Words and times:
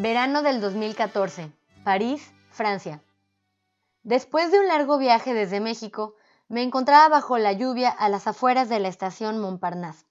Verano 0.00 0.42
del 0.42 0.60
2014, 0.60 1.50
París, 1.82 2.32
Francia. 2.50 3.02
Después 4.04 4.52
de 4.52 4.60
un 4.60 4.68
largo 4.68 4.96
viaje 4.96 5.34
desde 5.34 5.58
México, 5.58 6.14
me 6.46 6.62
encontraba 6.62 7.08
bajo 7.08 7.36
la 7.36 7.52
lluvia 7.52 7.90
a 7.90 8.08
las 8.08 8.28
afueras 8.28 8.68
de 8.68 8.78
la 8.78 8.86
estación 8.86 9.40
Montparnasse, 9.40 10.06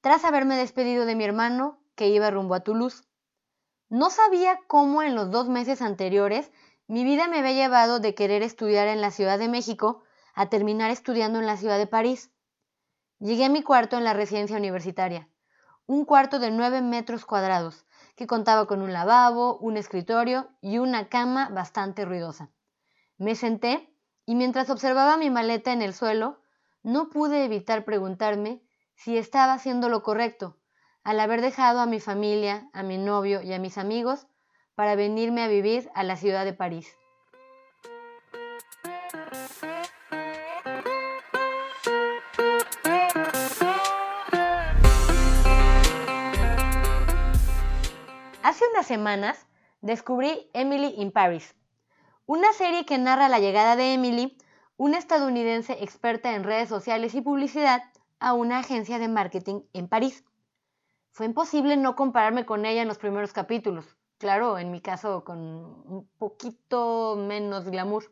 tras 0.00 0.24
haberme 0.24 0.56
despedido 0.56 1.04
de 1.04 1.14
mi 1.14 1.24
hermano 1.24 1.78
que 1.94 2.08
iba 2.08 2.30
rumbo 2.30 2.54
a 2.54 2.60
Toulouse. 2.60 3.04
No 3.90 4.08
sabía 4.08 4.60
cómo 4.66 5.02
en 5.02 5.14
los 5.14 5.30
dos 5.30 5.46
meses 5.46 5.82
anteriores 5.82 6.50
mi 6.86 7.04
vida 7.04 7.28
me 7.28 7.40
había 7.40 7.52
llevado 7.52 8.00
de 8.00 8.14
querer 8.14 8.42
estudiar 8.42 8.88
en 8.88 9.02
la 9.02 9.10
Ciudad 9.10 9.38
de 9.38 9.48
México 9.48 10.04
a 10.32 10.48
terminar 10.48 10.90
estudiando 10.90 11.38
en 11.38 11.44
la 11.44 11.58
ciudad 11.58 11.76
de 11.76 11.86
París. 11.86 12.30
Llegué 13.18 13.44
a 13.44 13.50
mi 13.50 13.62
cuarto 13.62 13.98
en 13.98 14.04
la 14.04 14.14
residencia 14.14 14.56
universitaria, 14.56 15.28
un 15.84 16.06
cuarto 16.06 16.38
de 16.38 16.50
nueve 16.50 16.80
metros 16.80 17.26
cuadrados, 17.26 17.84
que 18.18 18.26
contaba 18.26 18.66
con 18.66 18.82
un 18.82 18.92
lavabo, 18.92 19.58
un 19.58 19.76
escritorio 19.76 20.48
y 20.60 20.78
una 20.78 21.08
cama 21.08 21.50
bastante 21.50 22.04
ruidosa. 22.04 22.50
Me 23.16 23.36
senté 23.36 23.94
y 24.26 24.34
mientras 24.34 24.70
observaba 24.70 25.16
mi 25.16 25.30
maleta 25.30 25.72
en 25.72 25.82
el 25.82 25.94
suelo, 25.94 26.40
no 26.82 27.10
pude 27.10 27.44
evitar 27.44 27.84
preguntarme 27.84 28.60
si 28.96 29.16
estaba 29.16 29.52
haciendo 29.52 29.88
lo 29.88 30.02
correcto 30.02 30.58
al 31.04 31.20
haber 31.20 31.40
dejado 31.40 31.78
a 31.78 31.86
mi 31.86 32.00
familia, 32.00 32.68
a 32.72 32.82
mi 32.82 32.98
novio 32.98 33.40
y 33.40 33.52
a 33.52 33.60
mis 33.60 33.78
amigos 33.78 34.26
para 34.74 34.96
venirme 34.96 35.44
a 35.44 35.48
vivir 35.48 35.88
a 35.94 36.02
la 36.02 36.16
ciudad 36.16 36.44
de 36.44 36.54
París. 36.54 36.97
Hace 48.48 48.64
unas 48.72 48.86
semanas 48.86 49.46
descubrí 49.82 50.48
Emily 50.54 50.94
in 50.96 51.12
Paris, 51.12 51.54
una 52.24 52.50
serie 52.54 52.86
que 52.86 52.96
narra 52.96 53.28
la 53.28 53.40
llegada 53.40 53.76
de 53.76 53.92
Emily, 53.92 54.38
una 54.78 54.96
estadounidense 54.96 55.76
experta 55.84 56.34
en 56.34 56.44
redes 56.44 56.70
sociales 56.70 57.14
y 57.14 57.20
publicidad, 57.20 57.82
a 58.20 58.32
una 58.32 58.60
agencia 58.60 58.98
de 58.98 59.06
marketing 59.06 59.60
en 59.74 59.86
París. 59.86 60.24
Fue 61.12 61.26
imposible 61.26 61.76
no 61.76 61.94
compararme 61.94 62.46
con 62.46 62.64
ella 62.64 62.80
en 62.80 62.88
los 62.88 62.96
primeros 62.96 63.34
capítulos 63.34 63.84
claro, 64.16 64.58
en 64.58 64.70
mi 64.70 64.80
caso 64.80 65.24
con 65.24 65.38
un 65.38 66.08
poquito 66.16 67.16
menos 67.18 67.66
glamour. 67.66 68.10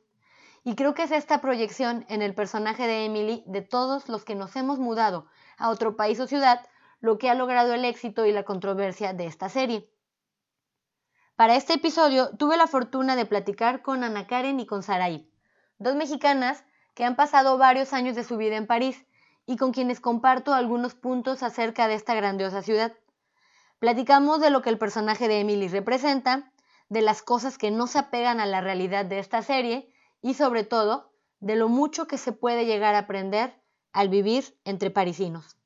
Y 0.64 0.74
creo 0.74 0.92
que 0.92 1.04
es 1.04 1.12
esta 1.12 1.40
proyección 1.40 2.04
en 2.10 2.20
el 2.20 2.34
personaje 2.34 2.86
de 2.86 3.06
Emily 3.06 3.42
de 3.46 3.62
todos 3.62 4.10
los 4.10 4.26
que 4.26 4.34
nos 4.34 4.54
hemos 4.54 4.78
mudado 4.78 5.28
a 5.56 5.70
otro 5.70 5.96
país 5.96 6.20
o 6.20 6.26
ciudad 6.26 6.60
lo 7.00 7.16
que 7.16 7.30
ha 7.30 7.34
logrado 7.34 7.72
el 7.72 7.86
éxito 7.86 8.26
y 8.26 8.32
la 8.32 8.42
controversia 8.42 9.14
de 9.14 9.24
esta 9.24 9.48
serie. 9.48 9.88
Para 11.36 11.56
este 11.56 11.74
episodio 11.74 12.30
tuve 12.38 12.56
la 12.56 12.66
fortuna 12.66 13.14
de 13.14 13.26
platicar 13.26 13.82
con 13.82 14.02
Ana 14.02 14.26
Karen 14.26 14.58
y 14.58 14.64
con 14.64 14.82
Saraí, 14.82 15.30
dos 15.78 15.94
mexicanas 15.94 16.64
que 16.94 17.04
han 17.04 17.14
pasado 17.14 17.58
varios 17.58 17.92
años 17.92 18.16
de 18.16 18.24
su 18.24 18.38
vida 18.38 18.56
en 18.56 18.66
París 18.66 19.04
y 19.44 19.58
con 19.58 19.72
quienes 19.72 20.00
comparto 20.00 20.54
algunos 20.54 20.94
puntos 20.94 21.42
acerca 21.42 21.88
de 21.88 21.94
esta 21.94 22.14
grandiosa 22.14 22.62
ciudad. 22.62 22.94
Platicamos 23.80 24.40
de 24.40 24.48
lo 24.48 24.62
que 24.62 24.70
el 24.70 24.78
personaje 24.78 25.28
de 25.28 25.40
Emily 25.40 25.68
representa, 25.68 26.50
de 26.88 27.02
las 27.02 27.20
cosas 27.20 27.58
que 27.58 27.70
no 27.70 27.86
se 27.86 27.98
apegan 27.98 28.40
a 28.40 28.46
la 28.46 28.62
realidad 28.62 29.04
de 29.04 29.18
esta 29.18 29.42
serie 29.42 29.92
y 30.22 30.32
sobre 30.32 30.64
todo 30.64 31.12
de 31.40 31.56
lo 31.56 31.68
mucho 31.68 32.06
que 32.06 32.16
se 32.16 32.32
puede 32.32 32.64
llegar 32.64 32.94
a 32.94 33.00
aprender 33.00 33.52
al 33.92 34.08
vivir 34.08 34.56
entre 34.64 34.90
parisinos. 34.90 35.58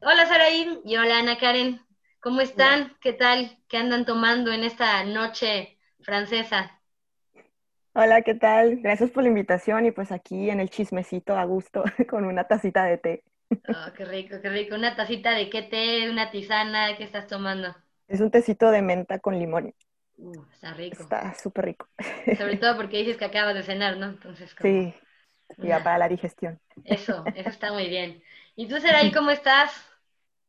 Hola 0.00 0.26
Saraí 0.26 0.80
y 0.82 0.96
hola 0.96 1.18
Ana 1.18 1.36
Karen, 1.36 1.84
¿cómo 2.22 2.40
están? 2.40 2.96
¿Qué 3.02 3.12
tal? 3.12 3.58
¿Qué 3.68 3.76
andan 3.76 4.06
tomando 4.06 4.50
en 4.52 4.64
esta 4.64 5.04
noche 5.04 5.78
francesa? 6.00 6.80
Hola, 7.94 8.22
¿qué 8.22 8.34
tal? 8.34 8.76
Gracias 8.82 9.10
por 9.10 9.22
la 9.22 9.28
invitación 9.30 9.86
y 9.86 9.92
pues 9.92 10.12
aquí 10.12 10.50
en 10.50 10.60
el 10.60 10.70
chismecito 10.70 11.36
a 11.36 11.44
gusto 11.44 11.84
con 12.08 12.24
una 12.24 12.44
tacita 12.44 12.84
de 12.84 12.98
té. 12.98 13.24
Oh, 13.66 13.92
qué 13.96 14.04
rico, 14.04 14.40
qué 14.40 14.48
rico. 14.50 14.76
Una 14.76 14.94
tacita 14.96 15.32
de 15.32 15.50
qué 15.50 15.62
té, 15.62 16.08
una 16.10 16.30
tisana, 16.30 16.96
¿qué 16.96 17.02
estás 17.04 17.26
tomando? 17.26 17.74
Es 18.06 18.20
un 18.20 18.30
tecito 18.30 18.70
de 18.70 18.80
menta 18.80 19.18
con 19.18 19.36
limón. 19.40 19.74
Uh, 20.18 20.44
está 20.52 20.72
rico. 20.74 21.04
Está 21.04 21.34
súper 21.34 21.64
rico. 21.66 21.88
Sobre 22.36 22.56
todo 22.56 22.76
porque 22.76 22.98
dices 22.98 23.16
que 23.16 23.24
acabas 23.26 23.54
de 23.54 23.62
cenar, 23.62 23.96
¿no? 23.96 24.06
Entonces, 24.06 24.54
Sí, 24.60 24.94
ya 25.58 25.82
para 25.82 25.98
la 25.98 26.08
digestión. 26.08 26.60
Eso, 26.84 27.30
eso 27.34 27.48
está 27.48 27.72
muy 27.72 27.88
bien. 27.88 28.22
¿Y 28.56 28.68
tú, 28.68 28.78
Seraí, 28.80 29.10
cómo 29.12 29.30
estás? 29.30 29.72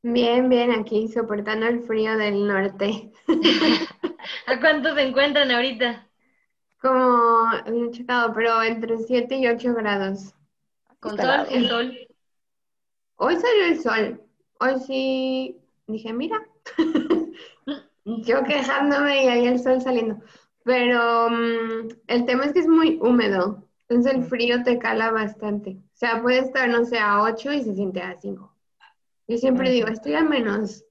Bien, 0.03 0.50
bien, 0.50 0.69
aquí 0.72 1.08
soportando 1.08 1.66
el 1.66 1.81
frío 1.84 2.18
del 2.18 2.46
norte. 2.46 3.09
¿A 4.47 4.59
cuánto 4.59 4.94
se 4.94 5.02
encuentran 5.02 5.50
ahorita? 5.50 6.06
Como, 6.81 7.50
he 7.66 7.91
checado, 7.91 8.34
pero 8.34 8.62
entre 8.62 8.97
7 8.97 9.38
y 9.38 9.47
8 9.47 9.74
grados. 9.74 10.34
¿Con 11.00 11.18
sol? 11.18 11.47
¿Sin 11.47 11.69
sol? 11.69 11.97
Hoy 13.16 13.36
salió 13.38 13.66
el 13.66 13.80
sol. 13.80 14.22
Hoy 14.59 14.80
sí 14.86 15.58
dije, 15.88 16.12
mira, 16.12 16.46
yo 18.06 18.44
quejándome 18.44 19.24
y 19.24 19.28
ahí 19.30 19.47
el 19.47 19.59
sol 19.59 19.81
saliendo. 19.81 20.20
Pero 20.66 21.30
mm, 21.30 21.88
el 22.08 22.25
tema 22.25 22.44
es 22.44 22.52
que 22.52 22.59
es 22.59 22.68
muy 22.68 23.00
húmedo. 23.02 23.64
Entonces 23.88 24.16
el 24.16 24.24
frío 24.25 24.64
te 24.64 24.80
cala 24.80 25.12
bastante. 25.12 25.78
O 25.78 25.96
sea, 25.96 26.22
puede 26.22 26.40
estar, 26.40 26.68
no 26.68 26.84
sé, 26.84 27.00
a 27.00 27.22
8 27.22 27.53
y 27.53 27.64
se 27.64 27.74
siente 27.74 28.02
a 28.02 28.20
5. 28.20 28.53
Yo 29.28 29.38
siempre 29.38 29.72
digo, 29.72 29.88
estoy 29.88 30.16
a 30.16 30.23
menos 30.23 30.84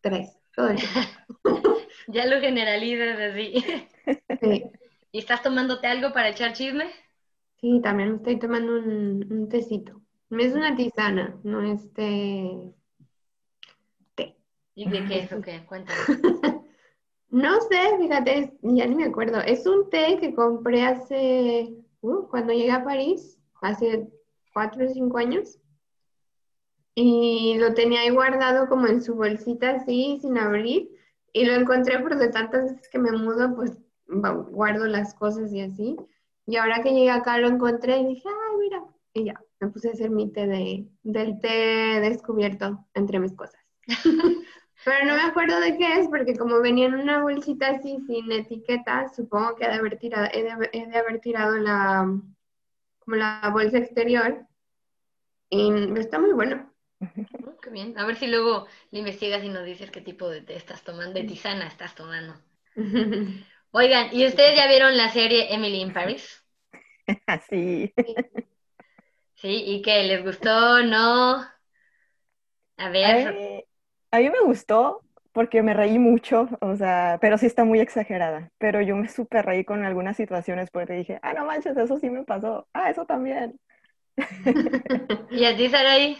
3 0.00 0.40
todo 0.54 0.68
el 0.68 0.78
ya 2.08 2.26
lo 2.26 2.40
generalizas 2.40 3.18
así. 3.18 3.64
Sí. 4.40 4.64
¿Y 5.12 5.18
estás 5.18 5.42
tomándote 5.42 5.86
algo 5.86 6.12
para 6.12 6.30
echar 6.30 6.54
chisme? 6.54 6.86
Sí, 7.60 7.80
también 7.82 8.14
estoy 8.14 8.38
tomando 8.38 8.72
un, 8.72 9.26
un 9.30 9.48
tecito. 9.48 10.00
Es 10.30 10.54
una 10.54 10.74
tisana, 10.74 11.38
no 11.44 11.62
es 11.62 11.92
té. 11.92 12.72
¿Y 14.74 14.88
de 14.88 15.04
qué 15.04 15.18
es? 15.18 15.66
Cuéntame. 15.66 15.98
no 17.30 17.60
sé, 17.60 17.98
fíjate, 17.98 18.56
ya 18.62 18.86
ni 18.86 18.94
me 18.94 19.04
acuerdo. 19.04 19.40
Es 19.40 19.66
un 19.66 19.90
té 19.90 20.16
que 20.18 20.34
compré 20.34 20.84
hace, 20.84 21.74
uh, 22.00 22.26
cuando 22.28 22.52
llegué 22.52 22.72
a 22.72 22.82
París, 22.82 23.38
hace 23.60 24.08
cuatro 24.54 24.86
o 24.86 24.88
cinco 24.88 25.18
años. 25.18 25.59
Y 27.02 27.56
lo 27.56 27.72
tenía 27.72 28.02
ahí 28.02 28.10
guardado 28.10 28.68
como 28.68 28.86
en 28.86 29.00
su 29.00 29.14
bolsita 29.14 29.70
así, 29.70 30.18
sin 30.20 30.36
abrir. 30.36 30.90
Y 31.32 31.46
lo 31.46 31.54
encontré 31.54 31.98
porque 31.98 32.16
de 32.16 32.28
tantas 32.28 32.64
veces 32.64 32.88
que 32.90 32.98
me 32.98 33.10
mudo, 33.12 33.54
pues 33.56 33.72
guardo 34.06 34.84
las 34.84 35.14
cosas 35.14 35.50
y 35.50 35.62
así. 35.62 35.96
Y 36.44 36.56
ahora 36.56 36.82
que 36.82 36.90
llegué 36.90 37.10
acá 37.10 37.38
lo 37.38 37.48
encontré 37.48 37.96
y 38.00 38.06
dije, 38.06 38.28
ay, 38.28 38.56
mira, 38.58 38.84
y 39.14 39.24
ya 39.24 39.40
me 39.60 39.68
puse 39.68 39.88
a 39.88 39.92
hacer 39.92 40.10
mi 40.10 40.30
té 40.30 40.46
de, 40.46 40.88
del 41.02 41.40
té 41.40 42.00
descubierto 42.02 42.84
entre 42.92 43.18
mis 43.18 43.32
cosas. 43.32 43.60
Pero 44.84 45.06
no 45.06 45.14
me 45.14 45.22
acuerdo 45.22 45.58
de 45.58 45.78
qué 45.78 46.00
es, 46.00 46.08
porque 46.08 46.36
como 46.36 46.60
venía 46.60 46.84
en 46.84 46.96
una 46.96 47.22
bolsita 47.22 47.68
así 47.68 47.96
sin 48.06 48.30
etiqueta, 48.30 49.08
supongo 49.08 49.54
que 49.54 49.64
he 49.64 49.68
de 49.68 49.74
haber 49.74 49.98
tirado, 49.98 50.28
he 50.34 50.42
de, 50.42 50.98
haber 50.98 51.20
tirado 51.20 51.56
la, 51.56 52.14
como 52.98 53.16
la 53.16 53.50
bolsa 53.54 53.78
exterior. 53.78 54.46
Y 55.48 55.98
está 55.98 56.18
muy 56.18 56.32
bueno. 56.32 56.69
Oh, 57.00 57.56
qué 57.62 57.70
bien. 57.70 57.98
A 57.98 58.06
ver 58.06 58.16
si 58.16 58.26
luego 58.26 58.66
le 58.90 58.98
investigas 58.98 59.42
y 59.44 59.48
nos 59.48 59.64
dices 59.64 59.90
qué 59.90 60.00
tipo 60.00 60.28
de 60.28 60.42
té 60.42 60.56
estás 60.56 60.82
tomando, 60.82 61.14
de 61.14 61.24
tisana 61.24 61.66
estás 61.66 61.94
tomando. 61.94 62.34
Oigan, 63.72 64.08
¿y 64.12 64.26
ustedes 64.26 64.56
ya 64.56 64.66
vieron 64.66 64.96
la 64.96 65.10
serie 65.10 65.54
Emily 65.54 65.80
in 65.80 65.92
Paris? 65.92 66.44
sí. 67.48 67.92
Sí, 69.36 69.64
¿y 69.66 69.82
qué? 69.82 70.02
¿Les 70.04 70.22
gustó? 70.22 70.82
¿No? 70.82 71.46
A 72.76 72.88
ver. 72.90 73.62
A 74.10 74.18
mí, 74.18 74.28
me 74.30 74.40
gustó 74.44 75.02
porque 75.32 75.62
me 75.62 75.74
reí 75.74 75.98
mucho, 75.98 76.48
o 76.60 76.74
sea, 76.76 77.18
pero 77.20 77.38
sí 77.38 77.46
está 77.46 77.64
muy 77.64 77.80
exagerada. 77.80 78.50
Pero 78.58 78.80
yo 78.82 78.96
me 78.96 79.08
súper 79.08 79.46
reí 79.46 79.64
con 79.64 79.84
algunas 79.84 80.16
situaciones 80.16 80.70
porque 80.70 80.94
dije, 80.94 81.20
ah, 81.22 81.32
no 81.32 81.44
manches, 81.44 81.76
eso 81.76 81.98
sí 81.98 82.10
me 82.10 82.24
pasó. 82.24 82.66
Ah, 82.72 82.90
eso 82.90 83.06
también. 83.06 83.58
¿Y 85.30 85.44
a 85.44 85.56
ti, 85.56 85.68
Saraí? 85.68 86.18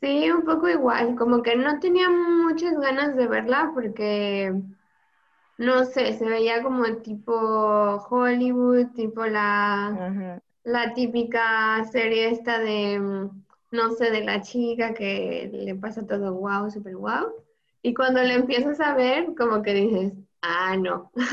Sí, 0.00 0.30
un 0.30 0.44
poco 0.44 0.68
igual, 0.68 1.16
como 1.16 1.42
que 1.42 1.56
no 1.56 1.80
tenía 1.80 2.08
muchas 2.10 2.78
ganas 2.78 3.16
de 3.16 3.26
verla 3.26 3.70
porque, 3.74 4.52
no 5.58 5.84
sé, 5.84 6.12
se 6.12 6.24
veía 6.24 6.62
como 6.62 6.84
tipo 6.98 7.32
Hollywood, 8.10 8.88
tipo 8.94 9.24
la 9.26 10.40
la 10.64 10.94
típica 10.94 11.84
serie 11.84 12.30
esta 12.30 12.58
de, 12.58 12.98
mm, 12.98 13.44
no 13.70 13.90
sé, 13.92 14.10
de 14.10 14.24
la 14.24 14.42
chica 14.42 14.94
que 14.94 15.48
le 15.52 15.74
pasa 15.76 16.06
todo 16.06 16.34
wow, 16.34 16.70
super 16.70 16.96
wow. 16.96 17.32
Y 17.82 17.94
cuando 17.94 18.20
le 18.22 18.34
empiezas 18.34 18.80
a 18.80 18.94
ver, 18.94 19.34
como 19.36 19.62
que 19.62 19.74
dices, 19.74 20.12
ah, 20.42 20.76
no. 20.76 21.10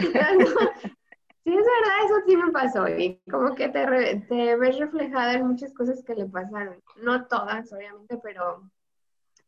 sí, 1.44 1.50
es 1.50 1.56
verdad, 1.56 2.04
eso 2.04 2.14
sí 2.26 2.36
me 2.36 2.52
pasó. 2.52 2.88
Y 2.88 3.20
como 3.30 3.54
que 3.54 3.68
te, 3.68 3.86
te 4.28 4.56
ves 4.56 4.78
reflejada 4.78 5.34
en 5.34 5.46
muchas 5.46 5.72
cosas 5.74 6.02
que 6.04 6.14
le 6.14 6.26
pasaron. 6.26 6.82
No 6.96 7.26
todas, 7.26 7.72
obviamente, 7.72 8.18
pero 8.22 8.70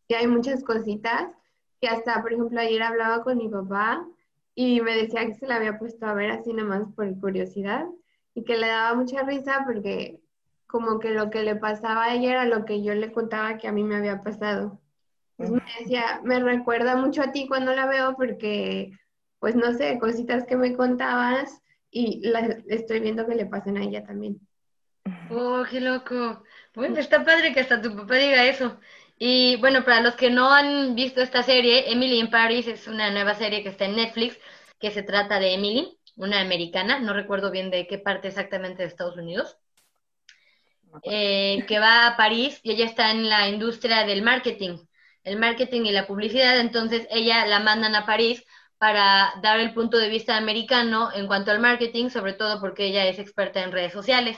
sí 0.08 0.14
hay 0.14 0.26
muchas 0.26 0.64
cositas 0.64 1.30
Y 1.80 1.86
hasta, 1.88 2.22
por 2.22 2.32
ejemplo, 2.32 2.60
ayer 2.60 2.82
hablaba 2.82 3.24
con 3.24 3.38
mi 3.38 3.48
papá 3.48 4.06
y 4.54 4.80
me 4.82 4.94
decía 4.96 5.26
que 5.26 5.34
se 5.34 5.46
la 5.46 5.56
había 5.56 5.78
puesto 5.78 6.06
a 6.06 6.14
ver 6.14 6.30
así 6.32 6.52
nomás 6.52 6.84
por 6.94 7.18
curiosidad 7.20 7.86
y 8.34 8.44
que 8.44 8.56
le 8.58 8.68
daba 8.68 8.94
mucha 8.94 9.22
risa 9.24 9.64
porque 9.66 10.20
como 10.66 11.00
que 11.00 11.10
lo 11.12 11.30
que 11.30 11.42
le 11.42 11.56
pasaba 11.56 12.04
a 12.04 12.14
ella 12.14 12.32
era 12.32 12.44
lo 12.46 12.64
que 12.64 12.82
yo 12.82 12.94
le 12.94 13.12
contaba 13.12 13.58
que 13.58 13.68
a 13.68 13.72
mí 13.72 13.84
me 13.84 13.96
había 13.96 14.22
pasado. 14.22 14.80
Me 15.38 15.62
decía, 15.80 16.20
me 16.24 16.40
recuerda 16.40 16.96
mucho 16.96 17.22
a 17.22 17.32
ti 17.32 17.48
cuando 17.48 17.74
la 17.74 17.86
veo 17.86 18.14
porque, 18.16 18.92
pues 19.40 19.56
no 19.56 19.72
sé, 19.74 19.98
cositas 19.98 20.44
que 20.46 20.56
me 20.56 20.76
contabas 20.76 21.61
y 21.92 22.26
las 22.26 22.56
estoy 22.68 23.00
viendo 23.00 23.26
que 23.26 23.34
le 23.34 23.46
pasan 23.46 23.76
a 23.76 23.84
ella 23.84 24.04
también. 24.04 24.40
Oh, 25.30 25.62
qué 25.70 25.80
loco. 25.80 26.42
Bueno, 26.74 26.98
está 26.98 27.24
padre 27.24 27.52
que 27.52 27.60
hasta 27.60 27.80
tu 27.80 27.94
papá 27.94 28.16
diga 28.16 28.46
eso. 28.46 28.80
Y 29.18 29.56
bueno, 29.56 29.84
para 29.84 30.00
los 30.00 30.16
que 30.16 30.30
no 30.30 30.52
han 30.52 30.94
visto 30.94 31.20
esta 31.20 31.42
serie, 31.42 31.92
Emily 31.92 32.18
in 32.18 32.30
Paris 32.30 32.66
es 32.66 32.88
una 32.88 33.10
nueva 33.10 33.34
serie 33.34 33.62
que 33.62 33.68
está 33.68 33.84
en 33.84 33.96
Netflix, 33.96 34.38
que 34.80 34.90
se 34.90 35.02
trata 35.02 35.38
de 35.38 35.54
Emily, 35.54 35.98
una 36.16 36.40
americana, 36.40 36.98
no 36.98 37.12
recuerdo 37.12 37.50
bien 37.50 37.70
de 37.70 37.86
qué 37.86 37.98
parte 37.98 38.28
exactamente 38.28 38.82
de 38.82 38.88
Estados 38.88 39.16
Unidos, 39.16 39.58
eh, 41.04 41.64
que 41.68 41.78
va 41.78 42.06
a 42.06 42.16
París 42.16 42.60
y 42.62 42.72
ella 42.72 42.86
está 42.86 43.10
en 43.10 43.28
la 43.28 43.48
industria 43.48 44.04
del 44.04 44.22
marketing, 44.22 44.78
el 45.24 45.38
marketing 45.38 45.82
y 45.82 45.92
la 45.92 46.06
publicidad, 46.06 46.58
entonces 46.58 47.06
ella 47.10 47.46
la 47.46 47.60
mandan 47.60 47.94
a 47.94 48.06
París 48.06 48.44
para 48.82 49.34
dar 49.40 49.60
el 49.60 49.72
punto 49.74 49.96
de 49.96 50.08
vista 50.08 50.36
americano 50.36 51.12
en 51.14 51.28
cuanto 51.28 51.52
al 51.52 51.60
marketing, 51.60 52.08
sobre 52.08 52.32
todo 52.32 52.58
porque 52.58 52.86
ella 52.86 53.06
es 53.06 53.20
experta 53.20 53.62
en 53.62 53.70
redes 53.70 53.92
sociales. 53.92 54.36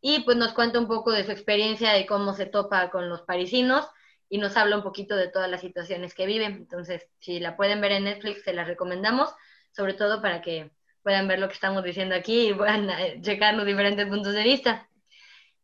Y 0.00 0.24
pues 0.24 0.36
nos 0.36 0.52
cuenta 0.52 0.80
un 0.80 0.88
poco 0.88 1.12
de 1.12 1.22
su 1.22 1.30
experiencia 1.30 1.92
de 1.92 2.04
cómo 2.04 2.34
se 2.34 2.46
topa 2.46 2.90
con 2.90 3.08
los 3.08 3.22
parisinos 3.22 3.86
y 4.28 4.38
nos 4.38 4.56
habla 4.56 4.78
un 4.78 4.82
poquito 4.82 5.14
de 5.14 5.28
todas 5.28 5.48
las 5.48 5.60
situaciones 5.60 6.12
que 6.12 6.26
vive. 6.26 6.46
Entonces, 6.46 7.06
si 7.20 7.38
la 7.38 7.56
pueden 7.56 7.80
ver 7.80 7.92
en 7.92 8.02
Netflix, 8.02 8.42
se 8.42 8.52
la 8.52 8.64
recomendamos, 8.64 9.32
sobre 9.70 9.94
todo 9.94 10.20
para 10.20 10.42
que 10.42 10.72
puedan 11.04 11.28
ver 11.28 11.38
lo 11.38 11.46
que 11.46 11.54
estamos 11.54 11.84
diciendo 11.84 12.16
aquí 12.16 12.48
y 12.48 12.52
puedan 12.52 12.90
eh, 12.90 13.20
checar 13.22 13.54
los 13.54 13.64
diferentes 13.64 14.08
puntos 14.08 14.32
de 14.32 14.42
vista. 14.42 14.88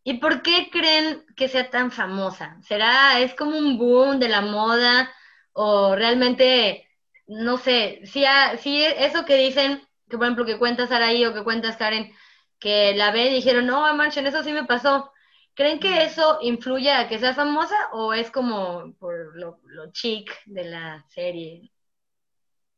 ¿Y 0.04 0.18
por 0.18 0.42
qué 0.42 0.68
creen 0.70 1.24
que 1.34 1.48
sea 1.48 1.68
tan 1.68 1.90
famosa? 1.90 2.58
¿Será, 2.62 3.18
es 3.18 3.34
como 3.34 3.58
un 3.58 3.76
boom 3.76 4.20
de 4.20 4.28
la 4.28 4.40
moda 4.40 5.10
o 5.52 5.96
realmente, 5.96 6.86
no 7.30 7.58
sé, 7.58 8.00
si, 8.04 8.24
si 8.58 8.84
eso 8.84 9.24
que 9.24 9.36
dicen, 9.36 9.80
que 10.08 10.16
por 10.16 10.26
ejemplo 10.26 10.44
que 10.44 10.58
cuentas 10.58 10.90
Araí 10.90 11.24
o 11.24 11.32
que 11.32 11.44
cuentas 11.44 11.76
Karen, 11.76 12.12
que 12.58 12.92
la 12.94 13.12
ve 13.12 13.26
y 13.26 13.34
dijeron, 13.34 13.66
no, 13.66 13.88
en 13.88 14.26
eso 14.26 14.42
sí 14.42 14.52
me 14.52 14.64
pasó. 14.64 15.12
¿Creen 15.54 15.78
que 15.78 16.02
eso 16.02 16.38
influye 16.42 16.90
a 16.90 17.08
que 17.08 17.18
sea 17.18 17.34
famosa 17.34 17.76
o 17.92 18.12
es 18.14 18.30
como 18.30 18.94
por 18.98 19.36
lo, 19.36 19.60
lo 19.64 19.92
chic 19.92 20.28
de 20.46 20.64
la 20.64 21.04
serie? 21.08 21.70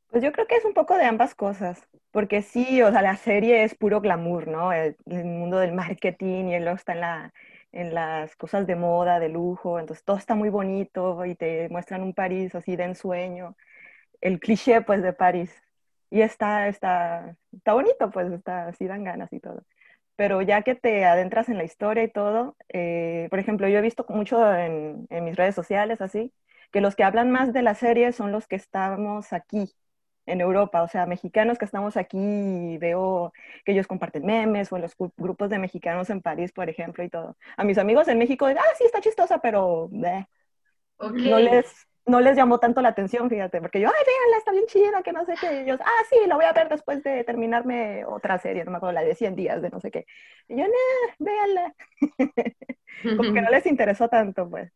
Pues 0.08 0.22
yo 0.22 0.32
creo 0.32 0.46
que 0.46 0.56
es 0.56 0.64
un 0.66 0.74
poco 0.74 0.98
de 0.98 1.06
ambas 1.06 1.34
cosas, 1.34 1.88
porque 2.10 2.42
sí, 2.42 2.82
o 2.82 2.90
sea, 2.90 3.00
la 3.00 3.16
serie 3.16 3.64
es 3.64 3.74
puro 3.74 4.02
glamour, 4.02 4.48
¿no? 4.48 4.70
El, 4.70 4.96
mundo 5.06 5.58
del 5.58 5.72
marketing 5.72 6.48
y 6.48 6.58
luego 6.60 6.76
está 6.76 6.92
en, 6.92 7.00
la, 7.00 7.32
en 7.72 7.94
las 7.94 8.36
cosas 8.36 8.66
de 8.66 8.76
moda, 8.76 9.18
de 9.18 9.30
lujo, 9.30 9.78
entonces 9.78 10.04
todo 10.04 10.18
está 10.18 10.34
muy 10.34 10.50
bonito 10.50 11.24
y 11.24 11.34
te 11.34 11.70
muestran 11.70 12.02
un 12.02 12.12
París 12.12 12.54
así 12.54 12.76
de 12.76 12.84
ensueño, 12.84 13.56
el 14.22 14.40
cliché 14.40 14.82
pues 14.82 15.02
de 15.02 15.12
París. 15.12 15.52
Y 16.10 16.22
está, 16.22 16.68
está, 16.68 17.36
está 17.52 17.74
bonito, 17.74 18.10
pues 18.10 18.32
está, 18.32 18.68
así 18.68 18.86
dan 18.86 19.04
ganas 19.04 19.32
y 19.32 19.40
todo. 19.40 19.64
Pero 20.16 20.42
ya 20.42 20.62
que 20.62 20.74
te 20.74 21.04
adentras 21.06 21.48
en 21.48 21.58
la 21.58 21.64
historia 21.64 22.04
y 22.04 22.10
todo, 22.12 22.56
eh, 22.70 23.28
por 23.30 23.38
ejemplo, 23.40 23.68
yo 23.68 23.78
he 23.78 23.82
visto 23.82 24.06
mucho 24.08 24.54
en, 24.54 25.06
en 25.10 25.24
mis 25.24 25.36
redes 25.36 25.54
sociales 25.54 26.00
así, 26.00 26.32
que 26.72 26.80
los 26.82 26.96
que 26.96 27.04
hablan 27.04 27.30
más 27.30 27.52
de 27.52 27.62
la 27.62 27.74
serie 27.74 28.12
son 28.12 28.32
los 28.32 28.46
que 28.48 28.56
estamos 28.56 29.32
aquí, 29.32 29.74
en 30.26 30.40
Europa, 30.40 30.82
o 30.82 30.88
sea, 30.88 31.06
mexicanos 31.06 31.58
que 31.58 31.64
estamos 31.64 31.96
aquí 31.96 32.18
y 32.18 32.78
veo 32.78 33.32
que 33.64 33.72
ellos 33.72 33.86
comparten 33.86 34.24
memes 34.24 34.72
o 34.72 34.76
en 34.76 34.82
los 34.82 34.94
grupos 35.16 35.50
de 35.50 35.58
mexicanos 35.58 36.10
en 36.10 36.22
París, 36.22 36.52
por 36.52 36.68
ejemplo, 36.68 37.02
y 37.04 37.08
todo. 37.10 37.36
A 37.56 37.64
mis 37.64 37.78
amigos 37.78 38.08
en 38.08 38.18
México, 38.18 38.46
ah, 38.46 38.56
sí, 38.78 38.84
está 38.84 39.00
chistosa, 39.00 39.40
pero 39.40 39.88
no, 41.00 41.38
les, 41.38 41.88
no 42.06 42.20
les 42.20 42.36
llamó 42.36 42.58
tanto 42.58 42.82
la 42.82 42.88
atención, 42.88 43.30
fíjate, 43.30 43.60
porque 43.60 43.80
yo, 43.80 43.88
ay, 43.88 44.04
véanla, 44.06 44.38
está 44.38 44.52
bien 44.52 44.66
chida, 44.66 45.02
que 45.02 45.12
no 45.12 45.24
sé 45.24 45.34
qué. 45.40 45.54
Y 45.54 45.58
ellos, 45.60 45.80
ah, 45.80 46.04
sí, 46.10 46.16
la 46.26 46.34
voy 46.34 46.44
a 46.44 46.52
ver 46.52 46.68
después 46.68 47.02
de 47.02 47.24
terminarme 47.24 48.04
otra 48.04 48.38
serie, 48.38 48.64
no 48.64 48.70
me 48.72 48.78
acuerdo, 48.78 48.94
la 48.94 49.02
de 49.02 49.14
100 49.14 49.36
días, 49.36 49.62
de 49.62 49.70
no 49.70 49.80
sé 49.80 49.90
qué. 49.90 50.06
Y 50.48 50.56
yo, 50.56 50.64
nah, 50.64 51.14
véanla. 51.18 51.74
Como 53.16 53.32
que 53.32 53.40
no 53.40 53.50
les 53.50 53.66
interesó 53.66 54.08
tanto, 54.08 54.48
pues. 54.48 54.72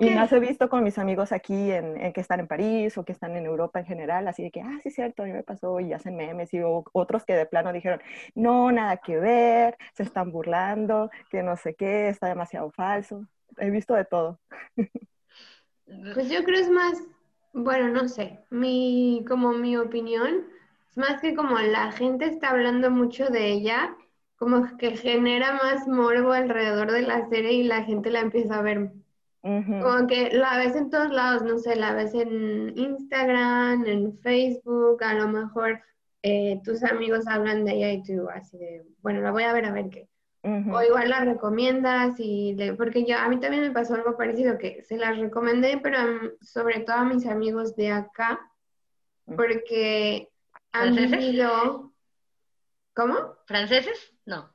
Y 0.00 0.10
más 0.10 0.30
he 0.32 0.38
visto 0.38 0.68
con 0.68 0.84
mis 0.84 0.98
amigos 0.98 1.32
aquí 1.32 1.72
en, 1.72 2.12
que 2.12 2.20
están 2.20 2.40
en 2.40 2.46
París 2.46 2.98
o 2.98 3.04
que 3.04 3.12
están 3.12 3.36
en 3.36 3.46
Europa 3.46 3.80
en 3.80 3.86
general, 3.86 4.28
así 4.28 4.42
de 4.42 4.50
que, 4.50 4.60
ah, 4.60 4.78
sí, 4.82 4.90
cierto, 4.90 5.22
a 5.22 5.26
mí 5.26 5.32
me 5.32 5.42
pasó 5.42 5.80
y 5.80 5.94
hacen 5.94 6.14
memes 6.14 6.52
y 6.52 6.60
otros 6.62 7.24
que 7.24 7.34
de 7.34 7.46
plano 7.46 7.72
dijeron, 7.72 8.00
no, 8.34 8.70
nada 8.70 8.98
que 8.98 9.18
ver, 9.18 9.78
se 9.94 10.02
están 10.02 10.30
burlando, 10.30 11.10
que 11.30 11.42
no 11.42 11.56
sé 11.56 11.74
qué, 11.74 12.10
está 12.10 12.28
demasiado 12.28 12.70
falso. 12.70 13.26
He 13.56 13.70
visto 13.70 13.94
de 13.94 14.04
todo. 14.04 14.38
Pues 16.12 16.28
yo 16.30 16.44
creo 16.44 16.60
es 16.60 16.70
más, 16.70 16.98
bueno, 17.52 17.88
no 17.88 18.08
sé, 18.08 18.40
mi, 18.50 19.24
como 19.28 19.52
mi 19.52 19.76
opinión, 19.76 20.46
es 20.90 20.96
más 20.96 21.20
que 21.20 21.34
como 21.34 21.58
la 21.58 21.92
gente 21.92 22.26
está 22.26 22.50
hablando 22.50 22.90
mucho 22.90 23.26
de 23.28 23.48
ella, 23.52 23.96
como 24.36 24.76
que 24.78 24.96
genera 24.96 25.52
más 25.54 25.86
morbo 25.88 26.32
alrededor 26.32 26.92
de 26.92 27.02
la 27.02 27.28
serie 27.28 27.52
y 27.52 27.62
la 27.64 27.84
gente 27.84 28.10
la 28.10 28.20
empieza 28.20 28.58
a 28.58 28.62
ver 28.62 28.92
como 29.78 30.06
que 30.06 30.30
la 30.32 30.58
ves 30.58 30.76
en 30.76 30.90
todos 30.90 31.10
lados, 31.12 31.42
no 31.42 31.58
sé, 31.58 31.76
la 31.76 31.94
ves 31.94 32.14
en 32.14 32.76
Instagram, 32.78 33.86
en 33.86 34.12
Facebook, 34.18 35.02
a 35.04 35.14
lo 35.14 35.28
mejor 35.28 35.80
eh, 36.22 36.60
tus 36.64 36.82
amigos 36.84 37.26
hablan 37.28 37.64
de 37.64 37.72
ella 37.74 37.92
y 37.92 38.02
tú 38.02 38.28
así 38.30 38.58
de, 38.58 38.86
bueno, 39.02 39.20
la 39.20 39.30
voy 39.32 39.44
a 39.44 39.52
ver 39.52 39.64
a 39.66 39.72
ver 39.72 39.88
qué. 39.90 40.08
O 40.72 40.82
igual 40.82 41.10
la 41.10 41.24
recomiendas 41.24 42.18
y 42.18 42.54
le, 42.54 42.72
porque 42.74 43.04
yo, 43.04 43.18
a 43.18 43.28
mí 43.28 43.38
también 43.40 43.62
me 43.62 43.70
pasó 43.70 43.94
algo 43.94 44.16
parecido, 44.16 44.58
que 44.58 44.82
se 44.82 44.96
las 44.96 45.18
recomendé, 45.18 45.78
pero 45.82 45.98
sobre 46.40 46.80
todo 46.80 46.96
a 46.96 47.04
mis 47.04 47.26
amigos 47.26 47.76
de 47.76 47.92
acá, 47.92 48.40
porque 49.36 50.30
han 50.72 50.94
vivido... 50.94 51.92
¿Cómo? 52.94 53.36
¿Franceses? 53.46 54.12
No. 54.26 54.50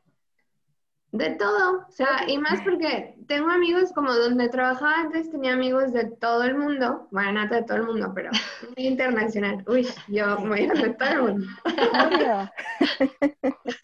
De 1.12 1.30
todo, 1.36 1.86
o 1.88 1.92
sea, 1.92 2.26
y 2.28 2.40
más 2.40 2.62
porque 2.62 3.16
tengo 3.28 3.52
amigos 3.52 3.92
como 3.94 4.14
donde 4.14 4.50
trabajaba 4.50 5.02
antes, 5.02 5.30
tenía 5.30 5.54
amigos 5.54 5.94
de 5.94 6.06
todo 6.06 6.44
el 6.44 6.58
mundo, 6.58 7.08
bueno, 7.12 7.34
no 7.34 7.48
de 7.48 7.62
todo 7.64 7.78
el 7.78 7.84
mundo, 7.84 8.12
pero 8.16 8.32
muy 8.76 8.88
internacional. 8.88 9.64
Uy, 9.68 9.88
yo 10.08 10.40
muy 10.40 10.66
de 10.66 10.90
todo 10.90 11.10
el 11.10 11.22
mundo. 11.22 11.48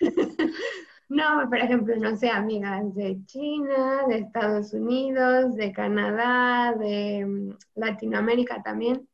no, 1.09 1.49
por 1.49 1.57
ejemplo, 1.57 1.95
no 1.95 2.15
sé, 2.15 2.29
amigas 2.29 2.93
de 2.93 3.17
China, 3.25 4.05
de 4.07 4.19
Estados 4.19 4.73
Unidos, 4.73 5.55
de 5.55 5.73
Canadá, 5.73 6.75
de 6.77 7.25
mm, 7.25 7.57
Latinoamérica 7.75 8.61
también. 8.61 9.07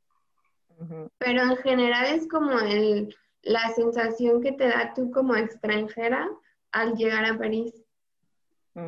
Pero 1.17 1.41
en 1.41 1.55
general 1.57 2.05
es 2.13 2.27
como 2.27 2.59
el, 2.59 3.15
la 3.43 3.69
sensación 3.69 4.41
que 4.41 4.51
te 4.51 4.67
da 4.67 4.93
tú 4.93 5.09
como 5.09 5.35
extranjera 5.37 6.29
al 6.73 6.95
llegar 6.95 7.23
a 7.23 7.37
París. 7.37 7.73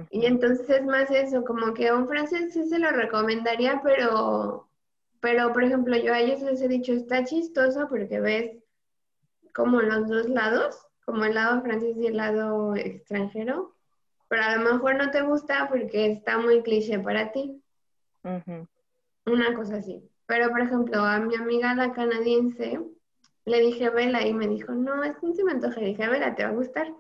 Y 0.10 0.26
entonces 0.26 0.70
es 0.70 0.84
más 0.84 1.10
eso, 1.10 1.46
como 1.46 1.74
que 1.74 1.88
a 1.88 1.96
un 1.96 2.10
francés 2.10 2.54
sí 2.54 2.66
se 2.66 2.78
lo 2.78 2.92
recomendaría, 2.92 3.80
pero, 3.82 4.70
pero 5.22 5.54
por 5.54 5.64
ejemplo, 5.64 5.96
yo 5.96 6.14
a 6.14 6.20
ellos 6.20 6.42
les 6.42 6.62
he 6.62 6.68
dicho, 6.68 6.92
está 6.92 7.24
chistoso 7.24 7.88
porque 7.88 8.20
ves 8.20 8.58
como 9.54 9.82
los 9.82 10.10
dos 10.10 10.28
lados, 10.28 10.87
como 11.08 11.24
el 11.24 11.36
lado 11.36 11.62
francés 11.62 11.96
y 11.98 12.08
el 12.08 12.18
lado 12.18 12.76
extranjero, 12.76 13.74
pero 14.28 14.44
a 14.44 14.58
lo 14.58 14.74
mejor 14.74 14.96
no 14.96 15.10
te 15.10 15.22
gusta 15.22 15.70
porque 15.70 16.12
está 16.12 16.38
muy 16.38 16.62
cliché 16.62 17.00
para 17.00 17.32
ti. 17.32 17.64
Una 19.26 19.54
cosa 19.54 19.78
así. 19.78 20.04
Pero 20.26 20.50
por 20.50 20.60
ejemplo, 20.60 21.00
a 21.00 21.18
mi 21.20 21.34
amiga 21.36 21.74
la 21.76 21.94
canadiense, 21.94 22.82
le 23.46 23.60
dije, 23.62 23.90
vela, 23.90 24.28
y 24.28 24.34
me 24.34 24.50
dijo, 24.50 24.74
no, 24.74 25.02
es 25.02 25.16
un 25.22 25.34
se 25.34 25.46
me 25.46 25.54
antoja. 25.54 25.80
Y 25.80 25.86
dije, 25.86 26.10
vela, 26.10 26.36
te 26.36 26.44
va 26.44 26.50
a 26.50 26.54
gustar. 26.54 26.94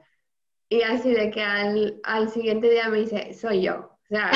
Y 0.69 0.83
así 0.83 1.11
de 1.11 1.29
que 1.29 1.43
al, 1.43 1.99
al 2.03 2.29
siguiente 2.29 2.69
día 2.69 2.87
me 2.87 2.99
dice, 2.99 3.33
soy 3.33 3.63
yo. 3.63 3.91
O 4.03 4.07
sea, 4.07 4.31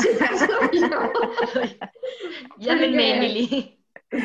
chica 0.00 0.36
soy 0.38 0.88
yo. 0.88 1.78
Llámenme 2.56 3.16
Emily. 3.16 3.78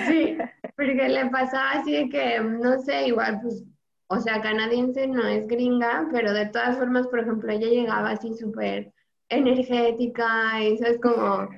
Sí, 0.08 0.38
porque 0.77 1.10
le 1.10 1.25
pasaba 1.25 1.72
así 1.72 1.91
de 1.91 2.08
que, 2.08 2.39
no 2.39 2.79
sé, 2.79 3.08
igual, 3.08 3.41
pues, 3.41 3.65
o 4.08 4.20
sea, 4.20 4.42
canadiense 4.42 5.08
no 5.08 5.28
es 5.28 5.48
gringa, 5.48 6.08
pero 6.12 6.34
de 6.34 6.48
todas 6.48 6.78
formas, 6.78 7.08
por 7.08 7.20
ejemplo, 7.20 7.52
ella 7.52 7.68
llegaba 7.68 8.12
así 8.12 8.34
súper 8.34 8.94
energética 9.30 10.64
y, 10.64 10.78
¿sabes? 10.78 11.00
Como 11.02 11.50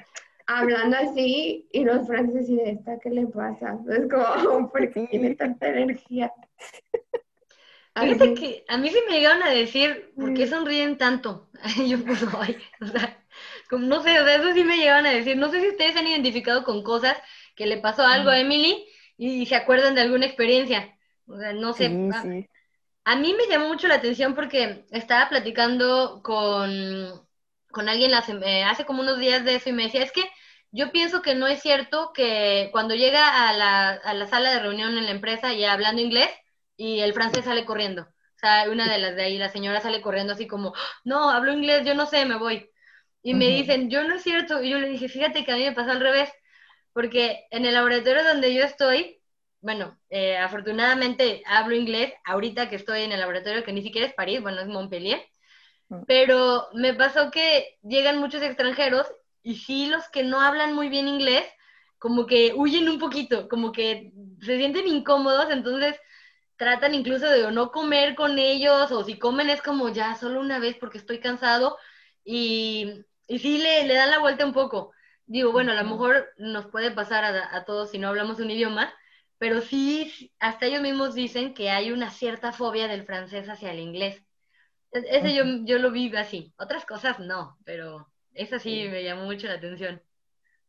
hablando 0.48 0.98
así, 0.98 1.68
y 1.72 1.84
los 1.84 2.08
franceses, 2.08 2.50
¿y 2.50 2.56
de 2.56 2.72
esta 2.72 2.98
qué 3.00 3.12
le 3.12 3.28
pasa? 3.28 3.78
Es 3.90 4.08
como, 4.10 4.70
¿por 4.72 4.92
qué 4.92 5.08
tiene 5.08 5.36
tanta 5.36 5.70
energía? 5.70 6.34
Fíjate 7.96 8.34
que 8.34 8.66
a 8.68 8.78
mí 8.78 8.90
sí 8.90 9.00
me 9.08 9.16
llegaron 9.16 9.44
a 9.44 9.50
decir, 9.50 10.12
¿por 10.16 10.34
qué 10.34 10.46
mm. 10.46 10.50
sonríen 10.50 10.98
tanto? 10.98 11.50
yo 11.88 12.04
pues, 12.04 12.26
ay, 12.38 12.58
o 12.82 12.88
sea, 12.88 13.18
no 13.72 14.02
sé, 14.02 14.20
o 14.20 14.26
sea, 14.26 14.36
eso 14.36 14.54
sí 14.54 14.64
me 14.64 14.78
llevan 14.78 15.06
a 15.06 15.12
decir, 15.12 15.38
no 15.38 15.50
sé 15.50 15.62
si 15.62 15.70
ustedes 15.70 15.96
han 15.96 16.08
identificado 16.08 16.64
con 16.64 16.84
cosas 16.84 17.16
que 17.56 17.68
le 17.68 17.78
pasó 17.78 18.04
algo 18.04 18.30
a 18.30 18.40
Emily 18.40 18.86
y, 19.18 19.46
se 19.46 19.56
acuerdan 19.56 19.96
de 19.96 20.02
alguna 20.02 20.26
experiencia. 20.26 20.98
O 21.30 21.38
sea, 21.38 21.54
no 21.54 21.74
sé. 21.74 21.86
a, 23.06 23.12
a, 23.12 23.16
mí 23.16 23.34
me 23.34 23.48
llamó 23.48 23.68
mucho 23.68 23.88
la 23.88 23.96
atención 23.96 24.36
porque 24.36 24.86
estaba 24.92 25.30
platicando 25.30 26.22
con, 26.24 27.22
con 27.72 27.88
alguien 27.88 28.12
eh, 28.44 28.64
hace 28.64 28.86
como 28.86 29.02
unos 29.02 29.20
días 29.20 29.46
de 29.46 29.56
eso 29.56 29.70
y 29.70 29.74
me 29.74 29.84
decía, 29.84 30.04
es 30.04 30.12
que 30.12 30.30
yo 30.72 30.92
pienso 30.92 31.22
que 31.22 31.36
no 31.36 31.48
es 31.48 31.62
cierto 31.62 32.12
que 32.14 32.70
cuando 32.72 32.96
llega 32.96 33.50
a 33.50 33.54
la, 33.54 33.90
a 33.90 34.14
la 34.14 34.28
sala 34.28 34.52
de 34.52 34.60
reunión 34.60 34.98
en 34.98 35.06
la 35.06 35.12
empresa 35.12 35.54
y 35.54 35.66
hablando 35.66 36.02
inglés 36.02 36.30
y 36.78 37.00
el 37.00 37.14
francés 37.14 37.46
sale 37.46 37.66
corriendo. 37.66 38.04
O 38.04 38.40
sea, 38.40 38.70
una 38.70 38.92
de 38.92 39.00
las 39.00 39.16
de 39.16 39.24
ahí, 39.24 39.38
la 39.38 39.50
señora 39.50 39.82
sale 39.82 40.02
corriendo 40.02 40.34
así 40.34 40.48
como, 40.48 40.74
no, 41.04 41.30
hablo 41.30 41.52
inglés, 41.52 41.86
yo 41.86 41.94
no 41.94 42.06
sé, 42.06 42.26
me 42.26 42.38
voy. 42.38 42.70
Y 43.22 43.34
me 43.34 43.48
dicen, 43.50 43.90
yo 43.90 44.04
no 44.08 44.16
es 44.16 44.24
cierto. 44.24 44.64
Y 44.64 44.70
yo 44.70 44.80
le 44.80 44.88
dije, 44.88 45.10
fíjate 45.10 45.44
que 45.44 45.52
a 45.52 45.56
mí 45.58 45.66
me 45.66 45.74
pasó 45.74 45.92
al 45.92 46.00
revés, 46.00 46.32
porque 46.94 47.48
en 47.52 47.66
el 47.66 47.74
laboratorio 47.74 48.24
donde 48.24 48.54
yo 48.54 48.64
estoy, 48.64 49.19
bueno, 49.62 49.98
eh, 50.10 50.38
afortunadamente 50.38 51.44
hablo 51.46 51.76
inglés, 51.76 52.14
ahorita 52.26 52.70
que 52.70 52.76
estoy 52.78 53.02
en 53.02 53.12
el 53.12 53.20
laboratorio, 53.20 53.64
que 53.64 53.74
ni 53.74 53.82
siquiera 53.82 54.08
es 54.08 54.14
París, 54.14 54.42
bueno, 54.42 54.62
es 54.62 54.68
Montpellier, 54.68 55.22
pero 56.08 56.68
me 56.74 56.94
pasó 56.94 57.32
que 57.32 57.78
llegan 57.84 58.20
muchos 58.20 58.42
extranjeros 58.42 59.08
y 59.44 59.56
sí 59.56 59.88
los 59.88 60.08
que 60.10 60.24
no 60.24 60.42
hablan 60.42 60.74
muy 60.76 60.90
bien 60.90 61.08
inglés, 61.08 61.46
como 61.98 62.26
que 62.26 62.54
huyen 62.56 62.88
un 62.90 63.00
poquito, 63.00 63.50
como 63.50 63.72
que 63.72 64.14
se 64.42 64.58
sienten 64.58 64.88
incómodos, 64.88 65.52
entonces 65.52 66.00
tratan 66.56 66.94
incluso 66.94 67.28
de 67.30 67.52
no 67.52 67.72
comer 67.72 68.16
con 68.16 68.38
ellos, 68.40 68.92
o 68.92 69.04
si 69.04 69.18
comen 69.18 69.50
es 69.50 69.62
como 69.62 69.90
ya 69.90 70.16
solo 70.16 70.40
una 70.40 70.60
vez 70.60 70.78
porque 70.78 70.98
estoy 70.98 71.20
cansado, 71.20 71.78
y, 72.24 73.06
y 73.28 73.40
sí 73.40 73.58
le, 73.60 73.86
le, 73.88 73.94
dan 73.96 74.12
la 74.12 74.20
vuelta 74.20 74.46
un 74.46 74.54
poco. 74.54 74.92
Digo, 75.26 75.52
bueno, 75.52 75.72
a 75.72 75.76
lo 75.76 75.90
mejor 75.90 76.30
nos 76.38 76.68
puede 76.68 76.92
pasar 76.92 77.24
a, 77.24 77.56
a, 77.56 77.66
todos 77.66 77.92
si 77.92 77.98
no 78.00 78.10
hablamos 78.10 78.40
un 78.40 78.52
idioma, 78.52 78.94
pero 79.40 79.62
sí, 79.62 80.32
hasta 80.40 80.66
ellos 80.66 80.82
mismos 80.82 81.16
dicen 81.16 81.54
que 81.54 81.72
hay 81.72 81.92
una 81.92 82.12
cierta 82.12 82.52
fobia 82.52 82.88
del 82.88 83.06
francés 83.06 83.50
hacia 83.50 83.72
el 83.72 83.80
inglés. 83.80 84.22
E, 84.92 85.02
ese 85.10 85.34
yo, 85.34 85.44
yo 85.64 85.80
lo 85.80 85.92
vi 85.92 86.16
así, 86.16 86.54
otras 86.58 86.86
cosas 86.86 87.20
no, 87.20 87.58
pero 87.64 88.08
esa 88.34 88.60
sí 88.60 88.88
me 88.90 89.04
llamó 89.04 89.24
mucho 89.24 89.48
la 89.48 89.54
atención. 89.54 90.02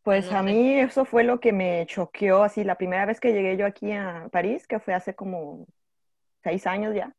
Pues 0.02 0.32
a 0.32 0.42
mí 0.42 0.78
eso 0.80 1.04
fue 1.04 1.24
lo 1.24 1.40
que 1.40 1.52
me 1.52 1.84
choqueó, 1.86 2.42
así 2.42 2.64
la 2.64 2.76
primera 2.76 3.04
vez 3.04 3.20
que 3.20 3.32
llegué 3.32 3.56
yo 3.56 3.66
aquí 3.66 3.92
a 3.92 4.28
París, 4.32 4.66
que 4.66 4.78
fue 4.78 4.94
hace 4.94 5.14
como 5.14 5.66
seis 6.42 6.66
años 6.66 6.94
ya, 6.94 7.14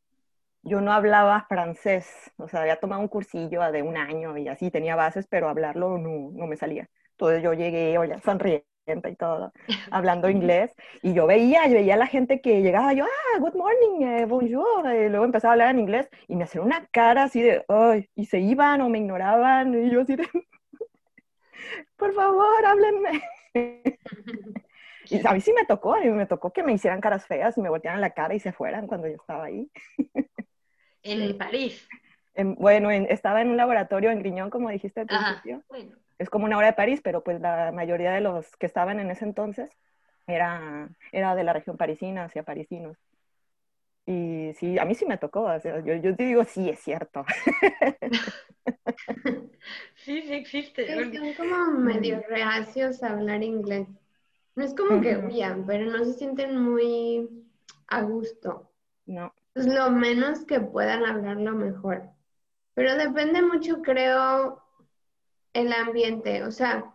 yo 0.64 0.80
no 0.82 0.94
hablaba 0.94 1.46
francés, 1.48 2.32
o 2.38 2.48
sea, 2.48 2.62
había 2.62 2.80
tomado 2.80 3.02
un 3.02 3.08
cursillo 3.08 3.72
de 3.72 3.82
un 3.82 3.98
año 3.98 4.38
y 4.38 4.48
así 4.48 4.72
tenía 4.72 4.96
bases, 4.96 5.28
pero 5.28 5.50
hablarlo 5.50 5.98
no, 5.98 6.32
no 6.32 6.48
me 6.48 6.56
salía. 6.56 6.90
Entonces 7.12 7.44
yo 7.44 7.54
llegué, 7.54 7.98
oye, 7.98 8.20
sonriente 8.22 8.71
y 8.88 9.16
todo, 9.16 9.54
hablando 9.92 10.30
inglés, 10.30 10.74
y 11.02 11.14
yo 11.14 11.28
veía, 11.28 11.68
yo 11.68 11.76
veía 11.76 11.94
a 11.94 11.98
la 11.98 12.08
gente 12.08 12.42
que 12.42 12.62
llegaba, 12.62 12.94
yo, 12.94 13.06
ah, 13.06 13.40
good 13.40 13.56
morning, 13.56 14.02
eh, 14.02 14.26
bonjour, 14.26 14.86
y 14.94 15.10
luego 15.10 15.26
empezaba 15.26 15.52
a 15.52 15.54
hablar 15.54 15.70
en 15.72 15.80
inglés, 15.80 16.10
y 16.28 16.36
me 16.36 16.46
hacían 16.46 16.66
una 16.66 16.86
cara 16.88 17.24
así 17.24 17.42
de, 17.42 17.64
ay, 17.68 18.10
y 18.16 18.26
se 18.26 18.40
iban 18.40 18.82
o 18.82 18.90
me 18.90 19.00
ignoraban, 19.00 19.74
y 19.74 19.92
yo 19.92 20.02
así 20.02 20.16
de, 20.16 20.28
por 21.96 22.14
favor, 22.14 22.66
háblenme. 22.66 23.22
Y 25.10 25.28
a 25.28 25.34
mí 25.34 25.42
sí 25.42 25.52
me 25.52 25.66
tocó, 25.66 25.96
a 25.96 26.00
mí 26.00 26.10
me 26.10 26.26
tocó 26.26 26.54
que 26.54 26.64
me 26.64 26.72
hicieran 26.72 27.02
caras 27.02 27.26
feas 27.26 27.58
y 27.58 27.62
me 27.62 27.68
voltearan 27.68 28.00
la 28.00 28.12
cara 28.12 28.34
y 28.34 28.40
se 28.40 28.54
fueran 28.54 28.88
cuando 28.88 29.08
yo 29.08 29.16
estaba 29.16 29.44
ahí. 29.44 29.70
En 31.04 31.38
París. 31.38 31.86
bueno, 32.36 32.90
estaba 32.92 33.42
en 33.42 33.50
un 33.50 33.58
laboratorio 33.58 34.10
en 34.10 34.20
Griñón, 34.20 34.50
como 34.50 34.70
dijiste 34.70 35.02
al 35.02 35.08
principio. 35.08 35.64
Es 36.22 36.30
como 36.30 36.46
una 36.46 36.56
hora 36.56 36.68
de 36.68 36.74
París, 36.74 37.02
pero 37.04 37.24
pues 37.24 37.42
la 37.42 37.72
mayoría 37.72 38.12
de 38.12 38.22
los 38.22 38.56
que 38.58 38.68
estaban 38.68 39.00
en 39.00 39.10
ese 39.10 39.26
entonces 39.26 39.72
era, 40.28 40.88
era 41.12 41.34
de 41.34 41.44
la 41.44 41.52
región 41.52 41.78
parisina, 41.78 42.26
hacia 42.26 42.44
parisinos. 42.44 42.96
Y 44.06 44.54
sí, 44.54 44.78
a 44.78 44.86
mí 44.86 44.94
sí 44.94 45.08
me 45.08 45.18
tocó, 45.18 45.48
yo, 45.64 45.96
yo 45.96 46.16
te 46.16 46.24
digo, 46.26 46.44
sí, 46.44 46.70
es 46.70 46.80
cierto. 46.80 47.26
sí, 49.96 50.22
sí 50.22 50.34
existe. 50.34 50.88
son 51.18 51.34
como 51.34 51.72
medio 51.80 52.22
reacios 52.30 53.02
a 53.02 53.14
hablar 53.14 53.42
inglés. 53.42 53.88
No 54.54 54.64
es 54.64 54.76
como 54.76 55.02
que 55.02 55.18
huyan, 55.18 55.66
pero 55.66 55.90
no 55.90 56.06
se 56.06 56.14
sienten 56.14 56.56
muy 56.56 57.28
a 57.88 58.04
gusto. 58.04 58.72
No. 59.08 59.34
Es 59.56 59.66
lo 59.66 59.90
menos 59.90 60.46
que 60.46 60.60
puedan 60.60 61.04
hablarlo 61.04 61.54
mejor. 61.54 62.12
Pero 62.76 62.96
depende 62.96 63.42
mucho, 63.42 63.82
creo, 63.82 64.61
el 65.54 65.74
ambiente. 65.74 66.44
O 66.44 66.52
sea, 66.52 66.94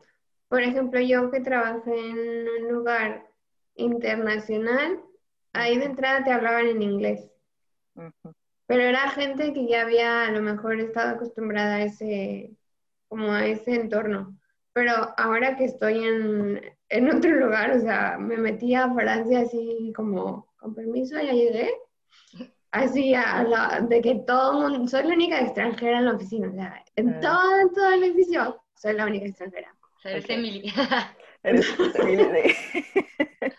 por 0.48 0.62
ejemplo, 0.62 1.00
yo 1.00 1.30
que 1.30 1.40
trabajé 1.40 1.98
en 1.98 2.48
un 2.48 2.72
lugar 2.72 3.26
internacional, 3.74 5.02
ahí 5.52 5.78
de 5.78 5.86
entrada 5.86 6.24
te 6.24 6.32
hablaban 6.32 6.66
en 6.66 6.82
inglés. 6.82 7.30
Pero 8.66 8.82
era 8.82 9.10
gente 9.10 9.52
que 9.52 9.66
ya 9.66 9.82
había 9.82 10.24
a 10.24 10.30
lo 10.30 10.42
mejor 10.42 10.80
estado 10.80 11.14
acostumbrada 11.14 11.76
a 11.76 11.82
ese, 11.84 12.56
como 13.08 13.32
a 13.32 13.46
ese 13.46 13.74
entorno. 13.74 14.38
Pero 14.72 14.92
ahora 15.16 15.56
que 15.56 15.64
estoy 15.64 16.04
en, 16.04 16.60
en 16.88 17.10
otro 17.16 17.30
lugar, 17.30 17.70
o 17.72 17.80
sea, 17.80 18.18
me 18.18 18.36
metí 18.36 18.74
a 18.74 18.92
Francia 18.92 19.40
así 19.40 19.92
como, 19.96 20.52
con 20.58 20.74
permiso, 20.74 21.16
ya 21.16 21.32
llegué. 21.32 21.70
Así, 22.72 23.14
a 23.14 23.42
la, 23.42 23.86
de 23.88 24.00
que 24.00 24.16
todo 24.26 24.60
mundo, 24.60 24.88
soy 24.88 25.04
la 25.04 25.14
única 25.14 25.40
extranjera 25.40 25.98
en 25.98 26.06
la 26.06 26.12
oficina, 26.12 26.48
o 26.48 26.52
sea, 26.52 26.84
en 26.96 27.14
ah. 27.14 27.20
todo, 27.20 27.60
en 27.60 27.72
todo 27.72 27.94
el 27.94 28.04
edificio, 28.04 28.62
soy 28.74 28.94
la 28.94 29.06
única 29.06 29.26
extranjera. 29.26 29.74
Eres 30.04 30.28
Emily. 30.28 30.72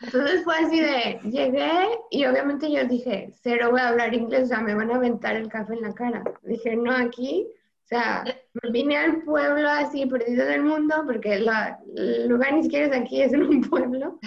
Entonces 0.02 0.44
fue 0.44 0.56
así 0.56 0.82
de, 0.82 1.20
llegué 1.24 1.72
y 2.12 2.26
obviamente 2.26 2.72
yo 2.72 2.86
dije, 2.86 3.30
cero 3.32 3.70
voy 3.72 3.80
a 3.80 3.90
hablar 3.90 4.14
inglés, 4.14 4.44
o 4.44 4.48
sea, 4.48 4.60
me 4.60 4.76
van 4.76 4.92
a 4.92 4.96
aventar 4.96 5.36
el 5.36 5.48
café 5.48 5.74
en 5.74 5.82
la 5.82 5.94
cara. 5.94 6.24
Dije, 6.44 6.76
no, 6.76 6.92
aquí 6.92 7.48
o 7.84 7.88
sea, 7.88 8.26
me 8.62 8.72
vine 8.72 8.98
al 8.98 9.22
pueblo 9.22 9.70
así 9.70 10.06
perdido 10.08 10.46
del 10.46 10.62
mundo, 10.62 11.04
porque 11.06 11.36
el 11.36 12.28
lugar 12.28 12.54
ni 12.54 12.64
siquiera 12.64 12.88
es 12.88 12.92
aquí, 12.92 13.22
es 13.22 13.32
en 13.32 13.44
un 13.44 13.62
pueblo. 13.62 14.20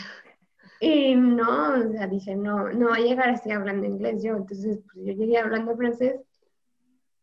Y 0.80 1.14
no, 1.14 1.74
o 1.74 1.92
sea, 1.92 2.06
dije, 2.06 2.34
no, 2.34 2.70
no 2.70 2.88
va 2.88 2.96
a 2.96 3.00
llegar 3.00 3.28
así 3.30 3.50
hablando 3.50 3.86
inglés 3.86 4.22
yo. 4.22 4.36
Entonces, 4.36 4.80
pues 4.86 5.06
yo 5.06 5.12
llegué 5.12 5.38
hablando 5.38 5.76
francés. 5.76 6.20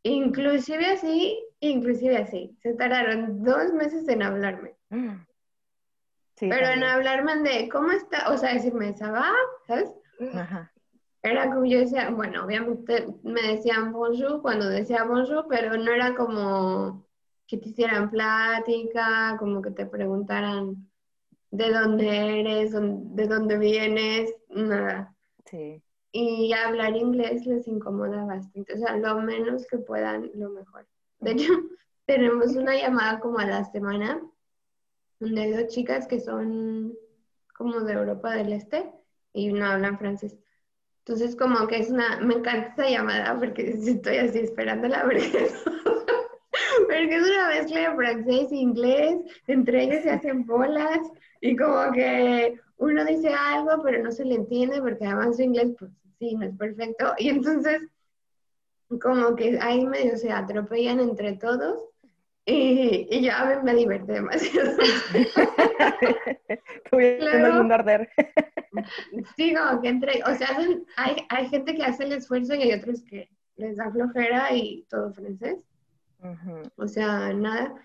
Inclusive 0.04 0.86
así, 0.86 1.44
inclusive 1.60 2.18
así. 2.18 2.56
Se 2.62 2.74
tardaron 2.76 3.44
dos 3.44 3.74
meses 3.74 4.08
en 4.08 4.24
hablarme. 4.24 4.76
Mm. 4.90 5.26
Pero 6.40 6.68
en 6.68 6.84
hablarme 6.84 7.38
de, 7.38 7.68
¿cómo 7.68 7.92
está? 7.92 8.32
O 8.32 8.38
sea, 8.38 8.54
decirme, 8.54 8.94
¿sabá? 8.94 9.34
¿Sabes? 9.66 9.92
Ajá 10.36 10.72
era 11.30 11.50
como 11.50 11.66
yo 11.66 11.80
decía, 11.80 12.10
bueno, 12.10 12.46
obviamente 12.46 13.08
me 13.24 13.42
decían 13.42 13.92
bonjour 13.92 14.42
cuando 14.42 14.68
decía 14.70 15.04
bonjour, 15.04 15.46
pero 15.50 15.78
no 15.78 15.92
era 15.92 16.16
como 16.16 17.06
que 17.46 17.58
te 17.58 17.70
hicieran 17.70 18.10
plática, 18.10 19.36
como 19.40 19.62
que 19.62 19.72
te 19.72 19.86
preguntaran 19.86 20.87
de 21.52 21.72
dónde 21.72 22.40
eres, 22.40 22.72
de 22.74 23.28
dónde 23.28 23.58
vienes, 23.58 24.34
nada. 24.50 25.16
Sí. 25.46 25.82
Y 26.12 26.54
hablar 26.54 26.96
inglés 26.96 27.46
les 27.46 27.68
incomoda 27.68 28.26
bastante, 28.26 28.74
o 28.74 28.78
sea, 28.78 28.98
lo 28.98 29.22
menos 29.22 29.68
que 29.68 29.78
puedan, 29.78 30.32
lo 30.36 30.50
mejor. 30.50 30.88
De 31.20 31.32
hecho, 31.32 31.52
tenemos 32.06 32.56
una 32.56 32.76
llamada 32.76 33.20
como 33.20 33.40
a 33.40 33.46
la 33.46 33.64
semana, 33.66 34.22
donde 35.20 35.42
hay 35.42 35.52
dos 35.52 35.68
chicas 35.68 36.08
que 36.08 36.20
son 36.20 36.94
como 37.56 37.82
de 37.82 37.94
Europa 37.94 38.34
del 38.34 38.54
Este 38.54 38.92
y 39.34 39.52
no 39.52 39.66
hablan 39.66 39.98
francés. 39.98 40.38
Entonces, 41.00 41.36
como 41.36 41.68
que 41.68 41.80
es 41.80 41.90
una, 41.90 42.20
me 42.20 42.36
encanta 42.36 42.74
esa 42.74 42.90
llamada 42.90 43.40
porque 43.40 43.70
estoy 43.88 44.18
así 44.18 44.40
esperándola 44.40 45.04
porque, 45.06 45.50
porque 46.98 47.16
es 47.16 47.30
una 47.30 47.48
mezcla 47.50 47.80
de 47.80 47.96
francés 47.96 48.52
e 48.52 48.56
inglés, 48.56 49.18
entre 49.48 49.84
ellos 49.84 50.04
se 50.04 50.10
hacen 50.10 50.46
bolas 50.46 51.00
y 51.42 51.56
como 51.56 51.92
que 51.92 52.60
uno 52.78 53.06
dice 53.06 53.34
algo 53.34 53.84
pero 53.84 54.04
no 54.04 54.12
se 54.12 54.26
le 54.26 54.36
entiende 54.36 54.82
porque 54.82 55.06
además 55.06 55.36
su 55.36 55.44
inglés, 55.44 55.76
pues 55.78 55.92
sí, 56.20 56.36
no 56.36 56.48
es 56.48 56.58
perfecto. 56.58 57.14
Y 57.18 57.30
entonces, 57.30 57.82
como 59.02 59.36
que 59.36 59.60
ahí 59.62 59.86
medio 59.86 60.18
se 60.18 60.32
atropellan 60.32 61.00
entre 61.00 61.34
todos 61.34 61.84
y, 62.46 63.08
y 63.12 63.22
ya 63.22 63.46
me, 63.46 63.62
me 63.64 63.76
divierte 63.78 64.14
demasiado. 64.14 64.72
el 66.92 67.54
mundo 67.54 67.76
arder. 67.76 68.10
Sí, 69.36 69.54
como 69.54 69.82
que 69.82 69.90
entre, 69.90 70.24
o 70.24 70.34
sea, 70.36 70.58
hay, 70.96 71.16
hay 71.30 71.48
gente 71.50 71.76
que 71.76 71.84
hace 71.84 72.06
el 72.06 72.14
esfuerzo 72.14 72.56
y 72.56 72.64
hay 72.64 72.74
otros 72.74 73.04
que 73.04 73.30
les 73.58 73.78
da 73.78 73.92
flojera 73.92 74.56
y 74.56 74.86
todo 74.90 75.14
francés. 75.14 75.64
O 76.76 76.88
sea, 76.88 77.32
nada. 77.34 77.76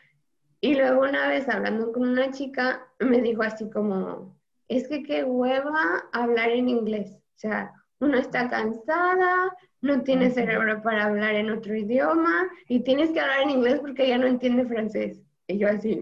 Y 0.61 0.75
luego 0.75 1.03
una 1.03 1.29
vez 1.29 1.49
hablando 1.49 1.93
con 1.93 2.09
una 2.09 2.31
chica, 2.31 2.87
me 3.01 3.21
dijo 3.21 3.43
así 3.43 3.69
como, 3.71 4.39
es 4.69 4.89
que 4.89 5.03
qué 5.03 5.25
hueva 5.25 6.05
hablar 6.13 6.51
en 6.51 6.69
inglés. 6.69 7.17
O 7.17 7.39
sea, 7.39 7.73
uno 8.01 8.17
está 8.17 8.49
cansada, 8.49 9.53
no 9.81 10.03
tiene 10.03 10.31
cerebro 10.31 10.81
para 10.83 11.05
hablar 11.07 11.35
en 11.35 11.51
otro 11.51 11.75
idioma 11.77 12.49
y 12.69 12.81
tienes 12.81 13.11
que 13.11 13.21
hablar 13.21 13.43
en 13.43 13.51
inglés 13.51 13.81
porque 13.81 14.05
ella 14.07 14.19
no 14.19 14.27
entiende 14.27 14.65
francés. 14.65 15.21
Y 15.49 15.59
yo 15.59 15.69
así. 15.69 16.01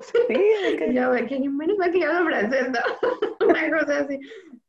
Sí, 0.00 0.34
es 0.64 0.74
que- 0.78 0.92
Yo, 0.92 1.12
que 1.26 1.48
menos 1.48 1.78
mal 1.78 1.92
que 1.92 2.00
yo 2.00 2.10
hablo 2.12 2.28
francés, 2.28 2.68
¿no? 2.70 3.46
Una 3.48 3.70
cosa 3.78 4.00
así. 4.00 4.18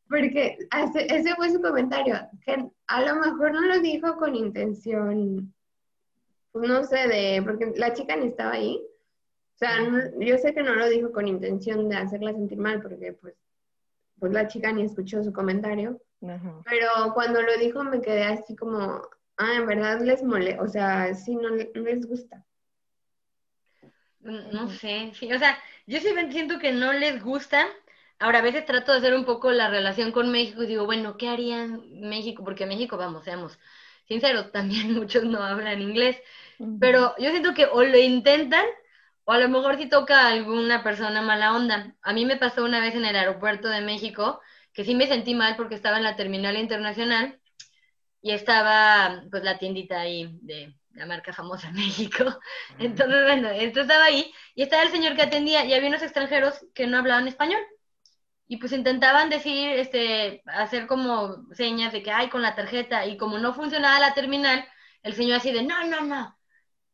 Porque 0.10 0.58
ese, 0.84 1.13
ese 1.13 1.36
fue 1.36 1.50
su 1.50 1.62
comentario, 1.62 2.16
que 2.46 2.66
a 2.88 3.01
lo 3.01 3.16
mejor 3.16 3.51
no 3.51 3.62
lo 3.62 3.80
dijo 3.80 4.16
con 4.16 4.36
intención, 4.36 5.54
no 6.61 6.83
sé, 6.83 7.07
de, 7.07 7.41
porque 7.43 7.73
la 7.75 7.93
chica 7.93 8.15
ni 8.15 8.27
estaba 8.27 8.53
ahí. 8.53 8.81
O 9.55 9.57
sea, 9.57 9.81
no- 9.81 10.19
yo 10.21 10.37
sé 10.37 10.53
que 10.53 10.63
no 10.63 10.75
lo 10.75 10.87
dijo 10.89 11.11
con 11.11 11.27
intención 11.27 11.89
de 11.89 11.97
hacerla 11.97 12.33
sentir 12.33 12.57
mal, 12.59 12.81
porque 12.81 13.13
pues, 13.13 13.35
pues 14.19 14.31
la 14.33 14.47
chica 14.47 14.71
ni 14.71 14.83
escuchó 14.83 15.23
su 15.23 15.33
comentario. 15.33 16.01
Ajá. 16.21 16.61
Pero 16.65 16.89
cuando 17.13 17.41
lo 17.41 17.57
dijo 17.57 17.83
me 17.83 18.01
quedé 18.01 18.23
así 18.23 18.55
como, 18.55 19.01
ah, 19.37 19.53
en 19.55 19.67
verdad 19.67 20.01
les 20.01 20.23
mole, 20.23 20.59
o 20.59 20.67
sea, 20.67 21.13
sí, 21.15 21.35
no, 21.35 21.49
le- 21.49 21.71
no 21.73 21.81
les 21.83 22.05
gusta. 22.07 22.45
Mm, 24.21 24.51
No 24.51 24.69
sé, 24.69 25.11
sí, 25.15 25.31
o 25.31 25.39
sea, 25.39 25.57
yo 25.85 25.99
sí 25.99 26.09
siento 26.31 26.59
que 26.59 26.71
no 26.71 26.93
les 26.93 27.23
gusta. 27.23 27.65
Ahora, 28.19 28.39
a 28.39 28.41
veces 28.41 28.65
trato 28.65 28.91
de 28.91 28.97
hacer 28.97 29.13
un 29.13 29.25
poco 29.25 29.51
la 29.51 29.69
relación 29.69 30.11
con 30.11 30.31
México 30.31 30.63
y 30.63 30.67
digo, 30.67 30.85
bueno, 30.85 31.17
¿qué 31.17 31.29
harían 31.29 31.83
México? 32.01 32.43
Porque 32.43 32.65
México, 32.65 32.97
vamos, 32.97 33.23
seamos 33.23 33.59
sinceros, 34.07 34.51
también 34.51 34.93
muchos 34.93 35.23
no 35.23 35.41
hablan 35.43 35.81
inglés. 35.81 36.17
Pero 36.79 37.15
yo 37.17 37.29
siento 37.31 37.53
que 37.53 37.65
o 37.65 37.83
lo 37.83 37.97
intentan 37.97 38.65
o 39.25 39.31
a 39.31 39.39
lo 39.39 39.49
mejor 39.49 39.77
si 39.77 39.89
toca 39.89 40.21
a 40.21 40.31
alguna 40.31 40.83
persona 40.83 41.21
mala 41.21 41.53
onda. 41.53 41.93
A 42.01 42.13
mí 42.13 42.25
me 42.25 42.37
pasó 42.37 42.63
una 42.63 42.79
vez 42.79 42.95
en 42.95 43.05
el 43.05 43.15
aeropuerto 43.15 43.67
de 43.67 43.81
México 43.81 44.39
que 44.73 44.85
sí 44.85 44.95
me 44.95 45.07
sentí 45.07 45.35
mal 45.35 45.55
porque 45.55 45.75
estaba 45.75 45.97
en 45.97 46.03
la 46.03 46.15
terminal 46.15 46.55
internacional 46.55 47.39
y 48.21 48.31
estaba 48.31 49.23
pues 49.31 49.43
la 49.43 49.57
tiendita 49.57 49.99
ahí 49.99 50.29
de 50.41 50.75
la 50.91 51.05
marca 51.05 51.33
famosa 51.33 51.69
en 51.69 51.75
México. 51.87 52.23
Entonces, 52.79 53.23
bueno, 53.23 53.49
esto 53.49 53.81
estaba 53.81 54.05
ahí 54.05 54.31
y 54.55 54.63
estaba 54.63 54.83
el 54.83 54.91
señor 54.91 55.15
que 55.15 55.23
atendía 55.23 55.65
y 55.65 55.73
había 55.73 55.89
unos 55.89 56.03
extranjeros 56.03 56.65
que 56.73 56.87
no 56.87 56.97
hablaban 56.97 57.27
español. 57.27 57.61
Y 58.47 58.57
pues 58.57 58.71
intentaban 58.71 59.29
decir, 59.29 59.71
este, 59.71 60.41
hacer 60.45 60.87
como 60.87 61.47
señas 61.53 61.91
de 61.91 62.01
que, 62.01 62.11
ay, 62.11 62.29
con 62.29 62.41
la 62.41 62.55
tarjeta. 62.55 63.05
Y 63.05 63.17
como 63.17 63.39
no 63.39 63.53
funcionaba 63.53 63.99
la 63.99 64.13
terminal, 64.13 64.65
el 65.03 65.13
señor 65.13 65.37
así 65.37 65.51
de, 65.51 65.63
no, 65.63 65.83
no, 65.85 66.01
no, 66.01 66.37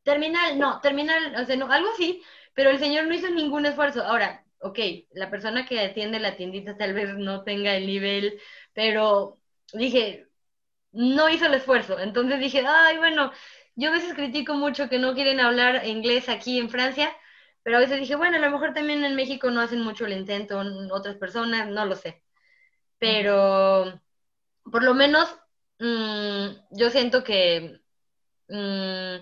terminal, 0.03 0.59
no, 0.59 0.79
terminal, 0.81 1.35
o 1.41 1.45
sea, 1.45 1.55
no, 1.57 1.71
algo 1.71 1.89
así. 1.93 2.23
Pero 2.53 2.69
el 2.69 2.79
señor 2.79 3.05
no 3.07 3.13
hizo 3.15 3.29
ningún 3.29 3.65
esfuerzo. 3.65 4.03
Ahora, 4.03 4.45
ok, 4.59 4.79
la 5.13 5.29
persona 5.29 5.65
que 5.65 5.79
atiende 5.79 6.19
la 6.19 6.35
tiendita 6.35 6.77
tal 6.77 6.93
vez 6.93 7.15
no 7.17 7.43
tenga 7.43 7.75
el 7.75 7.87
nivel, 7.87 8.39
pero 8.73 9.39
dije, 9.73 10.27
no 10.91 11.29
hizo 11.29 11.45
el 11.47 11.53
esfuerzo. 11.55 11.99
Entonces 11.99 12.39
dije, 12.39 12.63
ay, 12.67 12.97
bueno, 12.97 13.31
yo 13.75 13.89
a 13.89 13.93
veces 13.93 14.13
critico 14.13 14.55
mucho 14.55 14.89
que 14.89 14.99
no 14.99 15.13
quieren 15.15 15.39
hablar 15.39 15.85
inglés 15.87 16.29
aquí 16.29 16.59
en 16.59 16.69
Francia, 16.69 17.15
pero 17.63 17.77
a 17.77 17.79
veces 17.79 17.99
dije, 17.99 18.15
bueno, 18.15 18.37
a 18.37 18.39
lo 18.39 18.51
mejor 18.51 18.73
también 18.73 19.03
en 19.03 19.15
México 19.15 19.49
no 19.51 19.61
hacen 19.61 19.81
mucho 19.81 20.05
el 20.05 20.13
intento, 20.13 20.61
en 20.61 20.91
otras 20.91 21.15
personas, 21.17 21.69
no 21.69 21.85
lo 21.85 21.95
sé. 21.95 22.23
Pero 22.99 24.01
por 24.71 24.83
lo 24.83 24.93
menos 24.93 25.29
mm, 25.79 26.47
yo 26.71 26.89
siento 26.89 27.23
que, 27.23 27.81
mm, 28.49 29.17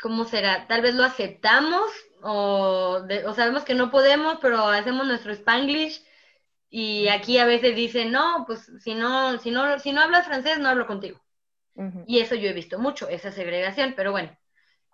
¿cómo 0.00 0.24
será? 0.24 0.66
Tal 0.68 0.82
vez 0.82 0.94
lo 0.94 1.04
aceptamos 1.04 1.90
o, 2.22 3.00
de- 3.06 3.26
o 3.26 3.34
sabemos 3.34 3.64
que 3.64 3.74
no 3.74 3.90
podemos, 3.90 4.38
pero 4.40 4.66
hacemos 4.68 5.06
nuestro 5.06 5.32
spanglish 5.32 6.04
y 6.70 7.08
aquí 7.08 7.38
a 7.38 7.46
veces 7.46 7.76
dicen, 7.76 8.12
no, 8.12 8.44
pues 8.46 8.70
si 8.84 8.94
no, 8.94 9.38
si 9.40 9.50
no, 9.52 9.78
si 9.80 9.92
no 9.92 10.02
hablas 10.02 10.26
francés, 10.26 10.58
no 10.58 10.68
hablo 10.70 10.86
contigo. 10.86 11.20
Y 12.04 12.20
eso 12.20 12.34
yo 12.34 12.48
he 12.50 12.52
visto 12.54 12.78
mucho, 12.78 13.08
esa 13.08 13.32
segregación, 13.32 13.94
pero 13.96 14.12
bueno, 14.12 14.36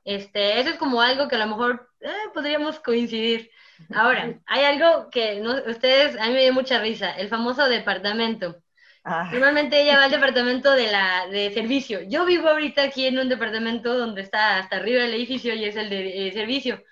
este, 0.05 0.61
eso 0.61 0.71
es 0.71 0.79
como 0.79 1.03
algo 1.03 1.29
que 1.29 1.37
a 1.37 1.41
lo 1.41 1.49
mejor 1.49 1.91
eh, 2.03 2.11
podríamos 2.35 2.81
coincidir. 2.81 3.51
Ahora, 3.93 4.41
hay 4.47 4.65
algo 4.65 5.11
que 5.11 5.41
no, 5.41 5.57
ustedes, 5.71 6.19
a 6.21 6.29
mí 6.29 6.35
me 6.35 6.43
dio 6.43 6.55
mucha 6.55 6.81
risa, 6.81 7.13
el 7.13 7.29
famoso 7.31 7.67
departamento. 7.69 8.64
Ah, 9.05 9.31
Normalmente 9.31 9.81
ella 9.83 9.97
va 9.99 10.05
al 10.05 10.11
departamento 10.11 10.73
de 10.73 10.91
la 10.91 11.27
de 11.29 11.53
servicio. 11.53 12.01
Yo 12.03 12.25
vivo 12.25 12.49
ahorita 12.49 12.83
aquí 12.85 13.07
en 13.07 13.19
un 13.19 13.29
departamento 13.29 13.97
donde 13.99 14.23
está 14.23 14.59
hasta 14.59 14.77
arriba 14.77 15.03
del 15.03 15.15
edificio 15.15 15.55
y 15.55 15.65
es 15.65 15.77
el 15.77 15.91
de 15.91 16.29
eh, 16.29 16.33
servicio. 16.33 16.83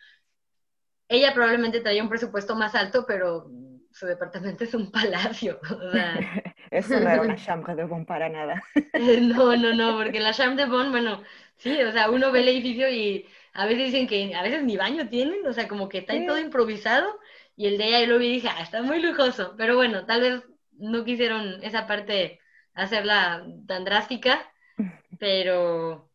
Ella 1.09 1.33
probablemente 1.35 1.81
traía 1.81 2.03
un 2.03 2.09
presupuesto 2.09 2.55
más 2.57 2.75
alto, 2.75 3.05
pero 3.07 3.51
su 3.93 4.07
departamento 4.07 4.65
es 4.65 4.75
un 4.75 4.91
palacio. 4.91 5.61
O 5.71 5.91
sea, 5.91 6.27
eso 6.71 6.99
no 7.01 7.11
era 7.11 7.23
una 7.23 7.37
chambre 7.37 7.75
de 7.75 7.85
bon 7.85 8.05
para 8.07 8.29
nada. 8.29 8.63
Eh, 8.95 9.21
No, 9.21 9.57
no, 9.57 9.73
no, 9.75 9.97
porque 9.99 10.21
la 10.21 10.33
Chambre 10.33 10.65
de 10.65 10.71
Bon, 10.71 10.91
bueno, 10.91 11.23
sí, 11.57 11.81
o 11.83 11.93
sea, 11.93 12.11
uno 12.11 12.31
ve 12.33 12.41
el 12.41 12.49
edificio 12.49 12.89
y 12.91 13.27
a 13.55 13.67
veces 13.67 13.87
dicen 13.87 14.07
que 14.07 14.35
a 14.35 14.43
veces 14.43 14.65
ni 14.65 14.77
baño 14.77 15.09
tienen, 15.09 15.47
o 15.47 15.53
sea, 15.53 15.69
como 15.69 15.89
que 15.89 15.99
está 15.99 16.15
Sí. 16.15 16.27
todo 16.27 16.39
improvisado, 16.39 17.19
y 17.57 17.67
el 17.67 17.79
de 17.79 17.87
ella 17.89 18.01
yo 18.01 18.07
lo 18.09 18.19
vi 18.19 18.27
y 18.29 18.33
dije, 18.35 18.49
ah, 18.51 18.63
está 18.63 18.83
muy 18.83 19.01
lujoso, 19.01 19.55
pero 19.57 19.77
bueno, 19.77 20.05
tal 20.07 20.21
vez 20.21 20.43
no 20.79 21.05
quisieron 21.05 21.63
esa 21.63 21.87
parte 21.87 22.41
hacerla 22.75 23.45
tan 23.67 23.85
drástica, 23.85 24.41
pero 25.19 26.11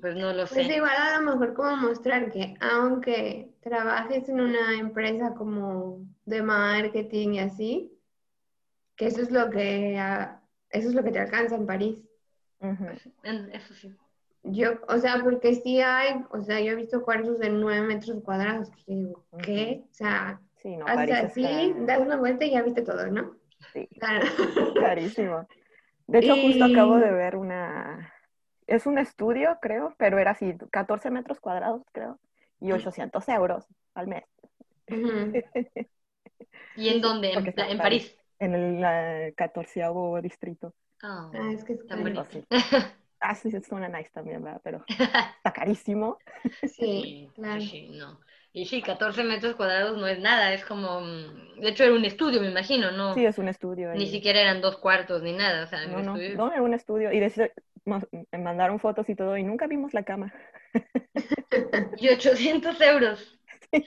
pues 0.00 0.16
no 0.16 0.32
lo 0.32 0.46
Pues 0.48 0.68
sé. 0.68 0.74
igual 0.76 0.96
a 0.96 1.18
lo 1.20 1.30
mejor 1.32 1.54
como 1.54 1.76
mostrar 1.76 2.30
que 2.30 2.54
aunque 2.60 3.54
trabajes 3.60 4.28
en 4.28 4.40
una 4.40 4.78
empresa 4.78 5.34
como 5.34 6.06
de 6.26 6.42
marketing 6.42 7.30
y 7.34 7.38
así, 7.40 7.98
que 8.96 9.06
eso 9.06 9.22
es 9.22 9.30
lo 9.30 9.50
que, 9.50 9.96
eso 10.70 10.88
es 10.88 10.94
lo 10.94 11.02
que 11.04 11.10
te 11.12 11.18
alcanza 11.20 11.56
en 11.56 11.66
París. 11.66 11.98
Eso 13.52 13.74
sí. 13.74 13.94
Yo, 14.44 14.72
o 14.88 14.98
sea, 14.98 15.20
porque 15.22 15.54
sí 15.54 15.80
hay, 15.80 16.24
o 16.30 16.40
sea, 16.42 16.60
yo 16.60 16.72
he 16.72 16.74
visto 16.74 17.02
cuartos 17.02 17.38
de 17.38 17.48
9 17.50 17.86
metros 17.86 18.22
cuadrados, 18.24 18.70
que 18.70 18.94
digo, 18.94 19.24
¿qué? 19.40 19.84
O 19.90 19.94
sea, 19.94 20.40
Sí, 20.56 20.76
no, 20.76 20.86
haces 20.86 21.10
así, 21.20 21.44
está 21.44 21.84
das 21.86 22.00
una 22.00 22.16
vuelta 22.16 22.44
y 22.44 22.50
ya 22.52 22.62
viste 22.62 22.82
todo, 22.82 23.06
¿no? 23.08 23.36
Sí, 23.72 23.88
Claro. 23.98 24.26
carísimo. 24.80 25.46
De 26.06 26.18
hecho, 26.18 26.36
justo 26.36 26.64
acabo 26.64 26.96
de 26.96 27.10
ver 27.12 27.36
una... 27.36 28.12
Es 28.66 28.86
un 28.86 28.98
estudio, 28.98 29.58
creo, 29.60 29.94
pero 29.98 30.18
era 30.18 30.32
así, 30.32 30.56
14 30.70 31.10
metros 31.10 31.40
cuadrados, 31.40 31.82
creo, 31.92 32.18
y 32.60 32.72
800 32.72 33.28
euros 33.28 33.66
al 33.94 34.06
mes. 34.06 34.24
¿Y 36.76 36.88
en 36.88 37.00
dónde? 37.02 37.32
En, 37.32 37.46
está 37.46 37.66
París. 37.76 38.16
En 38.38 38.54
el 38.54 38.82
eh, 38.84 39.34
14 39.36 39.82
distrito. 40.22 40.74
Ah, 41.02 41.30
Ah, 41.34 41.52
es 41.52 41.64
que 41.64 41.74
es 41.74 41.86
tan 41.86 42.02
bonito. 42.02 42.24
bonito. 42.24 42.46
Ah, 43.24 43.36
sí, 43.36 43.52
suena 43.62 43.88
nice 43.88 44.10
también, 44.12 44.42
¿verdad? 44.42 44.60
Pero 44.64 44.84
está 44.88 45.52
carísimo. 45.52 46.18
Sí, 46.66 47.28
claro. 47.36 47.60
sí, 47.60 47.88
no. 47.90 48.18
Y 48.54 48.66
sí, 48.66 48.82
14 48.82 49.24
metros 49.24 49.54
cuadrados 49.56 49.96
no 49.96 50.06
es 50.06 50.18
nada, 50.18 50.52
es 50.52 50.64
como, 50.64 51.00
mm, 51.00 51.60
de 51.60 51.68
hecho 51.70 51.84
era 51.84 51.94
un 51.94 52.04
estudio, 52.04 52.40
me 52.40 52.50
imagino, 52.50 52.90
no, 52.90 53.14
Sí, 53.14 53.24
es 53.24 53.38
un 53.38 53.48
estudio. 53.48 53.92
ni 53.94 54.04
y- 54.04 54.10
siquiera 54.10 54.40
eran 54.42 54.60
dos 54.60 54.76
cuartos 54.76 55.22
ni 55.22 55.32
nada, 55.32 55.64
o 55.64 55.66
sea, 55.66 55.86
No, 55.86 55.96
un 55.98 56.02
no, 56.04 56.16
estudio. 56.16 56.36
no, 56.36 56.52
era 56.52 56.62
un 56.62 56.74
estudio. 56.74 57.12
Y 57.12 57.20
de 57.20 57.52
mandaron 58.38 58.78
fotos 58.78 59.08
y 59.08 59.14
todo, 59.14 59.36
y 59.38 59.42
nunca 59.42 59.66
vimos 59.66 59.94
la 59.94 60.02
cama. 60.04 60.32
Y 61.98 62.08
800 62.08 62.80
euros. 62.80 63.38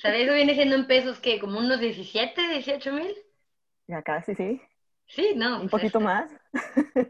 Sea, 0.02 0.16
eso 0.16 0.34
viene 0.34 0.56
siendo 0.56 0.76
en 0.76 0.88
pesos 0.88 1.20
que 1.20 1.40
como 1.40 1.60
unos 1.60 1.80
17, 1.80 2.42
18 2.50 2.92
mil. 2.92 3.14
Ya 3.88 4.02
casi, 4.02 4.34
sí. 4.36 4.62
Sí, 5.08 5.34
no. 5.36 5.62
Un 5.62 5.70
pues, 5.70 5.82
poquito 5.84 6.00
está- 6.00 6.00
más. 6.00 6.32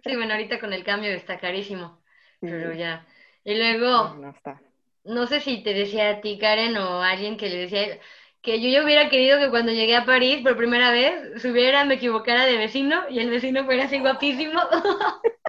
Sí, 0.03 0.15
bueno, 0.15 0.33
ahorita 0.33 0.59
con 0.59 0.73
el 0.73 0.83
cambio 0.83 1.11
está 1.11 1.37
carísimo, 1.39 2.01
Sí. 2.41 2.47
pero 2.47 2.73
ya. 2.73 3.05
Y 3.45 3.53
No, 3.53 3.59
luego, 3.59 4.15
no 4.15 4.29
está. 4.29 4.61
No 5.05 5.27
sé 5.27 5.41
si 5.41 5.63
te 5.63 5.73
decía 5.73 6.09
a 6.09 6.21
ti, 6.21 6.37
Karen, 6.39 6.77
o 6.77 7.01
a 7.01 7.11
alguien 7.11 7.37
que 7.37 7.49
le 7.49 7.57
decía 7.57 7.99
que 8.41 8.61
yo 8.61 8.69
ya 8.69 8.83
hubiera 8.83 9.09
querido 9.09 9.39
que 9.39 9.49
cuando 9.49 9.71
llegué 9.71 9.95
a 9.95 10.05
París 10.05 10.41
por 10.43 10.57
primera 10.57 10.91
vez, 10.91 11.41
subiera, 11.41 11.85
me 11.85 11.95
equivocara 11.95 12.45
de 12.45 12.57
vecino 12.57 13.03
y 13.09 13.19
el 13.19 13.29
vecino 13.29 13.65
fuera 13.65 13.85
así 13.85 13.99
guapísimo. 13.99 14.59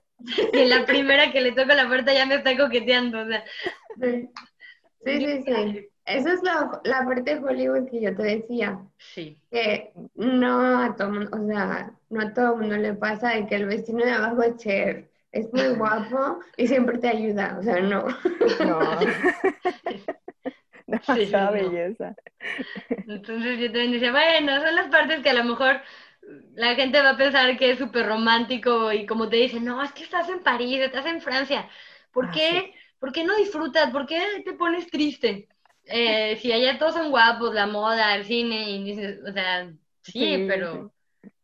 Y 0.52 0.58
en 0.60 0.70
la 0.70 0.84
primera 0.86 1.30
que 1.30 1.40
le 1.40 1.52
toco 1.52 1.72
la 1.74 1.86
puerta 1.86 2.12
ya 2.12 2.26
me 2.26 2.36
está 2.36 2.56
coqueteando, 2.56 3.20
o 3.20 3.26
sea. 3.26 3.44
Sí, 4.00 4.28
sí, 5.04 5.42
sí. 5.44 5.44
sí. 5.44 5.88
Esa 6.04 6.32
es 6.34 6.42
la, 6.42 6.80
la 6.84 7.04
parte 7.04 7.34
de 7.36 7.44
Hollywood 7.44 7.90
que 7.90 8.00
yo 8.00 8.14
te 8.16 8.22
decía, 8.22 8.80
Sí. 8.98 9.38
que 9.50 9.92
no 10.14 10.80
a 10.82 10.96
todo 10.96 11.10
o 11.32 11.46
sea, 11.48 11.92
no 12.10 12.20
a 12.22 12.34
todo 12.34 12.56
mundo 12.56 12.76
le 12.76 12.94
pasa 12.94 13.30
de 13.34 13.46
que 13.46 13.56
el 13.56 13.66
vecino 13.66 14.04
de 14.04 14.12
abajo 14.12 14.42
es 14.42 14.56
Cher, 14.58 15.10
es 15.40 15.52
muy 15.52 15.68
guapo 15.70 16.40
y 16.56 16.66
siempre 16.66 16.98
te 16.98 17.08
ayuda, 17.08 17.56
o 17.58 17.62
sea, 17.62 17.80
no. 17.80 18.06
No. 18.58 19.16
Demasiada 20.86 21.50
no. 21.52 21.52
belleza. 21.52 22.16
Entonces 23.06 23.58
yo 23.60 23.66
también 23.66 23.92
decía, 23.92 24.10
bueno, 24.12 24.60
son 24.60 24.74
las 24.74 24.88
partes 24.88 25.22
que 25.22 25.30
a 25.30 25.34
lo 25.34 25.44
mejor 25.44 25.80
la 26.54 26.74
gente 26.74 27.00
va 27.02 27.10
a 27.10 27.16
pensar 27.16 27.56
que 27.58 27.70
es 27.72 27.78
súper 27.78 28.06
romántico 28.06 28.92
y 28.92 29.06
como 29.06 29.28
te 29.28 29.36
dicen, 29.36 29.64
no, 29.64 29.82
es 29.82 29.92
que 29.92 30.02
estás 30.04 30.28
en 30.28 30.42
París, 30.42 30.80
estás 30.80 31.06
en 31.06 31.20
Francia, 31.20 31.68
¿por 32.12 32.30
Ah, 32.30 32.30
qué, 32.30 32.74
¿por 32.98 33.12
qué 33.12 33.24
no 33.24 33.36
disfrutas? 33.36 33.90
¿Por 33.92 34.06
qué 34.06 34.42
te 34.44 34.54
pones 34.54 34.88
triste? 34.90 35.48
Eh, 35.84 36.36
si 36.42 36.52
allá 36.52 36.78
todos 36.78 36.94
son 36.94 37.10
guapos, 37.10 37.54
la 37.54 37.66
moda, 37.68 38.14
el 38.16 38.24
cine, 38.24 38.70
y 38.70 38.84
dices, 38.84 39.20
o 39.28 39.32
sea, 39.32 39.72
sí, 40.02 40.18
Sí, 40.18 40.36
pero 40.48 40.92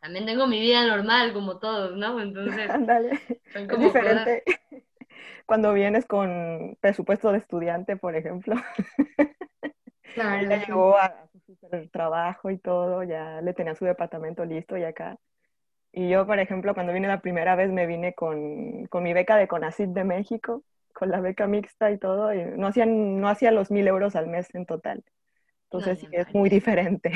también 0.03 0.27
tengo 0.27 0.47
mi 0.49 0.61
vida 0.61 0.87
normal 0.87 1.33
como 1.35 1.59
todos, 1.61 1.97
¿no? 1.97 2.21
Entonces, 2.21 2.75
son 3.53 3.69
Es 3.69 3.77
como 3.77 3.93
cosas... 3.95 4.31
diferente 4.31 4.45
cuando 5.47 5.73
vienes 5.73 6.07
con 6.07 6.77
presupuesto 6.81 7.33
de 7.33 7.39
estudiante, 7.39 7.97
por 7.97 8.17
ejemplo. 8.17 8.55
Claro, 10.15 10.59
sí. 10.67 10.67
llegó 10.69 10.97
a, 10.99 11.07
a 11.07 11.29
su 11.81 11.89
trabajo 11.91 12.51
y 12.51 12.59
todo, 12.59 13.03
ya 13.05 13.41
le 13.41 13.55
tenía 13.55 13.75
su 13.75 13.85
departamento 13.85 14.45
listo 14.45 14.77
y 14.77 14.85
acá. 14.85 15.19
Y 15.93 16.11
yo, 16.11 16.27
por 16.27 16.39
ejemplo, 16.41 16.75
cuando 16.75 16.93
vine 16.93 17.09
la 17.09 17.21
primera 17.23 17.57
vez 17.57 17.71
me 17.71 17.87
vine 17.87 18.15
con, 18.15 18.87
con 18.89 19.03
mi 19.05 19.13
beca 19.15 19.37
de 19.37 19.49
CONACYT 19.49 19.91
de 19.91 20.05
México, 20.05 20.65
con 20.95 21.11
la 21.11 21.21
beca 21.21 21.47
mixta 21.49 21.91
y 21.93 21.99
todo, 21.99 22.35
y 22.35 22.45
no 22.45 22.69
hacían, 22.69 23.21
no 23.21 23.29
hacía 23.29 23.53
los 23.53 23.71
mil 23.71 23.89
euros 23.89 24.17
al 24.17 24.29
mes 24.29 24.55
en 24.55 24.67
total. 24.67 25.05
Entonces 25.65 26.01
sí 26.01 26.09
No, 26.09 26.13
es 26.13 26.27
muy 26.35 26.51
diferente. 26.51 27.13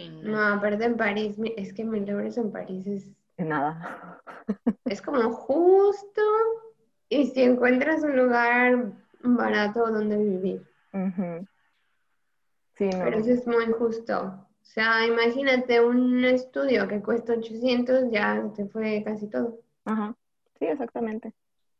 Sí, 0.00 0.20
no. 0.22 0.32
No, 0.32 0.54
aparte 0.56 0.84
en 0.84 0.96
París, 0.96 1.36
es 1.56 1.72
que 1.72 1.84
mil 1.84 2.08
euros 2.08 2.36
en 2.38 2.50
París 2.50 2.86
es, 2.86 3.08
Nada. 3.38 4.20
es 4.84 5.00
como 5.02 5.30
justo. 5.32 6.22
Y 7.08 7.26
si 7.28 7.42
encuentras 7.42 8.02
un 8.02 8.16
lugar 8.16 8.92
barato 9.22 9.90
donde 9.90 10.16
vivir. 10.16 10.62
Sí, 12.76 12.88
no. 12.88 13.04
Pero 13.04 13.18
eso 13.18 13.30
es 13.30 13.46
muy 13.46 13.66
justo. 13.72 14.46
O 14.60 14.64
sea, 14.64 15.06
imagínate 15.06 15.84
un 15.84 16.24
estudio 16.24 16.86
que 16.86 17.02
cuesta 17.02 17.32
800, 17.32 18.10
ya 18.10 18.42
te 18.54 18.66
fue 18.66 19.02
casi 19.04 19.28
todo. 19.28 19.58
Ajá. 19.84 20.14
Sí, 20.58 20.66
exactamente. 20.66 21.34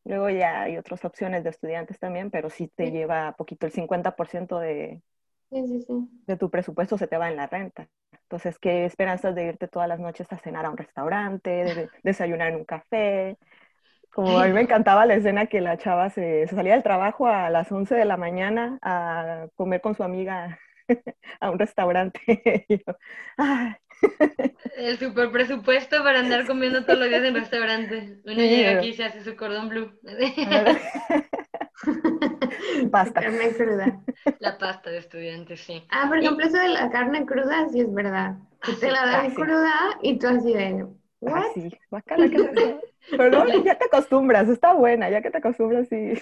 Luego 0.04 0.30
ya 0.30 0.62
hay 0.62 0.78
otras 0.78 1.04
opciones 1.04 1.44
de 1.44 1.50
estudiantes 1.50 1.98
también, 1.98 2.30
pero 2.30 2.50
sí 2.50 2.68
te 2.74 2.86
Sí. 2.86 2.92
lleva 2.92 3.32
poquito, 3.36 3.66
el 3.66 3.72
50% 3.72 4.58
de, 4.58 5.02
Sí, 5.50 5.62
sí, 5.66 5.80
sí. 5.86 6.08
de 6.26 6.36
tu 6.36 6.50
presupuesto 6.50 6.98
se 6.98 7.06
te 7.08 7.16
va 7.18 7.28
en 7.30 7.36
la 7.36 7.46
renta. 7.46 7.88
Entonces, 8.22 8.58
¿qué 8.58 8.84
esperanzas 8.84 9.34
de 9.34 9.44
irte 9.46 9.68
todas 9.68 9.88
las 9.88 9.98
noches 10.00 10.26
a 10.32 10.38
cenar 10.38 10.64
a 10.66 10.70
un 10.70 10.76
restaurante, 10.76 11.50
de, 11.50 11.74
de- 11.74 11.90
desayunar 12.02 12.48
en 12.48 12.56
un 12.56 12.64
café? 12.64 13.36
Como 14.12 14.38
a 14.40 14.46
mí 14.46 14.52
me 14.54 14.62
encantaba 14.62 15.06
la 15.06 15.14
escena 15.16 15.46
que 15.46 15.60
la 15.62 15.78
chava 15.78 16.10
se, 16.10 16.46
se 16.48 16.56
salía 16.56 16.74
del 16.74 16.82
trabajo 16.84 17.26
a 17.28 17.50
las 17.50 17.72
11 17.72 17.94
de 17.96 18.04
la 18.06 18.16
mañana 18.18 18.78
a 18.82 19.48
comer 19.56 19.80
con 19.82 19.94
su 19.96 20.04
amiga 20.04 20.58
a 21.40 21.50
un 21.50 21.58
restaurante. 21.58 22.20
Y 22.68 22.78
yo, 22.78 22.96
"Ay". 23.38 23.74
El 24.76 24.98
super 24.98 25.30
presupuesto 25.30 26.02
para 26.02 26.20
andar 26.20 26.46
comiendo 26.46 26.84
todos 26.84 26.98
los 26.98 27.08
días 27.08 27.24
en 27.24 27.34
restaurante. 27.34 28.18
Uno 28.24 28.34
Sí, 28.36 28.42
llega 28.44 28.70
aquí 28.72 28.88
y 28.88 28.94
se 28.94 29.04
hace 29.04 29.22
su 29.24 29.36
cordón 29.36 29.68
blue. 29.68 29.92
Basta. 32.90 33.20
Carne 33.20 33.52
cruda. 33.56 34.00
La 34.38 34.58
pasta 34.58 34.90
de 34.90 34.98
estudiantes, 34.98 35.60
sí. 35.60 35.82
Ah, 35.90 36.06
por 36.08 36.18
ejemplo, 36.18 36.46
eso 36.46 36.58
de 36.58 36.68
la 36.68 36.90
carne 36.90 37.24
cruda 37.26 37.68
sí 37.70 37.80
es 37.80 37.92
verdad. 37.92 38.36
Que 38.62 38.72
te 38.74 38.90
la 38.90 39.06
dan 39.06 39.26
Ah, 39.26 39.30
sí. 39.30 39.34
cruda 39.36 39.72
y 40.02 40.18
tú 40.18 40.28
así 40.28 40.52
de, 40.52 40.86
Ay, 41.24 41.42
¿what? 41.42 41.54
sí, 41.54 41.70
guácala, 41.90 42.28
¿qué 42.28 42.36
es 42.38 42.44
esto? 42.44 42.80
Pero 43.16 43.30
luego 43.30 43.46
ya 43.64 43.76
te 43.78 43.84
acostumbras, 43.86 44.48
está 44.48 44.72
buena, 44.74 45.10
ya 45.10 45.20
que 45.22 45.30
te 45.30 45.38
acostumbras, 45.38 45.88
sí. 45.88 46.14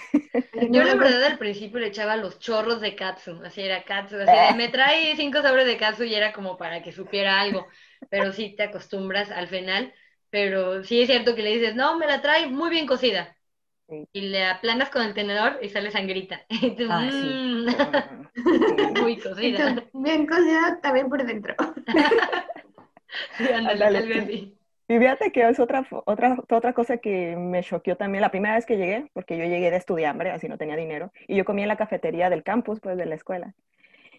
Yo 0.51 0.83
la 0.83 0.95
verdad 0.95 1.23
al 1.25 1.37
principio 1.37 1.79
le 1.79 1.87
echaba 1.87 2.15
los 2.17 2.39
chorros 2.39 2.81
de 2.81 2.95
katsu, 2.95 3.39
así 3.45 3.61
era 3.61 3.83
katsu, 3.83 4.17
así 4.17 4.35
Eh. 4.35 4.39
de, 4.39 4.53
me 4.53 4.69
trae 4.69 5.15
cinco 5.15 5.41
sobres 5.41 5.65
de 5.67 5.77
katsu 5.77 6.03
y 6.03 6.15
era 6.15 6.33
como 6.33 6.57
para 6.57 6.81
que 6.81 6.91
supiera 6.91 7.39
algo, 7.39 7.67
pero 8.09 8.33
sí 8.33 8.55
te 8.55 8.63
acostumbras 8.63 9.29
al 9.31 9.47
final, 9.47 9.93
pero 10.31 10.83
sí 10.83 11.01
es 11.01 11.07
cierto 11.07 11.35
que 11.35 11.43
le 11.43 11.51
dices, 11.57 11.75
no, 11.75 11.97
me 11.97 12.07
la 12.07 12.21
trae 12.21 12.47
muy 12.47 12.69
bien 12.71 12.87
cocida, 12.87 13.37
Sí. 13.87 14.07
y 14.13 14.21
le 14.21 14.45
aplanas 14.47 14.89
con 14.91 15.03
el 15.03 15.13
tenedor 15.15 15.59
y 15.61 15.69
sale 15.69 15.91
sangrita, 15.91 16.45
y 16.49 16.75
tú, 16.75 16.85
Ah, 16.87 17.09
sí. 17.11 17.41
"Mm, 17.55 18.27
muy 18.97 19.19
Y 19.41 19.51
cocida, 19.51 19.75
bien 19.93 20.27
cocida 20.27 20.79
también 20.81 21.09
por 21.09 21.25
dentro. 21.25 21.55
Sí, 23.37 23.51
ándale, 23.51 23.85
algo 23.85 23.99
así. 23.99 24.58
Y 24.89 24.97
fíjate 24.97 25.31
que 25.31 25.47
es 25.47 25.59
otra, 25.59 25.85
otra, 26.05 26.35
otra 26.49 26.73
cosa 26.73 26.97
que 26.97 27.35
me 27.35 27.61
choqueó 27.61 27.95
también 27.95 28.23
la 28.23 28.31
primera 28.31 28.55
vez 28.55 28.65
que 28.65 28.75
llegué, 28.75 29.07
porque 29.13 29.37
yo 29.37 29.45
llegué 29.45 29.69
de 29.69 29.77
estudiambre, 29.77 30.31
así 30.31 30.47
no 30.49 30.57
tenía 30.57 30.75
dinero, 30.75 31.11
y 31.27 31.35
yo 31.35 31.45
comí 31.45 31.61
en 31.61 31.67
la 31.67 31.77
cafetería 31.77 32.31
del 32.31 32.41
campus, 32.43 32.79
pues 32.79 32.97
de 32.97 33.05
la 33.05 33.13
escuela. 33.13 33.53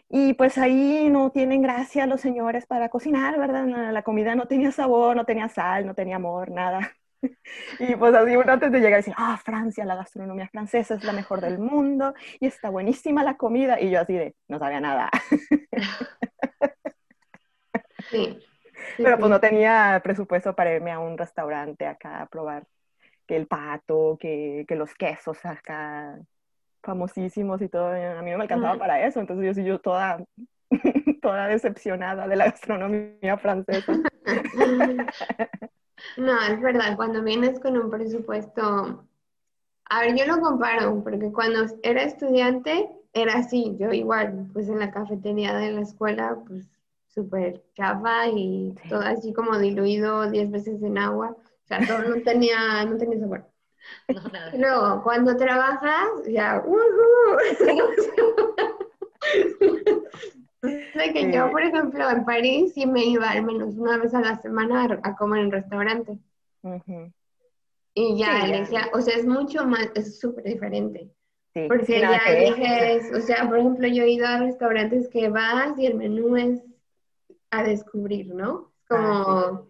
Y 0.08 0.34
pues 0.34 0.58
ahí 0.58 1.08
no 1.10 1.30
tienen 1.30 1.62
gracia 1.62 2.06
los 2.06 2.20
señores 2.20 2.66
para 2.66 2.88
cocinar, 2.88 3.38
¿verdad? 3.38 3.66
La 3.66 3.92
la 3.92 4.02
comida 4.02 4.36
no 4.36 4.46
tenía 4.46 4.72
sabor, 4.72 5.16
no 5.16 5.24
tenía 5.24 5.48
sal, 5.48 5.86
no 5.86 5.94
tenía 5.94 6.16
amor, 6.16 6.50
nada. 6.50 6.92
Y 7.80 7.96
pues 7.96 8.14
así 8.14 8.34
uno 8.36 8.50
antes 8.52 8.72
de 8.72 8.80
llegar 8.80 9.00
decía, 9.00 9.14
ah, 9.18 9.38
Francia, 9.44 9.84
la 9.84 9.94
gastronomía 9.96 10.48
francesa 10.48 10.94
es 10.94 11.04
la 11.04 11.12
mejor 11.12 11.42
del 11.42 11.58
mundo 11.58 12.14
y 12.40 12.46
está 12.46 12.70
buenísima 12.70 13.24
la 13.24 13.36
comida. 13.36 13.80
Y 13.80 13.90
yo 13.90 14.00
así 14.00 14.14
de, 14.14 14.34
no 14.48 14.58
sabía 14.58 14.80
nada. 14.80 15.10
Sí. 18.10 18.49
Pero 18.96 19.18
pues 19.18 19.30
no 19.30 19.40
tenía 19.40 20.00
presupuesto 20.02 20.54
para 20.54 20.74
irme 20.74 20.92
a 20.92 20.98
un 20.98 21.16
restaurante 21.16 21.86
acá 21.86 22.22
a 22.22 22.26
probar 22.26 22.66
que 23.26 23.36
el 23.36 23.46
pato, 23.46 24.16
que, 24.20 24.64
que 24.66 24.74
los 24.74 24.94
quesos 24.94 25.44
acá 25.44 26.18
famosísimos 26.82 27.62
y 27.62 27.68
todo. 27.68 27.88
A 27.88 28.22
mí 28.22 28.30
no 28.30 28.38
me 28.38 28.44
alcanzaba 28.44 28.78
para 28.78 29.06
eso, 29.06 29.20
entonces 29.20 29.46
yo 29.46 29.54
sí 29.54 29.64
yo 29.64 29.78
toda, 29.80 30.24
toda 31.22 31.46
decepcionada 31.46 32.26
de 32.26 32.36
la 32.36 32.46
gastronomía 32.46 33.36
francesa. 33.38 33.92
No, 36.16 36.40
es 36.40 36.60
verdad, 36.62 36.96
cuando 36.96 37.22
vienes 37.22 37.60
con 37.60 37.76
un 37.76 37.90
presupuesto, 37.90 39.06
a 39.84 40.00
ver, 40.00 40.16
yo 40.16 40.24
lo 40.26 40.40
comparo, 40.40 41.02
porque 41.02 41.30
cuando 41.30 41.66
era 41.82 42.02
estudiante 42.02 42.88
era 43.12 43.34
así, 43.34 43.76
yo 43.78 43.92
igual, 43.92 44.48
pues 44.52 44.68
en 44.68 44.78
la 44.78 44.90
cafetería 44.90 45.54
de 45.54 45.72
la 45.72 45.82
escuela, 45.82 46.38
pues 46.46 46.66
súper 47.14 47.62
chafa 47.74 48.28
y 48.28 48.74
todo 48.88 49.00
así 49.00 49.32
como 49.32 49.58
diluido 49.58 50.30
10 50.30 50.50
veces 50.50 50.82
en 50.82 50.98
agua, 50.98 51.36
o 51.38 51.66
sea, 51.66 51.80
todo 51.86 52.16
no 52.16 52.22
tenía, 52.22 52.84
no 52.84 52.96
tenía 52.96 53.18
sabor. 53.18 53.46
No, 54.08 54.22
nada. 54.32 54.52
Luego, 54.56 55.02
cuando 55.02 55.36
trabajas, 55.36 56.08
ya, 56.28 56.62
¡uhú! 56.64 56.78
De 60.62 61.12
que 61.12 61.32
yo, 61.32 61.50
por 61.50 61.62
ejemplo, 61.62 62.08
en 62.10 62.24
París 62.24 62.74
sí 62.74 62.86
me 62.86 63.04
iba 63.04 63.30
al 63.30 63.44
menos 63.44 63.76
una 63.76 63.96
vez 63.96 64.12
a 64.12 64.20
la 64.20 64.36
semana 64.36 65.00
a, 65.02 65.16
comer 65.16 65.44
en 65.44 65.50
restaurante. 65.50 66.18
Y 67.94 68.18
ya 68.18 68.26
Sí, 68.26 68.28
ya. 68.40 68.44
elegía, 68.44 68.90
o 68.92 69.00
sea, 69.00 69.16
es 69.16 69.26
mucho 69.26 69.64
más, 69.64 69.90
es 69.94 70.20
súper 70.20 70.44
diferente. 70.44 71.10
Sí, 71.54 71.64
Porque 71.66 72.00
ya 72.00 72.18
eliges, 72.28 73.10
o 73.12 73.20
sea, 73.20 73.48
por 73.48 73.58
ejemplo, 73.58 73.88
yo 73.88 74.02
he 74.02 74.10
ido 74.10 74.26
a 74.26 74.38
restaurantes 74.38 75.08
que 75.08 75.30
vas 75.30 75.78
y 75.78 75.86
el 75.86 75.94
menú 75.94 76.36
es 76.36 76.62
a 77.50 77.62
descubrir, 77.62 78.34
¿no? 78.34 78.72
Es 78.82 78.86
Ah, 78.90 79.24
como, 79.24 79.68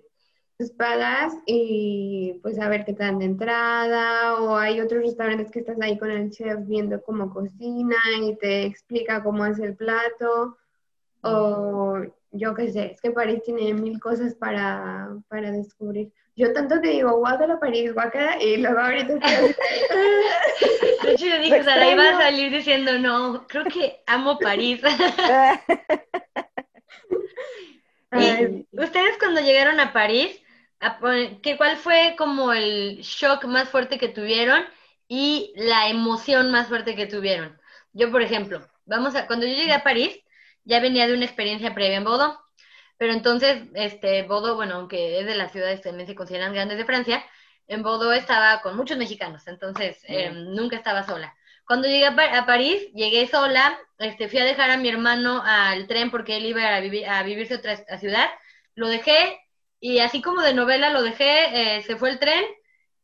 pues 0.56 0.70
pagas 0.72 1.34
y 1.46 2.38
pues 2.42 2.58
a 2.58 2.68
ver 2.68 2.84
qué 2.84 2.92
te 2.92 3.02
dan 3.02 3.18
de 3.18 3.24
entrada, 3.24 4.40
o 4.42 4.56
hay 4.56 4.80
otros 4.80 5.02
restaurantes 5.02 5.50
que 5.50 5.60
estás 5.60 5.80
ahí 5.80 5.98
con 5.98 6.10
el 6.10 6.30
chef 6.30 6.58
viendo 6.66 7.02
cómo 7.02 7.32
cocina 7.32 7.96
y 8.20 8.36
te 8.36 8.64
explica 8.64 9.22
cómo 9.22 9.44
hace 9.44 9.64
el 9.64 9.76
plato, 9.76 10.58
o 11.22 11.98
yo 12.32 12.54
qué 12.54 12.70
sé, 12.70 12.92
es 12.92 13.00
que 13.00 13.10
París 13.10 13.42
tiene 13.44 13.72
mil 13.74 13.98
cosas 14.00 14.34
para, 14.34 15.16
para 15.28 15.50
descubrir. 15.50 16.12
Yo 16.36 16.52
tanto 16.52 16.80
que 16.80 16.88
digo, 16.90 17.16
guácala 17.18 17.58
París, 17.58 17.92
guácala, 17.92 18.42
y 18.42 18.58
luego 18.58 18.78
ahorita 18.78 19.14
estoy 19.14 19.54
De 21.02 21.12
hecho, 21.12 21.26
yo 21.26 21.38
dije, 21.38 21.58
Lo 21.58 21.64
Sara, 21.64 21.90
iba 21.90 22.10
a 22.10 22.18
salir 22.18 22.52
diciendo, 22.52 22.98
no, 22.98 23.46
creo 23.48 23.64
que 23.64 24.02
amo 24.06 24.38
París. 24.38 24.80
¿Y 28.12 28.66
ustedes 28.72 29.16
cuando 29.18 29.40
llegaron 29.40 29.78
a 29.80 29.92
París, 29.92 30.40
a- 30.80 30.98
¿qué, 31.42 31.56
cuál 31.56 31.76
fue 31.76 32.14
como 32.18 32.52
el 32.52 32.98
shock 33.02 33.44
más 33.44 33.68
fuerte 33.68 33.98
que 33.98 34.08
tuvieron 34.08 34.64
y 35.08 35.52
la 35.56 35.88
emoción 35.88 36.50
más 36.50 36.68
fuerte 36.68 36.96
que 36.96 37.06
tuvieron? 37.06 37.58
Yo, 37.92 38.10
por 38.10 38.22
ejemplo, 38.22 38.66
vamos 38.84 39.14
a, 39.14 39.26
cuando 39.26 39.46
yo 39.46 39.54
llegué 39.54 39.72
a 39.72 39.82
París, 39.84 40.18
ya 40.64 40.80
venía 40.80 41.06
de 41.06 41.14
una 41.14 41.24
experiencia 41.24 41.74
previa 41.74 41.96
en 41.98 42.04
Bordeaux, 42.04 42.38
pero 42.98 43.12
entonces, 43.12 43.62
este, 43.74 44.22
Bordeaux, 44.24 44.56
bueno, 44.56 44.76
aunque 44.76 45.20
es 45.20 45.26
de 45.26 45.34
las 45.36 45.52
ciudades 45.52 45.80
que 45.80 45.88
también 45.88 46.06
se 46.08 46.14
consideran 46.14 46.52
grandes 46.52 46.78
de 46.78 46.84
Francia, 46.84 47.24
en 47.66 47.82
Bordeaux 47.82 48.16
estaba 48.16 48.60
con 48.62 48.76
muchos 48.76 48.98
mexicanos, 48.98 49.46
entonces 49.46 50.00
eh, 50.04 50.30
nunca 50.32 50.76
estaba 50.76 51.04
sola. 51.04 51.34
Cuando 51.70 51.86
llegué 51.86 52.04
a, 52.06 52.16
Pa- 52.16 52.36
a 52.36 52.46
París, 52.46 52.82
llegué 52.94 53.28
sola, 53.28 53.78
este, 54.00 54.28
fui 54.28 54.40
a 54.40 54.44
dejar 54.44 54.70
a 54.72 54.76
mi 54.76 54.88
hermano 54.88 55.40
al 55.46 55.86
tren 55.86 56.10
porque 56.10 56.36
él 56.36 56.46
iba 56.46 56.66
a, 56.74 56.80
vivir, 56.80 57.06
a 57.06 57.22
vivirse 57.22 57.54
a 57.54 57.58
otra 57.58 57.78
a 57.88 57.98
ciudad, 57.98 58.28
lo 58.74 58.88
dejé 58.88 59.38
y 59.78 60.00
así 60.00 60.20
como 60.20 60.42
de 60.42 60.52
novela 60.52 60.90
lo 60.90 61.00
dejé, 61.00 61.76
eh, 61.76 61.82
se 61.82 61.94
fue 61.94 62.10
el 62.10 62.18
tren 62.18 62.42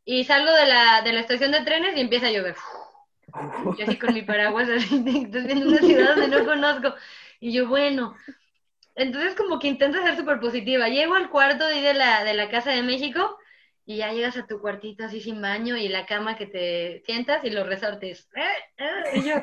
y 0.05 0.25
salgo 0.25 0.51
de 0.51 0.67
la, 0.67 1.03
de 1.03 1.13
la 1.13 1.21
estación 1.21 1.53
de 1.53 1.61
trenes 1.61 1.97
y 1.97 2.01
empieza 2.01 2.27
a 2.27 2.33
llover. 2.33 2.57
Yo 3.77 3.85
así 3.85 3.99
con 4.01 4.13
mi 4.15 4.23
paraguas, 4.23 4.69
así, 4.69 4.97
estás 5.27 5.47
viendo 5.47 5.67
una 5.69 5.83
ciudad 5.83 6.17
donde 6.17 6.29
no 6.29 6.45
conozco. 6.45 6.93
Y 7.39 7.53
yo, 7.53 7.69
bueno, 7.69 8.17
entonces 8.97 9.37
como 9.37 9.61
que 9.61 9.69
intento 9.69 10.03
ser 10.03 10.17
súper 10.17 10.41
positiva. 10.41 10.89
Llego 10.89 11.15
al 11.15 11.31
cuarto 11.31 11.67
de, 11.67 11.83
de, 11.83 11.95
la, 11.95 12.25
de 12.25 12.35
la 12.35 12.51
Casa 12.51 12.73
de 12.73 12.83
México 12.83 13.39
y 13.89 13.99
ya 13.99 14.13
llegas 14.13 14.37
a 14.37 14.49
tu 14.49 14.61
cuartito 14.61 15.05
así 15.05 15.21
sin 15.21 15.41
baño 15.41 15.77
y 15.77 15.89
la 15.89 16.07
cama 16.07 16.37
que 16.37 16.47
te 16.47 17.03
sientas 17.07 17.45
y 17.45 17.51
los 17.51 17.69
resortes. 17.69 18.29
¡Eh! 18.35 18.43
¡Eh! 18.79 19.19
Y 19.19 19.23
yo, 19.23 19.37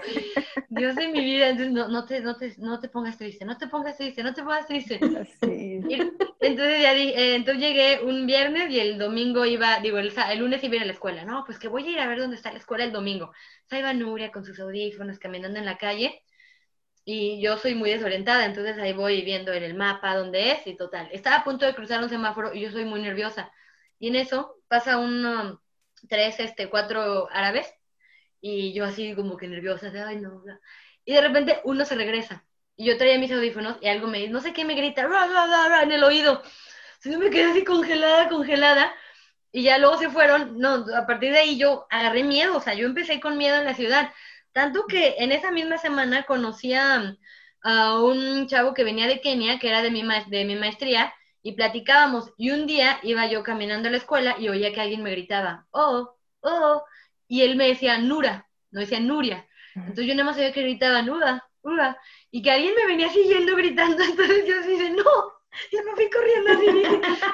Dios 0.67 0.95
de 0.97 1.08
mi 1.08 1.23
vida, 1.23 1.47
entonces 1.47 1.73
no, 1.73 1.88
no, 1.88 2.06
te, 2.06 2.19
no, 2.19 2.36
te, 2.36 2.53
no 2.58 2.82
te 2.82 2.89
pongas 2.89 3.17
triste, 3.17 3.45
no 3.45 3.58
te 3.58 3.67
pongas 3.67 3.95
triste, 3.95 4.21
no 4.21 4.34
te 4.34 4.43
pongas 4.43 4.67
triste. 4.67 4.99
Sí. 5.39 5.79
Y 5.88 5.93
entonces 6.41 6.82
ya 6.82 6.93
di- 6.93 7.13
eh, 7.15 7.36
entonces 7.36 7.63
llegué 7.63 8.01
un 8.03 8.27
viernes 8.27 8.69
y 8.69 8.82
el 8.82 8.97
domingo 8.97 9.45
iba, 9.45 9.79
digo, 9.79 9.97
el, 9.97 10.13
lunes 10.38 10.62
iba 10.62 10.73
a 10.73 10.75
ir 10.75 10.82
a 10.84 10.88
la 10.88 10.91
escuela, 10.91 11.23
¿no? 11.23 11.45
Pues 11.45 11.58
que 11.58 11.69
voy 11.69 11.88
a 11.88 11.91
ir 11.91 11.99
a 12.01 12.08
ver 12.08 12.19
dónde 12.19 12.36
está 12.36 12.51
la 12.51 12.60
escuela 12.60 12.84
el 12.84 12.91
domingo. 12.91 13.27
O 13.27 13.69
sea, 13.69 13.79
iba 13.79 13.93
Nuria 13.93 14.29
con 14.34 14.43
sus 14.43 14.60
audífonos 14.60 15.19
caminando 15.19 15.58
en 15.58 15.65
la 15.65 15.77
calle 15.77 16.21
y 17.06 17.41
yo 17.41 17.58
soy 17.58 17.75
muy 17.75 17.91
desorientada, 17.91 18.45
entonces 18.45 18.77
ahí 18.77 18.91
voy 18.91 19.21
viendo 19.21 19.53
en 19.53 19.63
el 19.63 19.73
mapa 19.73 20.17
dónde 20.17 20.51
es 20.51 20.67
y 20.67 20.75
total. 20.75 21.08
Estaba 21.13 21.38
a 21.38 21.43
punto 21.45 21.65
de 21.65 21.75
cruzar 21.75 22.03
un 22.03 22.10
semáforo 22.10 22.53
y 22.53 22.60
yo 22.60 22.71
soy 22.71 22.84
muy 22.84 23.01
nerviosa. 23.01 23.49
Y 24.04 24.10
en 24.10 24.18
eso 24.18 24.58
pasa 24.68 24.98
uno, 24.98 25.62
tres, 26.10 26.38
este, 26.42 26.70
cuatro 26.70 27.30
árabes 27.32 27.74
y 28.42 28.74
yo 28.74 28.84
así 28.84 29.16
como 29.16 29.38
que 29.38 29.48
nerviosa, 29.48 29.92
de, 29.92 30.02
ay 30.02 30.18
no. 30.18 30.44
Y 31.06 31.13
de 31.13 31.22
repente 31.22 31.62
uno 31.63 31.86
se 31.86 31.96
regresa 31.96 32.46
y 32.76 32.84
yo 32.84 32.98
traía 32.98 33.18
mis 33.18 33.32
audífonos 33.32 33.78
y 33.80 33.88
algo 33.88 34.08
me 34.08 34.28
no 34.28 34.42
sé 34.42 34.52
qué 34.52 34.66
me 34.66 34.76
grita, 34.76 35.08
en 35.84 35.92
el 35.94 36.04
oído. 36.04 36.44
Entonces 36.96 37.13
yo 37.13 37.18
me 37.18 37.30
quedé 37.30 37.52
así 37.52 37.63
congelada, 37.63 38.28
congelada. 38.28 38.94
Y 39.54 39.63
ya 39.63 39.78
luego 39.78 39.98
se 39.98 40.10
fueron, 40.10 40.60
no, 40.60 40.86
a 40.98 41.08
partir 41.08 41.32
de 41.32 41.39
ahí 41.39 41.58
yo 41.58 41.88
agarré 41.89 42.26
miedo, 42.26 42.58
o 42.58 42.60
sea, 42.60 42.74
yo 42.74 42.86
empecé 42.86 43.22
con 43.22 43.38
miedo 43.38 43.56
en 43.56 43.63
la 43.63 43.74
ciudad. 43.74 44.12
Tanto 44.52 44.86
que 44.86 45.16
en 45.20 45.32
esa 45.32 45.50
misma 45.50 45.78
semana 45.78 46.24
conocí 46.24 46.74
a, 46.74 47.16
un 48.02 48.48
chavo 48.48 48.74
que 48.74 48.84
venía 48.84 49.08
de 49.08 49.22
Kenia, 49.22 49.60
que 49.60 49.70
era 49.70 49.82
de 49.82 49.92
mi, 49.92 50.04
de 50.28 50.44
mi 50.44 50.58
maestría, 50.58 51.13
y 51.43 51.51
platicábamos. 51.51 52.34
Y 52.38 52.49
un 52.51 52.65
día 52.65 52.99
iba 53.03 53.27
yo 53.27 53.43
caminando 53.43 53.89
a 53.89 53.91
la 53.91 53.97
escuela 53.97 54.36
y 54.39 54.49
oía 54.49 54.73
que 54.73 54.82
alguien 54.82 55.03
me 55.03 55.12
gritaba, 55.12 55.67
oh, 55.71 56.15
oh, 56.41 56.84
y 57.27 57.41
él 57.41 57.56
me 57.56 57.67
decía 57.67 57.97
Nura, 57.97 58.47
no 58.71 58.79
decía 58.79 58.99
Nuria. 58.99 59.47
Entonces 59.75 60.06
yo 60.06 60.15
nada 60.15 60.29
más 60.29 60.38
oía 60.38 60.53
que 60.53 60.62
gritaba 60.62 61.01
Nura, 61.01 61.47
Nura, 61.63 61.97
y 62.32 62.41
que 62.41 62.51
alguien 62.51 62.73
me 62.75 62.88
venía 62.88 63.10
siguiendo 63.10 63.56
gritando. 63.56 64.01
Entonces 64.03 64.45
yo 64.47 64.60
así 64.60 64.77
de, 64.77 64.89
no, 64.91 65.34
yo 65.71 65.84
me 65.84 65.91
fui 65.95 66.10
corriendo 66.10 66.51
así, 66.51 66.67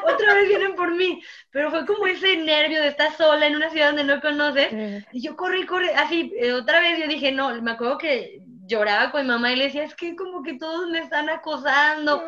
otra 0.05 0.33
vez 0.33 0.47
vienen 0.47 0.75
por 0.75 0.93
mí. 0.93 1.21
Pero 1.51 1.69
fue 1.69 1.85
como 1.85 2.07
ese 2.07 2.37
nervio 2.37 2.81
de 2.81 2.87
estar 2.87 3.15
sola 3.15 3.47
en 3.47 3.55
una 3.55 3.69
ciudad 3.69 3.87
donde 3.87 4.03
no 4.03 4.21
conoces. 4.21 5.05
Y 5.11 5.21
yo 5.21 5.35
corrí, 5.35 5.65
corrí, 5.65 5.89
así, 5.89 6.33
eh, 6.37 6.53
otra 6.53 6.79
vez 6.79 6.99
yo 6.99 7.07
dije, 7.07 7.31
no, 7.31 7.61
me 7.61 7.71
acuerdo 7.71 7.97
que 7.97 8.41
lloraba 8.69 9.11
con 9.11 9.23
mi 9.23 9.27
mamá 9.27 9.51
y 9.51 9.55
le 9.57 9.65
decía, 9.65 9.83
es 9.83 9.95
que 9.95 10.15
como 10.15 10.43
que 10.43 10.53
todos 10.53 10.89
me 10.89 10.99
están 10.99 11.29
acosando. 11.29 12.23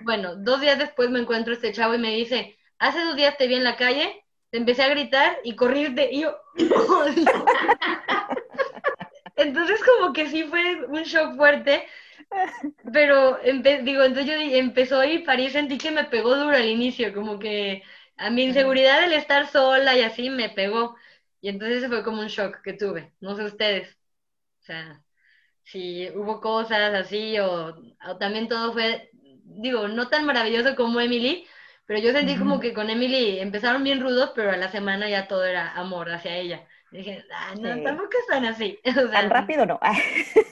Bueno, 0.00 0.36
dos 0.36 0.60
días 0.60 0.78
después 0.78 1.08
me 1.10 1.20
encuentro 1.20 1.52
este 1.52 1.72
chavo 1.72 1.94
y 1.94 1.98
me 1.98 2.14
dice, 2.14 2.58
hace 2.78 3.00
dos 3.00 3.16
días 3.16 3.36
te 3.38 3.46
vi 3.46 3.54
en 3.54 3.64
la 3.64 3.76
calle, 3.76 4.24
te 4.50 4.58
empecé 4.58 4.82
a 4.82 4.88
gritar 4.88 5.38
y 5.44 5.56
corriste. 5.56 6.10
Y 6.12 6.22
yo, 6.22 6.36
Entonces 9.36 9.80
como 9.84 10.12
que 10.12 10.28
sí 10.28 10.44
fue 10.44 10.86
un 10.86 11.02
shock 11.02 11.36
fuerte 11.36 11.86
pero, 12.92 13.38
digo, 13.82 14.02
entonces 14.02 14.26
yo 14.26 14.32
empezó 14.34 15.04
y 15.04 15.20
París 15.20 15.52
sentí 15.52 15.78
que 15.78 15.90
me 15.90 16.04
pegó 16.04 16.36
duro 16.36 16.56
al 16.56 16.66
inicio, 16.66 17.14
como 17.14 17.38
que 17.38 17.82
a 18.16 18.30
mi 18.30 18.44
inseguridad 18.44 19.00
del 19.00 19.12
estar 19.12 19.46
sola 19.48 19.96
y 19.96 20.02
así 20.02 20.30
me 20.30 20.50
pegó. 20.50 20.96
Y 21.40 21.48
entonces 21.48 21.86
fue 21.88 22.02
como 22.04 22.20
un 22.20 22.28
shock 22.28 22.62
que 22.62 22.72
tuve, 22.72 23.12
no 23.20 23.36
sé 23.36 23.44
ustedes. 23.44 23.96
O 24.60 24.64
sea, 24.64 25.02
si 25.66 26.08
hubo 26.14 26.40
cosas 26.40 26.94
así 26.94 27.38
o, 27.40 27.74
también 28.20 28.48
todo 28.48 28.72
fue, 28.72 29.10
digo, 29.42 29.88
no 29.88 30.08
tan 30.08 30.24
maravilloso 30.24 30.76
como 30.76 31.00
Emily, 31.00 31.44
pero 31.86 32.00
yo 32.00 32.12
sentí 32.12 32.36
como 32.36 32.60
que 32.60 32.72
con 32.72 32.88
Emily 32.88 33.40
empezaron 33.40 33.82
bien 33.82 34.00
rudos, 34.00 34.32
pero 34.34 34.50
a 34.52 34.56
la 34.56 34.68
semana 34.70 35.08
ya 35.08 35.26
todo 35.26 35.44
era 35.44 35.72
amor 35.72 36.10
hacia 36.10 36.36
ella. 36.36 36.66
Dije, 36.92 37.24
ah, 37.32 37.54
no, 37.60 37.82
tampoco 37.82 38.10
están 38.20 38.44
así. 38.44 38.78
tan 39.12 39.28
rápido 39.28 39.66
no. 39.66 39.78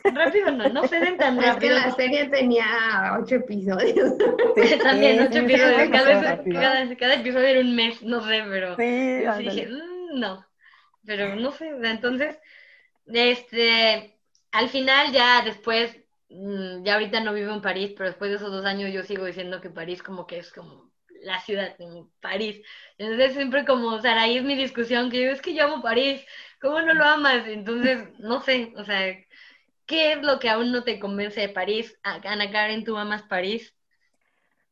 tan 0.03 0.17
rápido 0.17 0.51
no, 0.51 0.69
no 0.69 0.87
ceden 0.89 1.17
tan 1.17 1.41
rápido. 1.41 1.77
Es 1.77 1.83
que 1.83 1.89
la 1.89 1.95
serie 1.95 2.29
tenía 2.29 3.17
ocho 3.21 3.37
episodios. 3.37 4.15
Sí, 4.57 4.79
también 4.83 5.23
ocho 5.23 5.39
episodios. 5.39 5.91
Cada, 5.91 6.97
cada, 6.97 7.15
episodio 7.15 7.47
era 7.47 7.61
un 7.61 7.77
mes, 7.77 8.03
no 8.03 8.21
sé, 8.21 8.43
pero 8.49 8.75
sí, 8.75 9.23
dije, 9.39 9.69
mm, 9.69 10.19
no. 10.19 10.45
Pero 11.07 11.37
no 11.37 11.53
sé, 11.53 11.69
entonces, 11.83 12.39
este, 13.07 14.14
al 14.55 14.69
final 14.69 15.13
ya 15.13 15.43
después, 15.43 15.99
mm, 16.29 16.85
ya 16.85 16.95
ahorita 16.95 17.19
no 17.21 17.35
vivo 17.35 17.53
en 17.53 17.61
París, 17.61 17.93
pero 17.97 18.11
después 18.11 18.31
de 18.31 18.37
esos 18.37 18.53
dos 18.53 18.65
años 18.65 18.93
yo 18.93 19.03
sigo 19.03 19.25
diciendo 19.25 19.61
que 19.61 19.69
París 19.69 20.01
como 20.01 20.29
que 20.29 20.39
es 20.39 20.53
como 20.53 20.93
la 21.23 21.41
ciudad, 21.41 21.75
en 21.81 22.09
París. 22.21 22.63
Entonces 22.97 23.35
siempre 23.35 23.65
como, 23.65 24.01
Saraí 24.01 24.39
es 24.39 24.45
mi 24.45 24.55
discusión, 24.55 25.11
que 25.11 25.25
yo 25.25 25.33
es 25.33 25.43
que 25.43 25.55
yo 25.55 25.65
amo 25.65 25.83
París, 25.83 26.25
¿cómo 26.61 26.81
no 26.83 26.95
lo 26.95 27.05
amas? 27.05 27.49
Entonces, 27.49 28.09
no 28.21 28.43
sé, 28.43 28.73
o 28.77 28.85
sea, 28.85 29.17
¿qué 29.87 30.13
es 30.13 30.23
lo 30.23 30.39
que 30.39 30.51
aún 30.51 30.71
no 30.71 30.85
te 30.85 31.01
convence 31.01 31.41
de 31.41 31.49
París? 31.49 31.99
Ana 32.05 32.53
Karen, 32.53 32.85
¿tú 32.85 32.97
amas 32.97 33.25
París? 33.25 33.75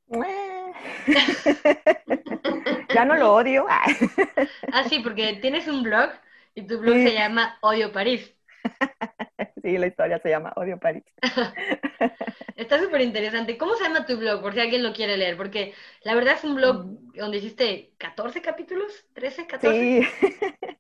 ya 2.95 3.05
no 3.05 3.17
lo 3.17 3.35
odio. 3.35 3.67
ah, 3.69 4.85
sí, 4.89 5.01
porque 5.01 5.41
tienes 5.43 5.67
un 5.67 5.83
blog 5.83 6.11
y 6.55 6.69
tu 6.69 6.79
blog 6.79 6.95
se 6.95 7.15
llama 7.15 7.59
Odio 7.63 7.91
París. 7.91 8.33
Sí, 9.63 9.79
la 9.79 9.87
historia 9.87 10.19
se 10.19 10.29
llama 10.29 10.53
Odio 10.57 10.79
París. 10.79 11.05
Está 12.57 12.81
súper 12.81 13.01
interesante. 13.01 13.57
¿Cómo 13.57 13.75
se 13.77 13.85
llama 13.85 14.05
tu 14.05 14.17
blog? 14.17 14.43
Por 14.43 14.55
si 14.55 14.61
alguien 14.61 14.83
lo 14.83 14.93
quiere 14.93 15.17
leer. 15.17 15.37
Porque 15.37 15.73
la 16.03 16.15
verdad 16.15 16.35
es 16.35 16.45
un 16.45 16.57
blog 16.57 16.85
mm. 16.85 17.13
donde 17.15 17.39
hiciste 17.39 17.93
14 17.99 18.43
capítulos, 18.43 19.07
13, 19.15 19.47
14. 19.47 19.79
Sí, 19.79 20.09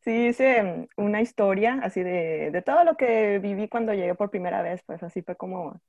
sí 0.00 0.26
hice 0.28 0.62
mm, 0.62 0.86
una 0.96 1.22
historia 1.22 1.80
así 1.82 2.02
de, 2.02 2.50
de, 2.50 2.62
todo 2.62 2.84
lo 2.84 2.96
que 2.96 3.38
viví 3.38 3.68
cuando 3.68 3.94
llegué 3.94 4.14
por 4.14 4.30
primera 4.30 4.60
vez. 4.60 4.82
Pues 4.84 5.02
así 5.02 5.22
fue 5.22 5.36
como 5.36 5.80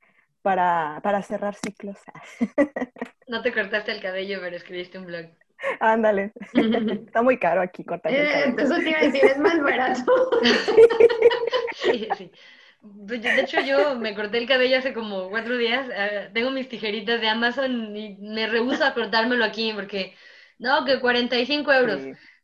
para, 0.41 0.99
para 1.03 1.21
cerrar 1.21 1.55
ciclos. 1.55 1.99
No 3.27 3.43
te 3.43 3.53
cortaste 3.53 3.91
el 3.91 4.01
cabello, 4.01 4.39
pero 4.41 4.55
escribiste 4.55 4.97
un 4.97 5.05
blog. 5.05 5.27
Ándale. 5.79 6.31
Está 6.53 7.21
muy 7.21 7.37
caro 7.37 7.61
aquí 7.61 7.83
cortar 7.83 8.13
el 8.13 8.27
cabello. 8.27 8.57
Eso 8.57 8.75
te 8.75 8.89
iba 8.89 8.99
a 8.99 9.03
decir, 9.03 9.25
es 9.25 9.37
más 9.37 9.61
barato. 9.61 10.31
sí, 11.75 12.07
sí. 12.17 12.31
Pues, 13.07 13.21
de 13.21 13.41
hecho, 13.41 13.59
yo 13.61 13.95
me 13.95 14.15
corté 14.15 14.37
el 14.37 14.47
cabello 14.47 14.77
hace 14.77 14.93
como 14.93 15.29
cuatro 15.29 15.57
días. 15.57 15.87
Ah, 15.95 16.29
tengo 16.33 16.51
mis 16.51 16.69
tijeritas 16.69 17.19
de 17.19 17.27
Amazon 17.27 17.95
y 17.95 18.15
me 18.19 18.47
rehuso 18.47 18.85
a 18.85 18.93
cortármelo 18.93 19.43
aquí 19.43 19.73
porque, 19.73 20.15
no, 20.59 20.85
que 20.85 20.99
45 20.99 21.73
euros. 21.73 22.01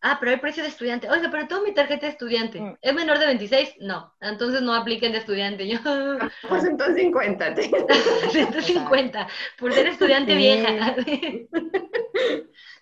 Ah, 0.07 0.17
pero 0.19 0.33
hay 0.33 0.37
precio 0.37 0.61
de 0.61 0.69
estudiante. 0.69 1.09
Oiga, 1.09 1.29
pero 1.31 1.47
tengo 1.47 1.63
mi 1.63 1.73
tarjeta 1.73 2.05
de 2.05 2.11
estudiante. 2.11 2.61
Mm. 2.61 2.77
¿Es 2.79 2.93
menor 2.93 3.17
de 3.17 3.25
26? 3.25 3.77
No. 3.79 4.13
Entonces 4.21 4.61
no 4.61 4.75
apliquen 4.75 5.13
de 5.13 5.17
estudiante. 5.17 5.67
Yo... 5.67 5.79
Pues 6.47 6.61
150. 6.61 7.55
150. 7.55 9.27
Por 9.57 9.73
ser 9.73 9.87
estudiante 9.87 10.35
vieja. 10.35 10.95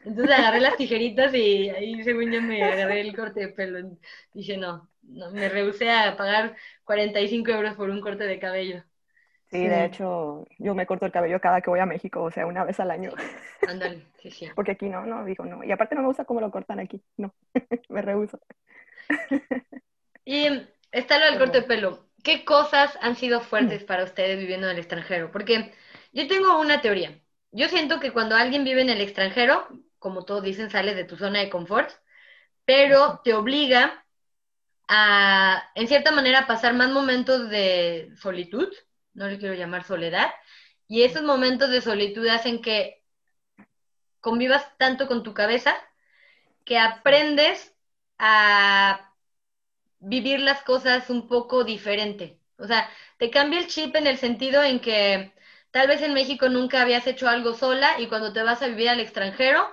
Entonces 0.06 0.38
agarré 0.38 0.60
las 0.60 0.78
tijeritas 0.78 1.34
y 1.34 1.70
ahí 1.70 2.04
según 2.04 2.32
yo 2.32 2.42
me 2.42 2.64
agarré 2.64 3.02
el 3.02 3.16
corte 3.16 3.42
de 3.42 3.48
pelo. 3.50 3.98
Dije, 4.34 4.58
no, 4.58 4.90
no, 5.04 5.32
me 5.32 5.50
rehusé 5.50 5.90
a 5.92 6.16
pagar 6.18 6.56
45 6.84 7.52
euros 7.52 7.76
por 7.76 7.90
un 7.90 8.02
corte 8.02 8.26
de 8.26 8.40
cabello. 8.40 8.84
Sí, 9.50 9.68
de 9.68 9.86
hecho, 9.86 10.48
yo 10.58 10.74
me 10.74 10.88
corto 10.88 11.06
el 11.06 11.12
cabello 11.12 11.40
cada 11.40 11.62
que 11.62 11.70
voy 11.70 11.80
a 11.80 11.86
México, 11.86 12.24
o 12.24 12.32
sea, 12.32 12.48
una 12.48 12.64
vez 12.64 12.80
al 12.80 12.90
año. 12.90 13.12
Ándale, 13.68 14.02
sí, 14.20 14.32
sí. 14.32 14.50
Porque 14.56 14.72
aquí 14.72 14.90
no, 14.90 15.06
no, 15.06 15.24
digo 15.26 15.46
no. 15.46 15.64
Y 15.64 15.72
aparte 15.72 15.94
no 15.94 16.02
me 16.02 16.08
gusta 16.08 16.26
cómo 16.26 16.42
lo 16.42 16.50
cortan 16.50 16.80
aquí, 16.80 17.02
no, 17.18 17.34
me 17.90 18.02
rehuso. 18.02 18.40
y 20.26 20.48
está 20.92 21.20
lo 21.20 21.26
del 21.28 21.38
corte 21.38 21.62
de 21.62 21.68
pelo. 21.68 22.08
¿Qué 22.24 22.46
cosas 22.46 22.98
han 23.02 23.16
sido 23.16 23.42
fuertes 23.42 23.84
para 23.84 24.06
ustedes 24.06 24.40
viviendo 24.40 24.68
en 24.68 24.74
el 24.74 24.80
extranjero? 24.80 25.30
Porque 25.30 25.74
yo 26.14 26.28
tengo 26.28 26.60
una 26.60 26.82
teoría. 26.82 27.20
Yo 27.52 27.68
siento 27.68 28.00
que 28.00 28.12
cuando 28.12 28.36
alguien 28.36 28.64
vive 28.64 28.82
en 28.82 28.90
el 28.90 29.02
extranjero, 29.02 29.68
como 30.04 30.26
todos 30.26 30.44
dicen, 30.44 30.70
sale 30.70 30.96
de 30.96 31.06
tu 31.06 31.16
zona 31.16 31.40
de 31.40 31.50
confort, 31.50 31.90
pero 32.66 33.22
te 33.24 33.34
obliga 33.34 34.06
a, 34.90 35.72
en 35.76 35.88
cierta 35.88 36.12
manera, 36.12 36.46
pasar 36.46 36.74
más 36.74 36.92
momentos 36.92 37.50
de 37.50 38.12
solitud, 38.20 38.68
no 39.14 39.30
le 39.30 39.40
quiero 39.40 39.56
llamar 39.56 39.86
soledad, 39.86 40.30
y 40.90 41.04
esos 41.04 41.24
momentos 41.24 41.70
de 41.72 41.80
solitud 41.80 42.28
hacen 42.28 42.62
que 42.62 43.02
convivas 44.20 44.78
tanto 44.78 45.08
con 45.08 45.24
tu 45.24 45.34
cabeza 45.34 45.74
que 46.66 46.78
aprendes 46.78 47.74
a 48.20 49.14
vivir 50.00 50.42
las 50.42 50.64
cosas 50.64 51.10
un 51.10 51.30
poco 51.30 51.64
diferente. 51.64 52.40
O 52.58 52.68
sea, 52.68 52.90
te 53.18 53.30
cambia 53.30 53.60
el 53.60 53.68
chip 53.68 53.96
en 53.96 54.08
el 54.08 54.18
sentido 54.18 54.64
en 54.64 54.82
que 54.82 55.34
tal 55.72 55.88
vez 55.88 56.02
en 56.02 56.14
México 56.14 56.50
nunca 56.50 56.82
habías 56.82 57.08
hecho 57.08 57.30
algo 57.30 57.54
sola 57.54 58.02
y 58.02 58.08
cuando 58.08 58.34
te 58.34 58.44
vas 58.44 58.62
a 58.62 58.68
vivir 58.68 58.90
al 58.90 59.00
extranjero, 59.00 59.66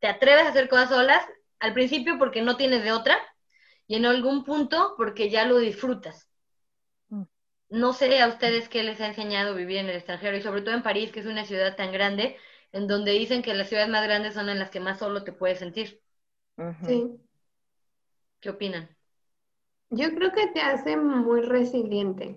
te 0.00 0.06
atreves 0.06 0.44
a 0.44 0.50
hacer 0.50 0.68
cosas 0.68 0.90
solas, 0.90 1.26
al 1.58 1.72
principio 1.72 2.18
porque 2.18 2.42
no 2.42 2.56
tienes 2.56 2.84
de 2.84 2.92
otra, 2.92 3.18
y 3.86 3.96
en 3.96 4.06
algún 4.06 4.44
punto 4.44 4.94
porque 4.96 5.30
ya 5.30 5.44
lo 5.46 5.58
disfrutas. 5.58 6.28
Mm. 7.08 7.22
No 7.70 7.92
sé 7.92 8.20
a 8.20 8.28
ustedes 8.28 8.68
qué 8.68 8.82
les 8.82 9.00
ha 9.00 9.06
enseñado 9.06 9.54
vivir 9.54 9.78
en 9.78 9.88
el 9.88 9.96
extranjero 9.96 10.36
y 10.36 10.42
sobre 10.42 10.62
todo 10.62 10.74
en 10.74 10.82
París, 10.82 11.10
que 11.10 11.20
es 11.20 11.26
una 11.26 11.44
ciudad 11.44 11.76
tan 11.76 11.92
grande, 11.92 12.36
en 12.72 12.86
donde 12.86 13.12
dicen 13.12 13.42
que 13.42 13.54
las 13.54 13.68
ciudades 13.68 13.90
más 13.90 14.04
grandes 14.04 14.34
son 14.34 14.48
en 14.48 14.58
las 14.58 14.70
que 14.70 14.80
más 14.80 14.98
solo 14.98 15.24
te 15.24 15.32
puedes 15.32 15.58
sentir. 15.58 16.00
Sí. 16.84 17.06
¿Qué 18.40 18.50
opinan? 18.50 18.88
Yo 19.90 20.14
creo 20.14 20.32
que 20.32 20.48
te 20.48 20.60
hace 20.60 20.96
muy 20.96 21.40
resiliente. 21.40 22.36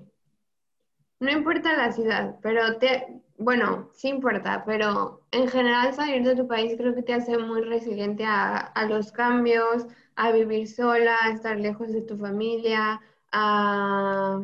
No 1.20 1.32
importa 1.32 1.76
la 1.76 1.92
ciudad, 1.92 2.36
pero 2.42 2.78
te, 2.78 3.08
bueno, 3.42 3.90
sí 3.94 4.10
importa, 4.10 4.64
pero 4.66 5.22
en 5.32 5.48
general 5.48 5.94
salir 5.94 6.24
de 6.24 6.36
tu 6.36 6.48
país 6.48 6.74
creo 6.78 6.96
que 6.96 7.04
te 7.04 7.14
hace 7.14 7.38
muy 7.38 7.62
resiliente 7.62 8.24
a, 8.26 8.58
a 8.58 8.86
los 8.86 9.12
cambios, 9.12 9.88
a 10.16 10.32
vivir 10.32 10.68
sola, 10.68 11.18
a 11.24 11.32
estar 11.32 11.60
lejos 11.60 11.92
de 11.92 12.02
tu 12.02 12.18
familia, 12.18 13.02
a 13.32 14.44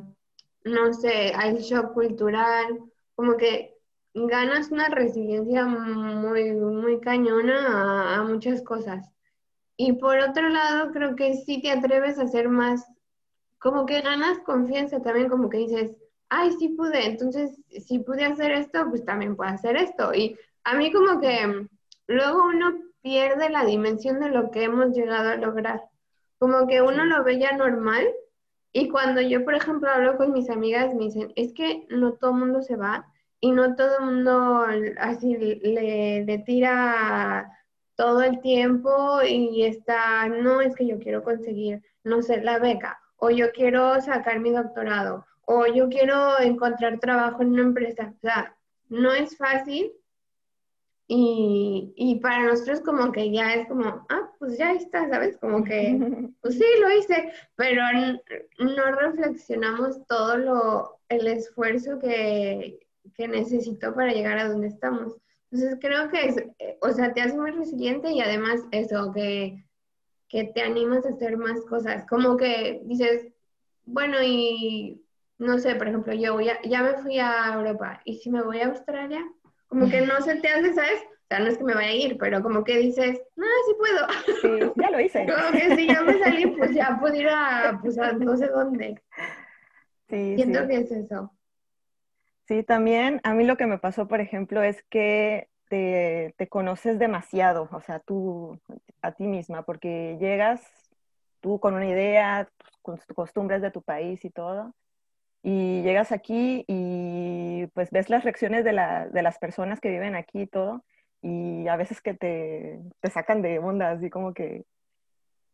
no 0.67 0.93
sé, 0.93 1.33
hay 1.35 1.55
shock 1.57 1.93
cultural, 1.93 2.79
como 3.15 3.37
que 3.37 3.75
ganas 4.13 4.71
una 4.71 4.89
resiliencia 4.89 5.65
muy, 5.65 6.51
muy 6.51 6.99
cañona 6.99 8.15
a, 8.15 8.23
muchas 8.23 8.61
cosas. 8.61 9.09
Y 9.77 9.93
por 9.93 10.19
otro 10.19 10.49
lado, 10.49 10.91
creo 10.91 11.15
que 11.15 11.35
sí 11.35 11.61
te 11.61 11.71
atreves 11.71 12.19
a 12.19 12.23
hacer 12.23 12.49
más, 12.49 12.85
como 13.59 13.85
que 13.85 14.01
ganas 14.01 14.39
confianza 14.39 15.01
también, 15.01 15.29
como 15.29 15.49
que 15.49 15.59
dices, 15.59 15.97
ay, 16.29 16.51
sí 16.59 16.69
pude, 16.69 17.05
entonces 17.05 17.59
si 17.69 17.99
pude 17.99 18.25
hacer 18.25 18.51
esto, 18.51 18.89
pues 18.89 19.05
también 19.05 19.35
puedo 19.35 19.49
hacer 19.49 19.77
esto. 19.77 20.13
Y 20.13 20.37
a 20.63 20.75
mí 20.75 20.91
como 20.91 21.19
que 21.19 21.67
luego 22.07 22.45
uno 22.45 22.73
pierde 23.01 23.49
la 23.49 23.65
dimensión 23.65 24.19
de 24.19 24.29
lo 24.29 24.51
que 24.51 24.63
hemos 24.63 24.95
llegado 24.95 25.29
a 25.29 25.35
lograr. 25.35 25.83
Como 26.39 26.67
que 26.67 26.81
uno 26.81 27.05
lo 27.05 27.23
ve 27.23 27.39
ya 27.39 27.55
normal 27.55 28.05
y 28.73 28.89
cuando 28.89 29.21
yo, 29.21 29.43
por 29.43 29.55
ejemplo, 29.55 29.89
hablo 29.89 30.17
con 30.17 30.33
mis 30.33 30.49
amigas, 30.49 30.93
me 30.93 31.05
dicen, 31.05 31.31
es 31.35 31.53
que 31.53 31.85
no 31.89 32.13
todo 32.13 32.31
el 32.31 32.37
mundo 32.37 32.61
se 32.61 32.75
va 32.75 33.07
y 33.39 33.51
no 33.51 33.75
todo 33.75 33.99
el 33.99 34.05
mundo 34.05 34.65
así 34.99 35.35
le, 35.37 36.23
le 36.25 36.37
tira 36.39 37.57
todo 37.95 38.21
el 38.21 38.39
tiempo 38.41 39.21
y 39.23 39.63
está, 39.63 40.27
no 40.29 40.61
es 40.61 40.75
que 40.75 40.85
yo 40.85 40.99
quiero 40.99 41.23
conseguir, 41.23 41.81
no 42.03 42.21
sé, 42.21 42.41
la 42.41 42.59
beca, 42.59 42.99
o 43.17 43.31
yo 43.31 43.51
quiero 43.51 43.99
sacar 44.01 44.39
mi 44.39 44.51
doctorado, 44.51 45.25
o 45.49 45.65
yo 45.65 45.87
quiero 45.87 46.39
encontrar 46.39 46.99
trabajo 46.99 47.41
en 47.41 47.53
una 47.53 47.61
empresa. 47.61 48.13
O 48.15 48.19
sea, 48.19 48.55
no 48.89 49.13
es 49.13 49.37
fácil 49.37 49.93
y, 51.07 51.93
y, 51.95 52.19
para 52.19 52.43
nosotros 52.43 52.81
como 52.81 53.13
que 53.13 53.31
ya 53.31 53.53
es 53.53 53.67
como, 53.69 54.05
ah, 54.09 54.29
pues 54.39 54.57
ya 54.57 54.73
está, 54.73 55.07
¿sabes? 55.07 55.37
Como 55.37 55.63
que, 55.63 55.97
pues 56.41 56.55
sí, 56.55 56.65
lo 56.81 56.91
hice, 56.91 57.31
pero 57.55 57.81
no, 58.59 58.91
reflexionamos 58.91 60.05
todo 60.07 60.37
lo, 60.37 60.99
el 61.07 61.27
esfuerzo 61.27 61.97
que, 61.97 62.85
que 63.15 63.27
necesitó 63.29 63.95
para 63.95 64.11
llegar 64.11 64.37
a 64.37 64.49
donde 64.49 64.67
estamos. 64.67 65.15
Entonces 65.49 65.77
creo 65.79 66.09
que, 66.09 66.25
es, 66.25 66.37
eh, 66.59 66.77
o 66.81 66.91
sea, 66.91 67.13
te 67.13 67.21
hace 67.21 67.37
muy 67.37 67.51
resiliente 67.51 68.11
y 68.11 68.19
además 68.19 68.65
eso, 68.71 69.13
que, 69.13 69.63
que 70.27 70.43
te 70.43 70.61
animas 70.61 71.05
a 71.05 71.09
hacer 71.09 71.37
más 71.37 71.61
cosas. 71.67 72.05
Como 72.09 72.35
que 72.35 72.81
dices, 72.83 73.27
bueno, 73.85 74.17
y 74.21 75.06
no 75.37 75.59
sé, 75.59 75.75
por 75.75 75.87
ejemplo, 75.87 76.13
yo 76.13 76.39
ya, 76.41 76.59
ya 76.63 76.81
me 76.81 76.95
fui 76.95 77.19
a 77.19 77.53
Europa 77.53 78.01
y 78.05 78.17
si 78.17 78.29
me 78.29 78.41
voy 78.41 78.59
a 78.59 78.67
Australia, 78.67 79.23
como 79.67 79.89
que 79.89 80.01
no 80.01 80.19
se 80.21 80.35
te 80.37 80.47
hace, 80.49 80.73
¿sabes? 80.73 81.01
O 81.03 81.27
sea, 81.27 81.39
no 81.39 81.47
es 81.47 81.57
que 81.57 81.63
me 81.63 81.75
vaya 81.75 81.89
a 81.89 81.93
ir, 81.93 82.17
pero 82.17 82.41
como 82.41 82.63
que 82.63 82.77
dices, 82.77 83.21
no, 83.35 83.45
sí 83.65 83.75
puedo. 83.77 84.07
Sí, 84.41 84.71
ya 84.77 84.89
lo 84.89 84.99
hice. 84.99 85.25
como 85.35 85.51
que 85.51 85.75
si 85.75 85.87
ya 85.87 86.01
me 86.01 86.17
salí, 86.19 86.47
pues 86.47 86.73
ya 86.73 86.97
puedo 86.99 87.15
ir 87.15 87.27
a, 87.29 87.77
pues 87.81 87.97
a 87.97 88.13
no 88.13 88.37
sé 88.37 88.47
dónde. 88.47 89.01
Sí, 90.09 90.35
Siento 90.35 90.67
que 90.67 90.77
es 90.77 90.91
eso. 90.91 91.31
Sí, 92.47 92.63
también 92.63 93.19
a 93.23 93.33
mí 93.33 93.43
lo 93.43 93.57
que 93.57 93.67
me 93.67 93.77
pasó, 93.77 94.07
por 94.07 94.21
ejemplo, 94.21 94.63
es 94.63 94.81
que 94.83 95.49
te, 95.67 96.33
te 96.37 96.47
conoces 96.47 96.97
demasiado, 96.97 97.67
o 97.73 97.81
sea, 97.81 97.99
tú 97.99 98.57
a 99.01 99.11
ti 99.11 99.27
misma, 99.27 99.63
porque 99.63 100.17
llegas 100.19 100.61
tú 101.41 101.59
con 101.59 101.73
una 101.73 101.87
idea, 101.87 102.49
con 102.81 102.97
tus 102.97 103.15
costumbres 103.15 103.61
de 103.61 103.71
tu 103.71 103.81
país 103.81 104.23
y 104.23 104.29
todo, 104.29 104.73
y 105.49 105.81
llegas 105.81 106.11
aquí 106.11 106.65
y 106.67 107.67
pues 107.67 107.89
ves 107.91 108.09
las 108.09 108.25
reacciones 108.25 108.65
de, 108.65 108.73
la, 108.73 109.07
de 109.07 109.21
las 109.21 109.39
personas 109.39 109.79
que 109.79 109.89
viven 109.89 110.13
aquí 110.13 110.41
y 110.41 110.47
todo, 110.47 110.83
y 111.21 111.69
a 111.69 111.77
veces 111.77 112.01
que 112.01 112.13
te, 112.13 112.81
te 112.99 113.09
sacan 113.09 113.41
de 113.41 113.57
onda, 113.59 113.91
así 113.91 114.09
como 114.09 114.33
que 114.33 114.65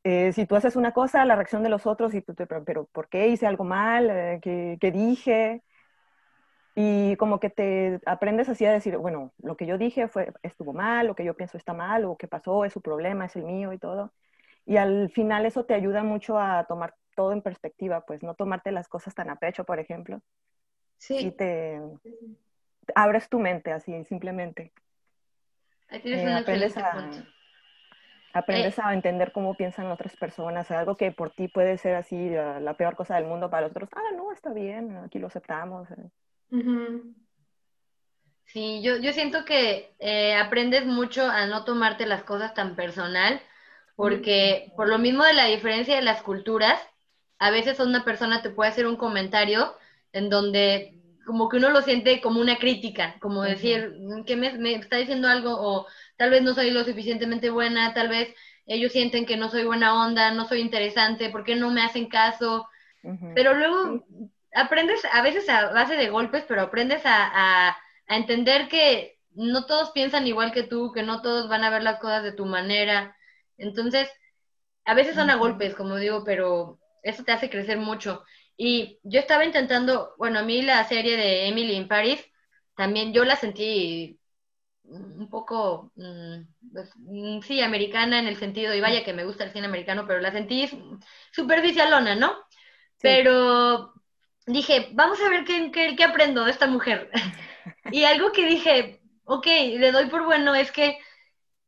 eh, 0.03 0.34
si 0.34 0.47
tú 0.47 0.56
haces 0.56 0.75
una 0.75 0.93
cosa, 0.93 1.25
la 1.25 1.36
reacción 1.36 1.62
de 1.62 1.69
los 1.69 1.86
otros, 1.86 2.15
y 2.15 2.23
tú 2.23 2.34
te, 2.34 2.47
pero, 2.47 2.86
¿por 2.91 3.08
qué 3.08 3.27
hice 3.27 3.45
algo 3.45 3.65
mal? 3.65 4.10
Eh, 4.10 4.39
¿qué, 4.41 4.77
¿Qué, 4.82 4.91
dije? 4.91 5.63
Y 6.75 7.15
como 7.17 7.39
que 7.39 7.51
te 7.51 7.99
aprendes 8.08 8.49
así 8.49 8.65
a 8.65 8.71
decir, 8.71 8.97
bueno, 8.97 9.32
lo 9.43 9.56
que 9.58 9.67
yo 9.67 9.77
dije 9.77 10.08
fue, 10.08 10.34
estuvo 10.41 10.73
mal, 10.73 11.06
lo 11.08 11.15
que 11.15 11.23
yo 11.23 11.36
pienso 11.36 11.58
está 11.58 11.73
mal, 11.73 12.06
o 12.06 12.17
que 12.17 12.27
pasó 12.27 12.65
es 12.65 12.73
su 12.73 12.82
problema, 12.82 13.25
es 13.25 13.36
el 13.36 13.43
mío 13.43 13.73
y 13.73 13.77
todo. 13.77 14.12
Y 14.65 14.77
al 14.77 15.12
final 15.12 15.45
eso 15.45 15.65
te 15.65 15.75
ayuda 15.75 16.03
mucho 16.03 16.39
a 16.39 16.65
tomar 16.65 16.95
todo 17.15 17.32
en 17.32 17.41
perspectiva, 17.41 18.06
pues 18.06 18.23
no 18.23 18.36
tomarte 18.36 18.71
las 18.71 18.88
cosas 18.88 19.15
tan 19.15 19.30
a 19.30 19.38
pecho, 19.38 19.63
por 19.63 19.80
ejemplo. 19.80 20.21
Sí. 20.97 21.17
Y 21.17 21.32
te, 21.32 21.80
abres 22.95 23.30
tu 23.30 23.39
mente 23.39 23.71
así, 23.71 24.04
simplemente. 24.06 24.73
Eh, 25.89 26.34
aprendes 26.34 26.78
a, 26.78 27.10
aprendes 28.34 28.78
eh, 28.78 28.82
a 28.84 28.93
entender 28.93 29.32
cómo 29.32 29.56
piensan 29.56 29.88
otras 29.88 30.15
personas, 30.15 30.71
algo 30.71 30.97
que 30.97 31.12
por 31.12 31.30
ti 31.30 31.47
puede 31.47 31.78
ser 31.78 31.95
así 31.95 32.30
la, 32.30 32.73
peor 32.76 32.95
cosa 32.95 33.15
del 33.15 33.26
mundo, 33.26 33.49
para 33.49 33.63
los 33.63 33.71
otros, 33.71 33.89
ah, 33.95 34.15
no, 34.15 34.32
está 34.32 34.52
bien, 34.54 34.97
aquí 34.97 35.19
lo 35.19 35.28
aceptamos. 35.28 35.88
Sí, 38.45 38.82
yo, 38.84 38.97
yo 38.97 39.13
siento 39.13 39.45
que 39.45 39.95
eh, 39.99 40.36
aprendes 40.36 40.86
mucho 40.86 41.28
a 41.28 41.45
no 41.45 41.63
tomarte 41.63 42.06
las 42.06 42.23
cosas 42.23 42.54
tan 42.54 42.76
personal, 42.76 43.41
porque 43.95 44.71
por 44.76 44.89
lo 44.89 44.97
mismo 44.97 45.23
de 45.23 45.34
la 45.34 45.45
diferencia 45.45 45.95
de 45.95 46.02
las 46.02 46.21
culturas, 46.23 46.80
a 47.43 47.51
veces 47.51 47.77
una 47.82 48.06
persona 48.06 48.41
te 48.41 48.51
puede 48.51 48.69
hacer 48.69 48.88
un 48.88 48.95
comentario 48.95 49.75
en 50.13 50.29
donde 50.29 50.97
como 51.25 51.49
que 51.49 51.58
uno 51.58 51.71
lo 51.71 51.82
siente 51.82 52.21
como 52.21 52.39
una 52.39 52.56
crítica, 52.58 53.17
como 53.19 53.41
decir, 53.41 53.93
que 54.25 54.38
me, 54.38 54.58
me, 54.58 54.75
está 54.75 54.95
diciendo 54.95 55.27
algo 55.27 55.51
o 55.51 55.86
tal 56.15 56.29
vez 56.29 56.41
no 56.41 56.53
soy 56.53 56.71
lo 56.71 56.86
suficientemente 56.86 57.49
buena, 57.49 57.93
tal 57.93 58.08
vez 58.08 58.34
ellos 58.65 58.93
sienten 58.93 59.25
que 59.25 59.36
no 59.36 59.49
soy 59.49 59.65
buena 59.65 60.06
onda, 60.06 60.32
no 60.32 60.45
soy 60.45 60.62
interesante, 60.62 61.29
¿por 61.32 61.43
qué 61.43 61.58
no 61.58 61.69
me 61.69 61.82
hacen 61.82 62.08
caso? 62.08 62.65
Pero 63.36 63.53
luego 63.56 64.06
aprendes 64.56 65.03
a 65.12 65.21
veces 65.21 65.49
a 65.49 65.73
base 65.73 65.97
de 65.97 66.08
golpes, 66.08 66.45
pero 66.47 66.62
aprendes 66.62 67.06
a, 67.06 67.67
a, 67.67 67.77
entender 68.08 68.69
que 68.69 69.19
no 69.34 69.65
todos 69.65 69.91
piensan 69.91 70.27
igual 70.27 70.53
que 70.53 70.63
tú, 70.63 70.93
que 70.93 71.03
no 71.03 71.21
todos 71.21 71.49
van 71.49 71.65
a 71.65 71.69
ver 71.69 71.84
las 71.84 71.99
cosas 71.99 72.23
de 72.23 72.32
tu 72.32 72.45
manera. 72.45 73.17
Entonces, 73.58 74.10
a 74.86 74.93
veces 74.93 75.15
son 75.15 75.29
a 75.29 75.36
golpes, 75.36 75.75
como 75.75 75.97
digo, 75.97 76.23
pero 76.23 76.79
eso 77.03 77.23
te 77.23 77.31
hace 77.31 77.49
crecer 77.49 77.77
mucho. 77.77 78.23
Y 78.57 78.99
yo 79.03 79.19
estaba 79.19 79.45
intentando, 79.45 80.13
bueno, 80.17 80.39
a 80.39 80.43
mí 80.43 80.61
la 80.61 80.83
serie 80.85 81.17
de 81.17 81.47
Emily 81.47 81.73
in 81.75 81.87
Paris, 81.87 82.23
también 82.75 83.13
yo 83.13 83.25
la 83.25 83.35
sentí 83.35 84.19
un 84.83 85.29
poco, 85.29 85.91
mm, 85.95 86.41
pues, 86.71 86.91
mm, 86.97 87.41
sí, 87.41 87.61
americana 87.61 88.19
en 88.19 88.27
el 88.27 88.37
sentido, 88.37 88.73
y 88.73 88.81
vaya 88.81 89.03
que 89.03 89.13
me 89.13 89.25
gusta 89.25 89.43
el 89.43 89.51
cine 89.51 89.67
americano, 89.67 90.05
pero 90.07 90.19
la 90.19 90.31
sentí 90.31 90.69
superficialona, 91.31 92.15
¿no? 92.15 92.35
Pero 93.01 93.93
dije, 94.45 94.89
vamos 94.93 95.19
a 95.21 95.29
ver 95.29 95.45
qué, 95.45 95.71
qué, 95.71 96.03
aprendo 96.03 96.45
de 96.45 96.51
esta 96.51 96.67
mujer. 96.67 97.09
y 97.91 98.03
algo 98.03 98.31
que 98.31 98.45
dije, 98.45 99.01
ok, 99.25 99.45
le 99.45 99.91
doy 99.91 100.07
por 100.07 100.25
bueno 100.25 100.55
es 100.55 100.71
que 100.71 100.97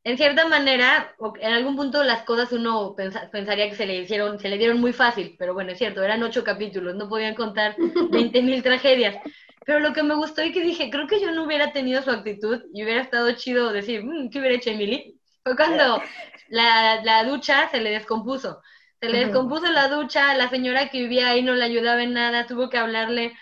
en 0.05 0.17
cierta 0.17 0.47
manera, 0.47 1.15
en 1.41 1.51
algún 1.51 1.75
punto 1.75 2.03
las 2.03 2.21
cosas 2.21 2.51
uno 2.51 2.95
pensaría 2.95 3.67
que 3.67 3.75
se 3.75 3.87
le 3.87 3.95
hicieron, 3.95 4.39
se 4.39 4.49
le 4.49 4.59
dieron 4.59 4.79
muy 4.79 4.93
fácil, 4.93 5.35
pero 5.39 5.55
bueno, 5.55 5.71
es 5.71 5.79
cierto, 5.79 6.03
eran 6.03 6.21
ocho 6.21 6.43
capítulos, 6.43 6.93
no 6.93 7.09
podían 7.09 7.33
contar 7.33 7.75
20 8.11 8.43
mil 8.43 8.61
tragedias. 8.61 9.17
Pero 9.65 9.79
lo 9.79 9.93
que 9.93 10.03
me 10.03 10.13
gustó 10.13 10.43
y 10.43 10.51
que 10.51 10.61
dije, 10.61 10.91
creo 10.91 11.07
que 11.07 11.19
yo 11.19 11.31
no 11.31 11.43
hubiera 11.43 11.71
tenido 11.71 12.03
su 12.03 12.11
actitud 12.11 12.61
y 12.71 12.83
hubiera 12.83 13.01
estado 13.01 13.31
chido 13.31 13.73
decir, 13.73 14.03
mm, 14.05 14.29
¿qué 14.29 14.37
hubiera 14.37 14.55
hecho 14.55 14.69
Emily? 14.69 15.19
Fue 15.43 15.55
cuando 15.55 15.99
la, 16.49 17.03
la 17.03 17.23
ducha 17.23 17.67
se 17.71 17.81
le 17.81 17.89
descompuso. 17.89 18.61
Se 19.01 19.09
le 19.09 19.17
descompuso 19.21 19.71
la 19.71 19.87
ducha, 19.87 20.35
la 20.35 20.49
señora 20.51 20.89
que 20.89 20.99
vivía 20.99 21.29
ahí 21.31 21.41
no 21.41 21.55
le 21.55 21.65
ayudaba 21.65 22.03
en 22.03 22.13
nada, 22.13 22.45
tuvo 22.45 22.69
que 22.69 22.77
hablarle 22.77 23.33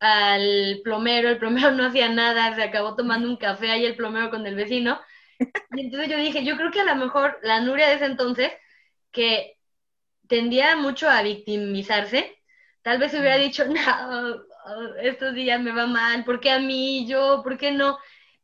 al 0.00 0.80
plomero, 0.82 1.28
el 1.28 1.38
plomero 1.38 1.70
no 1.76 1.86
hacía 1.86 2.08
nada, 2.08 2.56
se 2.56 2.62
acabó 2.64 2.96
tomando 2.96 3.28
un 3.28 3.36
café 3.36 3.70
ahí 3.70 3.84
el 3.84 3.94
plomero 3.94 4.30
con 4.30 4.44
el 4.48 4.56
vecino 4.56 4.98
y 5.76 5.80
entonces 5.80 6.08
yo 6.08 6.16
dije, 6.18 6.44
yo 6.44 6.56
creo 6.56 6.70
que 6.70 6.80
a 6.80 6.84
lo 6.84 6.96
mejor 6.96 7.38
la 7.42 7.60
Nuria 7.60 7.88
de 7.88 7.94
ese 7.94 8.06
entonces, 8.06 8.52
que 9.12 9.56
tendía 10.28 10.76
mucho 10.76 11.08
a 11.08 11.22
victimizarse, 11.22 12.36
tal 12.82 12.98
vez 12.98 13.12
hubiera 13.12 13.36
dicho, 13.36 13.64
no, 13.66 14.42
estos 15.00 15.34
días 15.34 15.60
me 15.60 15.72
va 15.72 15.86
mal, 15.86 16.24
¿por 16.24 16.40
qué 16.40 16.50
a 16.50 16.58
mí, 16.58 17.06
yo, 17.06 17.42
por 17.42 17.56
qué 17.58 17.72
no? 17.72 17.98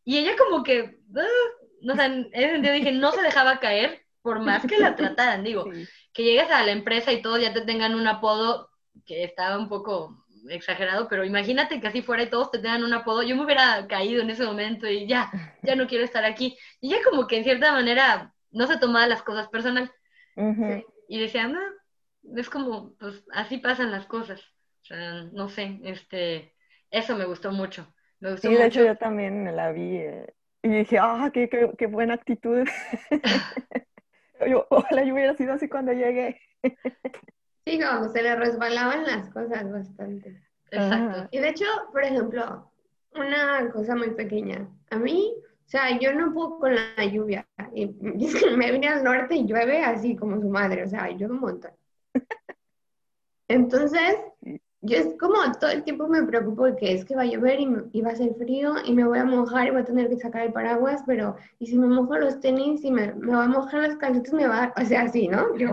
Y 0.04 0.18
ella 0.18 0.36
como 0.36 0.62
que, 0.62 0.98
uh, 1.10 1.82
no, 1.82 1.96
sé, 1.96 2.04
en 2.04 2.30
ese 2.32 2.50
sentido 2.52 2.74
dije, 2.74 2.92
no 2.92 3.12
se 3.12 3.22
dejaba 3.22 3.60
caer, 3.60 4.04
por 4.22 4.40
más 4.40 4.64
que 4.66 4.78
la 4.78 4.96
trataran, 4.96 5.44
digo, 5.44 5.64
que 6.12 6.22
llegues 6.22 6.50
a 6.50 6.64
la 6.64 6.72
empresa 6.72 7.12
y 7.12 7.20
todos 7.20 7.40
ya 7.40 7.52
te 7.52 7.62
tengan 7.62 7.94
un 7.94 8.06
apodo 8.06 8.70
que 9.04 9.24
estaba 9.24 9.58
un 9.58 9.68
poco 9.68 10.23
exagerado, 10.48 11.08
pero 11.08 11.24
imagínate 11.24 11.80
que 11.80 11.86
así 11.86 12.02
fuera 12.02 12.22
y 12.22 12.30
todos 12.30 12.50
te 12.50 12.58
tengan 12.58 12.84
un 12.84 12.92
apodo, 12.92 13.22
yo 13.22 13.36
me 13.36 13.44
hubiera 13.44 13.86
caído 13.86 14.22
en 14.22 14.30
ese 14.30 14.44
momento 14.44 14.86
y 14.86 15.06
ya, 15.06 15.30
ya 15.62 15.76
no 15.76 15.86
quiero 15.86 16.04
estar 16.04 16.24
aquí. 16.24 16.56
Y 16.80 16.90
ya 16.90 16.96
como 17.02 17.26
que 17.26 17.38
en 17.38 17.44
cierta 17.44 17.72
manera 17.72 18.32
no 18.50 18.66
se 18.66 18.78
tomaba 18.78 19.06
las 19.06 19.22
cosas 19.22 19.48
personal. 19.48 19.90
Y 21.08 21.20
decía, 21.20 21.46
no, 21.48 21.60
es 22.36 22.48
como, 22.50 22.94
pues 22.96 23.24
así 23.32 23.58
pasan 23.58 23.90
las 23.90 24.06
cosas. 24.06 24.40
O 24.82 24.86
sea, 24.86 25.24
no 25.32 25.48
sé, 25.48 25.80
este, 25.84 26.54
eso 26.90 27.16
me 27.16 27.24
gustó 27.24 27.52
mucho. 27.52 27.92
Me 28.20 28.32
gustó 28.32 28.48
sí, 28.48 28.54
de 28.54 28.66
hecho 28.66 28.84
yo 28.84 28.96
también 28.96 29.54
la 29.54 29.72
vi 29.72 29.96
eh, 29.96 30.34
y 30.62 30.68
dije, 30.68 30.98
ah, 30.98 31.30
qué, 31.32 31.48
qué, 31.48 31.70
qué 31.76 31.86
buena 31.86 32.14
actitud. 32.14 32.66
yo, 34.48 34.66
ojalá 34.70 35.04
yo 35.04 35.14
hubiera 35.14 35.34
sido 35.36 35.52
así 35.52 35.68
cuando 35.68 35.92
llegué. 35.92 36.40
Sí, 37.66 37.80
como 37.80 38.08
se 38.10 38.22
le 38.22 38.36
resbalaban 38.36 39.04
las 39.04 39.30
cosas 39.30 39.70
bastante. 39.70 40.40
Exacto. 40.70 41.28
Y 41.30 41.38
de 41.38 41.48
hecho, 41.48 41.64
por 41.92 42.04
ejemplo, 42.04 42.70
una 43.14 43.70
cosa 43.70 43.96
muy 43.96 44.10
pequeña. 44.10 44.68
A 44.90 44.98
mí, 44.98 45.34
o 45.38 45.68
sea, 45.68 45.98
yo 45.98 46.12
no 46.12 46.32
puedo 46.34 46.58
con 46.58 46.74
la 46.74 47.04
lluvia. 47.06 47.46
Y, 47.74 47.86
me 48.56 48.70
vine 48.70 48.88
al 48.88 49.04
norte 49.04 49.36
y 49.36 49.46
llueve 49.46 49.82
así 49.82 50.16
como 50.16 50.40
su 50.40 50.48
madre, 50.48 50.84
o 50.84 50.88
sea, 50.88 51.08
llueve 51.08 51.34
un 51.34 51.40
montón. 51.40 51.72
Entonces, 53.48 54.16
yo 54.82 54.98
es 54.98 55.14
como 55.18 55.36
todo 55.58 55.70
el 55.70 55.84
tiempo 55.84 56.06
me 56.08 56.22
preocupo 56.24 56.66
de 56.66 56.76
que 56.76 56.92
es 56.92 57.04
que 57.04 57.16
va 57.16 57.22
a 57.22 57.26
llover 57.26 57.60
y, 57.60 58.02
va 58.02 58.10
a 58.10 58.16
ser 58.16 58.34
frío 58.34 58.74
y 58.84 58.92
me 58.92 59.04
voy 59.04 59.18
a 59.18 59.24
mojar 59.24 59.66
y 59.66 59.70
voy 59.70 59.80
a 59.80 59.84
tener 59.84 60.08
que 60.10 60.16
sacar 60.16 60.46
el 60.46 60.52
paraguas, 60.52 61.02
pero 61.06 61.36
y 61.58 61.66
si 61.66 61.78
me 61.78 61.86
mojo 61.86 62.18
los 62.18 62.40
tenis 62.40 62.84
y 62.84 62.90
me, 62.90 63.14
me 63.14 63.34
voy 63.34 63.44
a 63.44 63.48
mojar 63.48 63.82
las 63.82 63.96
calcetas, 63.96 64.34
me 64.34 64.46
va 64.46 64.64
a... 64.64 64.82
O 64.82 64.84
sea, 64.84 65.02
así, 65.02 65.28
¿no? 65.28 65.56
Yo. 65.56 65.70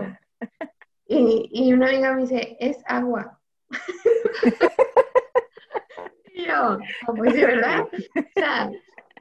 Y, 1.06 1.48
y 1.52 1.72
una 1.72 1.88
amiga 1.88 2.14
me 2.14 2.22
dice, 2.22 2.56
es 2.60 2.78
agua. 2.86 3.38
y 6.34 6.46
yo, 6.46 6.78
oh, 7.06 7.14
pues 7.14 7.34
de 7.34 7.46
verdad. 7.46 7.82
O 7.82 8.22
sea, 8.34 8.70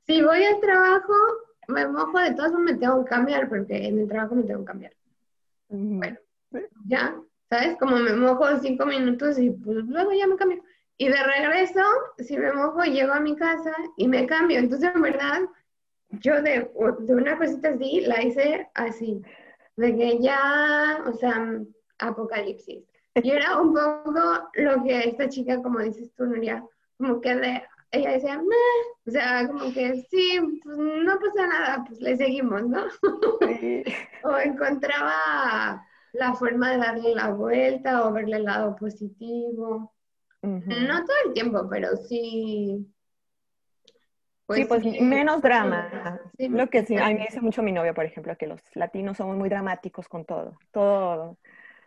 si 0.06 0.22
voy 0.22 0.44
al 0.44 0.60
trabajo, 0.60 1.14
me 1.68 1.88
mojo, 1.88 2.20
de 2.20 2.34
todas 2.34 2.52
formas 2.52 2.74
me 2.74 2.80
tengo 2.80 3.04
que 3.04 3.10
cambiar, 3.10 3.50
porque 3.50 3.88
en 3.88 4.00
el 4.00 4.08
trabajo 4.08 4.36
me 4.36 4.44
tengo 4.44 4.62
que 4.62 4.66
cambiar. 4.66 4.94
Bueno, 5.70 6.18
ya, 6.86 7.16
¿sabes? 7.50 7.78
Como 7.78 7.98
me 7.98 8.14
mojo 8.14 8.60
cinco 8.60 8.86
minutos 8.86 9.40
y 9.40 9.52
pues 9.52 9.86
luego 9.86 10.12
ya 10.12 10.28
me 10.28 10.36
cambio. 10.36 10.64
Y 10.98 11.08
de 11.08 11.24
regreso, 11.24 11.82
si 12.20 12.38
me 12.38 12.54
mojo, 12.54 12.84
llego 12.84 13.14
a 13.14 13.20
mi 13.20 13.36
casa 13.36 13.74
y 13.98 14.08
me 14.08 14.28
cambio. 14.28 14.60
Entonces, 14.60 14.92
en 14.94 15.02
verdad, 15.02 15.42
yo 16.10 16.42
de, 16.42 16.70
de 17.00 17.16
una 17.16 17.38
cosita 17.38 17.70
así 17.70 18.02
la 18.02 18.22
hice 18.22 18.70
así. 18.74 19.22
De 19.78 19.96
que 19.96 20.20
ya, 20.20 21.04
o 21.08 21.14
sea, 21.14 21.60
apocalipsis. 22.00 22.84
Y 23.16 23.32
era 23.32 23.60
un 23.60 23.74
poco 23.74 24.50
lo 24.54 24.84
que 24.84 25.10
esta 25.10 25.28
chica, 25.28 25.62
como 25.62 25.80
dices 25.80 26.14
tú, 26.16 26.26
Nuria, 26.26 26.64
como 26.98 27.20
que 27.20 27.36
de, 27.36 27.64
ella 27.92 28.12
decía, 28.12 28.38
Meh. 28.38 29.08
o 29.08 29.12
sea, 29.12 29.48
como 29.48 29.74
que 29.74 29.96
sí, 30.10 30.40
pues 30.64 30.78
no 30.78 31.20
pasa 31.20 31.48
nada, 31.48 31.84
pues 31.86 32.00
le 32.00 32.16
seguimos, 32.16 32.68
¿no? 32.68 32.86
o 34.24 34.38
encontraba 34.38 35.86
la 36.14 36.34
forma 36.34 36.72
de 36.72 36.78
darle 36.78 37.16
la 37.16 37.30
vuelta 37.30 38.08
o 38.08 38.14
verle 38.14 38.38
el 38.38 38.46
lado 38.46 38.76
positivo. 38.76 39.94
No 40.44 41.06
todo 41.06 41.16
el 41.26 41.34
tiempo, 41.34 41.68
pero 41.70 41.96
sí. 41.98 42.88
Pues, 44.52 44.60
sí, 44.60 44.66
pues 44.66 45.02
menos 45.02 45.42
drama. 45.42 46.20
Lo 46.38 46.70
que 46.70 46.86
sí, 46.86 46.98
a 46.98 47.08
mí 47.08 47.14
me 47.14 47.22
dice 47.22 47.40
mucho 47.40 47.64
mi 47.64 47.72
novia, 47.72 47.94
por 47.94 48.04
ejemplo, 48.04 48.36
que 48.38 48.48
los 48.48 48.60
latinos 48.74 49.16
somos 49.16 49.38
muy 49.38 49.48
dramáticos 49.48 50.10
con 50.10 50.26
todo. 50.26 50.58
Todo 50.72 51.38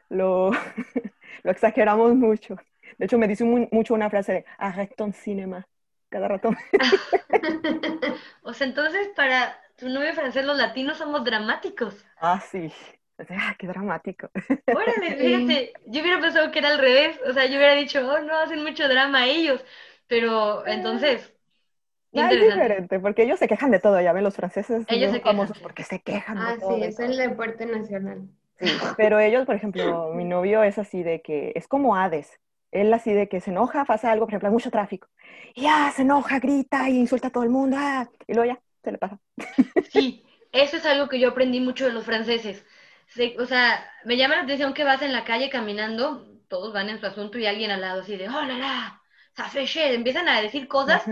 lo, 0.08 0.50
lo 1.42 1.50
exageramos 1.50 2.14
mucho. 2.14 2.56
De 2.96 3.04
hecho, 3.04 3.18
me 3.18 3.28
dice 3.28 3.44
mucho 3.44 3.92
una 3.92 4.08
frase 4.08 4.32
de 4.32 4.44
arrête 4.56 5.12
cinema 5.12 5.66
cada 6.08 6.28
rato. 6.28 6.50
o 8.42 8.54
sea, 8.54 8.66
entonces 8.66 9.08
para 9.14 9.60
tu 9.76 9.90
novio 9.90 10.14
francés 10.14 10.46
los 10.46 10.56
latinos 10.56 10.96
somos 10.96 11.22
dramáticos. 11.22 12.02
Ah, 12.18 12.40
sí. 12.40 12.72
ah, 13.28 13.54
qué 13.58 13.66
dramático. 13.66 14.30
Órale, 14.66 15.16
fíjate, 15.18 15.72
yo 15.86 16.00
hubiera 16.00 16.20
pensado 16.20 16.50
que 16.50 16.60
era 16.60 16.68
al 16.70 16.78
revés. 16.78 17.20
O 17.28 17.34
sea, 17.34 17.44
yo 17.44 17.56
hubiera 17.58 17.74
dicho, 17.74 18.00
oh, 18.08 18.20
no, 18.20 18.38
hacen 18.38 18.62
mucho 18.62 18.88
drama 18.88 19.26
ellos. 19.26 19.62
Pero 20.06 20.66
entonces. 20.66 21.30
Ah, 22.16 22.30
es 22.32 22.40
diferente, 22.40 23.00
porque 23.00 23.24
ellos 23.24 23.38
se 23.38 23.48
quejan 23.48 23.70
de 23.70 23.80
todo, 23.80 24.00
ya 24.00 24.12
ven, 24.12 24.24
los 24.24 24.36
franceses 24.36 24.84
ellos 24.88 25.10
son 25.10 25.20
famosos 25.20 25.58
porque 25.58 25.82
se 25.82 26.00
quejan 26.00 26.38
ah, 26.38 26.52
de 26.52 26.60
todo. 26.60 26.70
Ah, 26.70 26.76
sí, 26.76 26.82
es 26.84 26.98
el 27.00 27.16
deporte 27.16 27.66
nacional. 27.66 28.28
Sí, 28.60 28.68
pero 28.96 29.18
ellos, 29.18 29.46
por 29.46 29.56
ejemplo, 29.56 30.12
mi 30.14 30.24
novio 30.24 30.62
es 30.62 30.78
así 30.78 31.02
de 31.02 31.22
que 31.22 31.52
es 31.54 31.66
como 31.66 31.96
Hades. 31.96 32.38
Él 32.70 32.92
así 32.92 33.12
de 33.12 33.28
que 33.28 33.40
se 33.40 33.50
enoja, 33.50 33.84
pasa 33.84 34.10
algo, 34.10 34.26
por 34.26 34.32
ejemplo, 34.32 34.48
hay 34.48 34.52
mucho 34.52 34.70
tráfico. 34.70 35.08
Y 35.54 35.62
ya 35.62 35.92
se 35.94 36.02
enoja, 36.02 36.40
grita 36.40 36.88
y 36.88 36.98
insulta 36.98 37.28
a 37.28 37.30
todo 37.30 37.44
el 37.44 37.50
mundo. 37.50 37.76
Ah, 37.78 38.08
y 38.26 38.34
luego 38.34 38.52
ya, 38.52 38.60
se 38.82 38.92
le 38.92 38.98
pasa. 38.98 39.18
Sí, 39.90 40.24
eso 40.52 40.76
es 40.76 40.86
algo 40.86 41.08
que 41.08 41.18
yo 41.18 41.30
aprendí 41.30 41.60
mucho 41.60 41.86
de 41.86 41.92
los 41.92 42.04
franceses. 42.04 42.64
o 43.38 43.46
sea, 43.46 43.84
me 44.04 44.16
llama 44.16 44.36
la 44.36 44.42
atención 44.42 44.74
que 44.74 44.84
vas 44.84 45.02
en 45.02 45.12
la 45.12 45.24
calle 45.24 45.50
caminando, 45.50 46.26
todos 46.48 46.72
van 46.72 46.88
en 46.88 47.00
su 47.00 47.06
asunto 47.06 47.38
y 47.38 47.46
alguien 47.46 47.70
al 47.70 47.80
lado 47.80 48.02
así 48.02 48.16
de, 48.16 48.28
oh, 48.28 48.42
la, 48.42 48.58
la, 48.58 49.02
empiezan 49.74 50.28
a 50.28 50.40
decir 50.40 50.68
cosas 50.68 51.02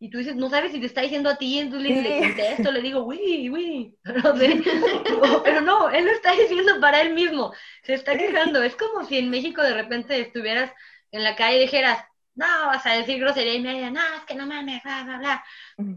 y 0.00 0.10
tú 0.10 0.18
dices, 0.18 0.36
no 0.36 0.48
sabes 0.48 0.72
si 0.72 0.80
te 0.80 0.86
está 0.86 1.00
diciendo 1.00 1.28
a 1.28 1.36
ti, 1.36 1.58
entonces 1.58 1.90
le, 1.90 2.02
le 2.02 2.18
contesto, 2.20 2.70
le 2.70 2.82
digo, 2.82 3.04
uy, 3.04 3.50
uy, 3.50 3.96
no 4.04 4.36
sé. 4.36 4.62
pero 5.44 5.60
no, 5.60 5.90
él 5.90 6.04
lo 6.04 6.12
está 6.12 6.32
diciendo 6.32 6.80
para 6.80 7.00
él 7.00 7.14
mismo, 7.14 7.52
se 7.82 7.94
está 7.94 8.16
quejando. 8.16 8.62
Es 8.62 8.76
como 8.76 9.04
si 9.04 9.18
en 9.18 9.30
México 9.30 9.62
de 9.62 9.74
repente 9.74 10.20
estuvieras 10.20 10.72
en 11.10 11.24
la 11.24 11.34
calle 11.34 11.60
dijeras, 11.60 12.04
no, 12.34 12.46
vas 12.66 12.86
a 12.86 12.92
decir 12.92 13.18
grosería 13.18 13.54
y 13.54 13.60
me 13.60 13.74
digan, 13.74 13.94
no, 13.94 14.00
es 14.16 14.24
que 14.24 14.34
no 14.34 14.46
mames, 14.46 14.82
bla, 14.84 15.02
bla, 15.04 15.18
bla. 15.18 15.44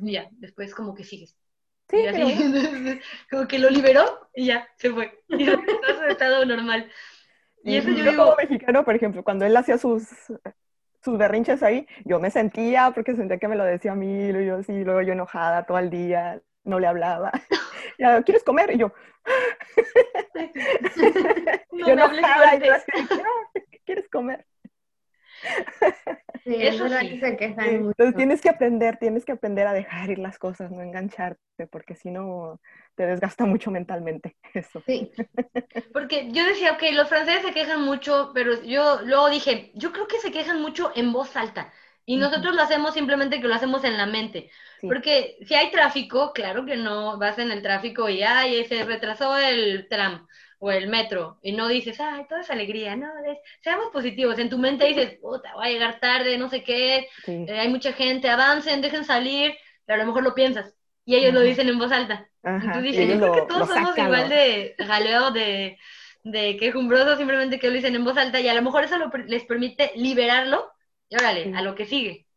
Y 0.02 0.14
ya, 0.14 0.28
después 0.32 0.74
como 0.74 0.95
que 0.95 1.04
sigues. 1.04 1.38
Sí, 1.88 1.97
y 1.97 2.08
así, 2.08 2.99
como 3.30 3.47
que 3.47 3.60
lo 3.60 3.70
liberó 3.70 4.30
y 4.34 4.45
ya, 4.47 4.68
se 4.78 4.89
fue. 4.89 5.24
Y 5.28 5.45
pasó 5.45 5.99
su 5.99 6.06
estado 6.06 6.45
normal. 6.45 6.89
Y 7.64 7.76
eso 7.76 7.89
yo, 7.89 8.04
digo... 8.04 8.24
como 8.24 8.36
mexicano, 8.38 8.84
por 8.84 8.95
ejemplo, 8.95 9.24
cuando 9.24 9.45
él 9.45 9.56
hacía 9.56 9.78
sus, 9.78 10.08
sus 11.04 11.18
berrinches 11.18 11.64
ahí, 11.64 11.88
yo 12.06 12.20
me 12.20 12.30
sentía, 12.30 12.91
porque 12.93 13.16
sentía 13.16 13.38
que 13.38 13.47
me 13.47 13.56
lo 13.56 13.64
decía 13.64 13.93
a 13.93 13.95
mí, 13.95 14.30
y 14.30 14.45
yo 14.45 14.58
así, 14.58 14.84
luego 14.84 15.02
yo 15.02 15.14
enojada 15.14 15.66
todo 15.66 15.80
el 15.80 15.89
día, 15.89 16.41
no 16.64 16.80
le 16.80 16.88
hablaba. 16.88 17.32
ya, 17.99 18.22
¿quieres 18.24 18.43
comer? 18.43 18.72
Y 18.74 18.78
yo... 18.78 18.93
no 21.72 21.88
yo 21.88 21.93
enojada, 21.93 22.56
y 22.56 22.66
yo 22.66 22.74
así, 22.74 22.91
¿qué 23.72 23.80
quieres 23.86 24.10
comer? 24.10 24.45
Sí, 26.44 26.56
eso 26.56 26.89
sí. 26.89 27.20
se 27.20 27.28
Entonces 27.28 28.16
tienes 28.16 28.42
que 28.42 28.50
aprender, 28.50 28.98
tienes 28.98 29.26
que 29.26 29.34
aprender 29.34 29.68
a 29.68 29.74
dejar 29.74 30.10
ir 30.10 30.18
las 30.18 30.39
cosas, 30.39 30.72
no 30.72 30.82
engancharte, 30.82 31.68
porque 31.68 31.96
si 31.96 32.10
no 32.10 32.60
te 32.96 33.06
desgasta 33.06 33.46
mucho 33.46 33.70
mentalmente 33.70 34.36
eso. 34.54 34.82
Sí. 34.86 35.12
Porque 35.94 36.30
yo 36.32 36.46
decía, 36.46 36.74
ok, 36.74 36.84
los 36.94 37.08
franceses 37.08 37.44
se 37.44 37.54
quejan 37.54 37.82
mucho, 37.82 38.32
pero 38.34 38.62
yo 38.64 39.02
luego 39.04 39.30
dije, 39.30 39.72
yo 39.76 39.92
creo 39.92 40.08
que 40.08 40.20
se 40.20 40.32
quejan 40.32 40.62
mucho 40.62 40.92
en 40.96 41.14
voz 41.14 41.36
alta. 41.36 41.72
Y 42.06 42.18
nosotros 42.18 42.56
lo 42.56 42.62
hacemos 42.64 42.94
simplemente 42.94 43.39
que 43.39 43.48
lo 43.48 43.54
hacemos 43.56 43.84
en 43.84 43.98
la 43.98 44.06
mente. 44.06 44.50
Porque 44.88 45.38
si 45.46 45.54
hay 45.54 45.72
tráfico, 45.72 46.34
claro 46.34 46.66
que 46.66 46.76
no 46.76 47.18
vas 47.20 47.38
en 47.38 47.52
el 47.52 47.62
tráfico 47.62 48.10
y 48.10 48.24
ay, 48.24 48.66
se 48.66 48.84
retrasó 48.84 49.38
el 49.38 49.88
tram 49.89 50.28
o 50.64 50.70
el 50.70 50.88
metro 50.88 51.39
y 51.41 51.53
no 51.53 51.68
dices, 51.68 51.99
ay, 51.99 52.26
toda 52.30 52.41
esa 52.41 52.53
alegría, 52.53 52.95
no, 52.95 53.07
seamos 53.62 53.88
positivos. 53.91 54.38
En 54.38 54.47
tu 54.47 54.59
mente 54.59 54.86
dices, 54.86 55.18
puta, 55.20 55.51
voy 55.55 55.66
a 55.66 55.72
llegar 55.72 55.99
tarde, 55.99 56.38
no 56.38 56.49
sé 56.49 56.64
qué, 56.64 57.07
eh, 57.26 57.59
hay 57.59 57.68
mucha 57.68 57.93
gente, 57.93 58.30
avancen, 58.30 58.80
dejen 58.80 59.03
salir, 59.03 59.55
pero 59.86 59.99
a 59.99 60.05
lo 60.05 60.07
mejor 60.07 60.22
lo 60.22 60.36
piensas 60.36 60.76
y 61.03 61.16
ellos 61.16 61.34
lo 61.34 61.41
dicen 61.41 61.68
en 61.68 61.80
voz 61.80 61.91
alta. 61.91 62.30
Entonces 62.43 62.84
dije, 62.84 63.07
yo 63.07 63.18
creo 63.18 63.34
que 63.34 63.41
todos 63.51 63.70
somos 63.70 63.97
igual 63.97 64.30
de 64.30 64.76
jaleo, 64.86 65.32
de, 65.32 65.80
de 66.24 66.57
quejumbrosos, 66.57 67.18
simplemente 67.18 67.57
que 67.57 67.68
lo 67.68 67.74
dicen 67.74 67.95
en 67.95 68.03
voz 68.03 68.18
alta 68.18 68.39
y 68.39 68.47
a 68.47 68.53
lo 68.53 68.62
mejor 68.62 68.84
eso 68.84 68.97
les 69.26 69.43
permite 69.45 69.93
liberarlo 69.95 70.72
y 71.09 71.16
órale, 71.16 71.57
a 71.57 71.64
lo 71.64 71.74
que 71.74 71.88
sigue. 71.88 72.28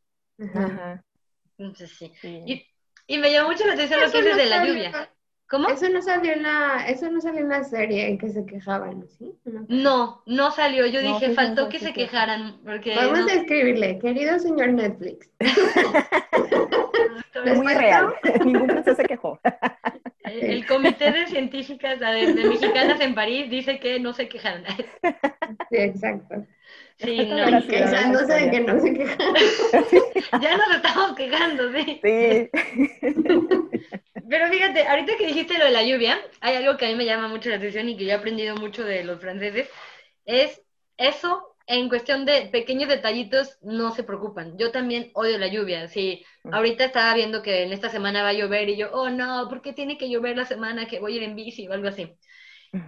Entonces 1.58 1.90
sí. 1.90 2.10
Y, 2.22 2.66
y, 3.06 3.18
me 3.18 3.30
llamó 3.30 3.50
mucho 3.50 3.66
la 3.66 3.74
atención 3.74 4.00
lo 4.00 4.10
que 4.10 4.22
dices 4.22 4.36
de 4.36 4.46
la 4.46 4.64
lluvia. 4.64 5.10
¿Cómo? 5.54 5.68
Eso 5.68 5.88
no 5.88 6.02
salió 6.02 6.32
en 6.32 6.42
la, 6.42 6.84
eso 6.88 7.08
no 7.08 7.20
salió 7.20 7.42
en 7.42 7.48
la 7.48 7.62
serie 7.62 8.08
en 8.08 8.18
que 8.18 8.28
se 8.28 8.44
quejaban, 8.44 9.06
¿sí? 9.16 9.32
No, 9.68 10.20
no 10.26 10.50
salió. 10.50 10.84
Yo 10.86 11.00
dije, 11.00 11.30
faltó 11.30 11.68
que 11.68 11.78
se 11.78 11.92
quejaran. 11.92 12.58
Porque 12.64 12.96
Vamos 12.96 13.30
a 13.30 13.34
escribirle, 13.34 14.00
querido 14.00 14.36
señor 14.40 14.70
Netflix. 14.70 15.30
es 17.44 17.62
muy 17.62 17.72
real. 17.72 18.12
Ningún 18.44 18.68
francés 18.68 18.96
se 18.96 19.04
quejó. 19.04 19.38
El 20.24 20.66
comité 20.66 21.12
de 21.12 21.28
científicas 21.28 22.00
de, 22.00 22.34
mexicanas 22.48 23.00
en 23.00 23.14
París 23.14 23.48
dice 23.48 23.78
que 23.78 24.00
no 24.00 24.12
se 24.12 24.28
quejaron. 24.28 24.64
Sí, 25.70 25.76
exacto. 25.76 26.44
Sí, 26.98 27.16
no. 27.26 27.66
Quejándose 27.66 28.32
de 28.32 28.50
que 28.50 28.60
no 28.60 28.80
se 28.80 28.94
quejaron. 28.94 29.34
ya 30.42 30.56
nos 30.56 30.76
estamos 30.76 31.16
quejando, 31.16 31.72
sí. 31.72 32.00
Sí. 32.02 32.50
Pero 34.28 34.48
fíjate, 34.48 34.86
ahorita 34.86 35.16
que 35.18 35.26
dijiste 35.26 35.58
lo 35.58 35.66
de 35.66 35.70
la 35.70 35.82
lluvia, 35.82 36.18
hay 36.40 36.56
algo 36.56 36.76
que 36.76 36.86
a 36.86 36.88
mí 36.88 36.94
me 36.94 37.04
llama 37.04 37.28
mucho 37.28 37.50
la 37.50 37.56
atención 37.56 37.88
y 37.88 37.96
que 37.96 38.04
yo 38.04 38.10
he 38.10 38.14
aprendido 38.14 38.56
mucho 38.56 38.84
de 38.84 39.04
los 39.04 39.20
franceses, 39.20 39.68
es 40.24 40.62
eso 40.96 41.54
en 41.66 41.88
cuestión 41.88 42.24
de 42.24 42.48
pequeños 42.52 42.88
detallitos 42.88 43.58
no 43.62 43.94
se 43.94 44.02
preocupan. 44.02 44.56
Yo 44.58 44.70
también 44.70 45.10
odio 45.14 45.38
la 45.38 45.48
lluvia. 45.48 45.88
Sí, 45.88 46.24
ahorita 46.50 46.84
estaba 46.84 47.14
viendo 47.14 47.42
que 47.42 47.62
en 47.62 47.72
esta 47.72 47.88
semana 47.88 48.22
va 48.22 48.30
a 48.30 48.34
llover 48.34 48.68
y 48.68 48.76
yo, 48.76 48.90
oh 48.92 49.08
no, 49.10 49.48
¿por 49.48 49.62
qué 49.62 49.72
tiene 49.72 49.96
que 49.98 50.10
llover 50.10 50.36
la 50.36 50.44
semana 50.44 50.86
que 50.86 51.00
voy 51.00 51.14
a 51.14 51.16
ir 51.16 51.22
en 51.22 51.36
bici 51.36 51.66
o 51.68 51.72
algo 51.72 51.88
así? 51.88 52.16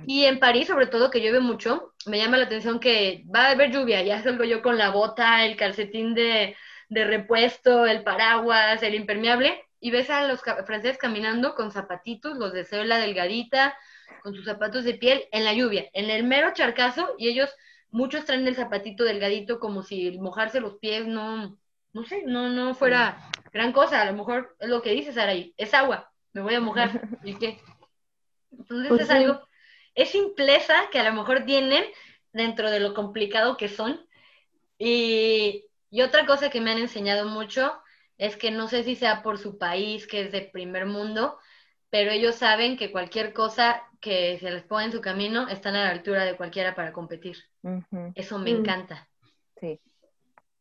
Y 0.04 0.24
en 0.24 0.38
París, 0.38 0.68
sobre 0.68 0.86
todo, 0.86 1.10
que 1.10 1.20
llueve 1.20 1.40
mucho, 1.40 1.94
me 2.06 2.18
llama 2.18 2.36
la 2.36 2.44
atención 2.44 2.78
que 2.80 3.24
va 3.34 3.46
a 3.48 3.50
haber 3.50 3.72
lluvia. 3.72 4.02
Ya 4.02 4.22
salgo 4.22 4.44
yo 4.44 4.62
con 4.62 4.78
la 4.78 4.90
bota, 4.90 5.44
el 5.44 5.56
calcetín 5.56 6.14
de, 6.14 6.56
de 6.88 7.04
repuesto, 7.04 7.86
el 7.86 8.04
paraguas, 8.04 8.82
el 8.82 8.94
impermeable, 8.94 9.64
y 9.80 9.90
ves 9.90 10.10
a 10.10 10.26
los 10.26 10.40
franceses 10.66 10.98
caminando 10.98 11.54
con 11.54 11.72
zapatitos, 11.72 12.36
los 12.38 12.52
de 12.52 12.66
la 12.84 12.98
delgadita, 12.98 13.76
con 14.22 14.34
sus 14.34 14.44
zapatos 14.44 14.84
de 14.84 14.94
piel, 14.94 15.24
en 15.32 15.44
la 15.44 15.52
lluvia, 15.54 15.86
en 15.92 16.10
el 16.10 16.24
mero 16.24 16.52
charcazo, 16.54 17.14
y 17.18 17.28
ellos 17.28 17.50
muchos 17.90 18.24
traen 18.24 18.46
el 18.46 18.56
zapatito 18.56 19.04
delgadito 19.04 19.58
como 19.60 19.82
si 19.82 20.18
mojarse 20.18 20.60
los 20.60 20.74
pies 20.78 21.06
no, 21.06 21.58
no 21.92 22.04
sé, 22.04 22.22
no, 22.26 22.48
no 22.48 22.74
fuera 22.74 23.18
gran 23.52 23.72
cosa. 23.72 24.02
A 24.02 24.04
lo 24.10 24.16
mejor 24.16 24.56
es 24.60 24.68
lo 24.68 24.82
que 24.82 24.90
dices, 24.92 25.14
Saraí, 25.14 25.54
es 25.56 25.74
agua, 25.74 26.12
me 26.32 26.42
voy 26.42 26.54
a 26.54 26.60
mojar. 26.60 26.90
¿Y 27.22 27.38
qué? 27.38 27.58
Entonces 28.50 28.94
Pues 28.94 29.00
es 29.00 29.10
sí. 29.10 29.16
algo, 29.16 29.45
es 29.96 30.10
simpleza 30.10 30.74
que 30.92 31.00
a 31.00 31.04
lo 31.04 31.12
mejor 31.12 31.44
tienen 31.44 31.84
dentro 32.32 32.70
de 32.70 32.80
lo 32.80 32.94
complicado 32.94 33.56
que 33.56 33.68
son. 33.68 34.06
Y, 34.78 35.64
y 35.90 36.02
otra 36.02 36.26
cosa 36.26 36.50
que 36.50 36.60
me 36.60 36.70
han 36.70 36.78
enseñado 36.78 37.26
mucho 37.26 37.72
es 38.18 38.36
que 38.36 38.50
no 38.50 38.68
sé 38.68 38.84
si 38.84 38.94
sea 38.94 39.22
por 39.22 39.38
su 39.38 39.58
país, 39.58 40.06
que 40.06 40.22
es 40.22 40.32
de 40.32 40.42
primer 40.42 40.86
mundo, 40.86 41.38
pero 41.90 42.10
ellos 42.10 42.34
saben 42.36 42.76
que 42.76 42.92
cualquier 42.92 43.32
cosa 43.32 43.82
que 44.00 44.38
se 44.38 44.50
les 44.50 44.62
ponga 44.64 44.84
en 44.84 44.92
su 44.92 45.00
camino 45.00 45.48
están 45.48 45.74
a 45.76 45.84
la 45.84 45.90
altura 45.90 46.24
de 46.24 46.36
cualquiera 46.36 46.74
para 46.74 46.92
competir. 46.92 47.36
Eso 48.14 48.38
me 48.38 48.52
Mm. 48.52 48.56
encanta. 48.58 49.08
Sí. 49.60 49.80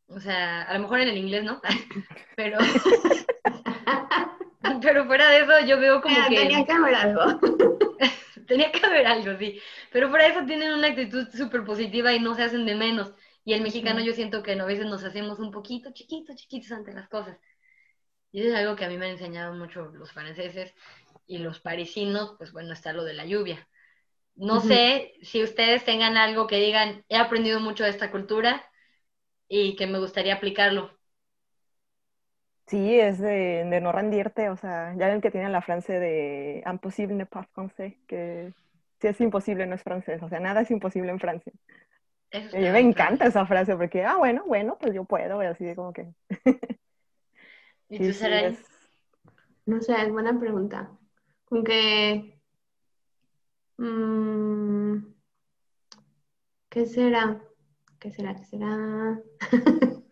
O 0.08 0.20
sea, 0.20 0.64
a 0.64 0.74
lo 0.76 0.80
mejor 0.82 1.00
en 1.02 1.10
el 1.10 1.18
inglés, 1.18 1.44
¿no? 1.44 1.62
pero, 2.36 2.58
pero 4.82 5.06
fuera 5.06 5.30
de 5.30 5.40
eso 5.42 5.66
yo 5.66 5.80
veo 5.80 6.02
como 6.02 6.16
Mira, 6.16 6.30
que... 6.30 6.36
tenía 6.36 6.66
que 6.66 6.72
haber 6.72 6.96
algo. 6.96 7.40
Tenía 8.48 8.72
que 8.72 8.86
haber 8.86 9.08
algo, 9.08 9.38
sí. 9.38 9.60
Pero 9.92 10.12
de 10.12 10.28
eso 10.28 10.46
tienen 10.46 10.74
una 10.74 10.88
actitud 10.88 11.28
súper 11.30 11.64
positiva 11.64 12.14
y 12.14 12.20
no 12.20 12.36
se 12.36 12.44
hacen 12.44 12.66
de 12.66 12.76
menos. 12.76 13.14
Y 13.44 13.54
el 13.54 13.62
mexicano 13.62 14.00
yo 14.02 14.14
siento 14.14 14.44
que 14.44 14.54
a 14.54 14.66
veces 14.66 14.86
nos 14.86 15.04
hacemos 15.04 15.40
un 15.40 15.52
poquito 15.52 15.92
chiquitos, 15.94 16.36
chiquitos 16.36 16.72
ante 16.72 16.94
las 16.94 17.08
cosas. 17.10 17.38
Y 18.32 18.42
eso 18.42 18.50
es 18.50 18.56
algo 18.56 18.76
que 18.76 18.86
a 18.86 18.90
mí 18.90 18.98
me 18.98 19.06
han 19.06 19.14
enseñado 19.14 19.54
mucho 19.54 19.86
los 19.94 20.12
franceses 20.12 20.74
y 21.28 21.38
los 21.38 21.60
parisinos, 21.60 22.36
pues 22.38 22.52
bueno, 22.52 22.74
está 22.74 22.94
lo 22.94 23.04
de 23.04 23.14
la 23.14 23.26
lluvia. 23.26 23.68
No 24.36 24.60
sé 24.60 25.14
si 25.22 25.42
ustedes 25.44 25.86
tengan 25.86 26.18
algo 26.18 26.46
que 26.46 26.58
digan, 26.58 27.06
he 27.08 27.16
aprendido 27.16 27.60
mucho 27.62 27.86
de 27.86 27.92
esta 27.92 28.12
cultura 28.12 28.70
y 29.48 29.76
que 29.76 29.88
me 29.88 30.00
gustaría 30.00 30.36
aplicarlo. 30.36 30.95
Sí, 32.68 33.00
es 33.00 33.20
de, 33.20 33.64
de 33.70 33.82
no 33.82 33.92
rendirte, 33.92 34.50
o 34.50 34.58
sea, 34.58 34.96
ya 34.98 35.08
ven 35.08 35.22
que 35.22 35.30
tienen 35.32 35.52
la 35.52 35.62
frase 35.62 36.00
de 36.00 36.64
impossible 36.66 37.16
n'est 37.16 37.28
pas 37.30 37.46
français, 37.54 37.94
que 38.08 38.54
si 39.00 39.08
es 39.08 39.22
imposible 39.22 39.68
no 39.68 39.76
es 39.76 39.84
francés, 39.84 40.22
o 40.24 40.30
sea, 40.30 40.40
nada 40.40 40.62
es 40.62 40.72
imposible 40.72 41.12
en 41.12 41.20
Francia. 41.20 41.54
Eso 42.32 42.56
Y 42.56 42.58
mí 42.60 42.70
me 42.72 42.80
encanta 42.80 43.26
esa 43.28 43.46
frase 43.46 43.76
porque, 43.76 44.04
ah, 44.06 44.18
bueno, 44.18 44.44
bueno, 44.48 44.78
pues 44.80 44.94
yo 44.96 45.06
puedo, 45.06 45.44
y 45.44 45.46
así 45.48 45.66
de 45.66 45.76
como 45.76 45.94
que... 45.94 46.08
¿Y 47.90 48.00
Sí, 48.00 48.06
tú, 48.14 48.14
sí, 48.14 48.28
es- 48.28 48.64
No 49.68 49.82
sé, 49.82 49.94
es 50.02 50.12
buena 50.12 50.40
pregunta. 50.40 50.92
Con 51.46 51.64
que... 51.64 52.40
mm, 53.78 54.98
¿qué 56.70 56.86
será? 56.86 57.42
¿Qué 58.00 58.12
será? 58.12 58.36
¿Qué 58.36 58.44
será? 58.46 59.20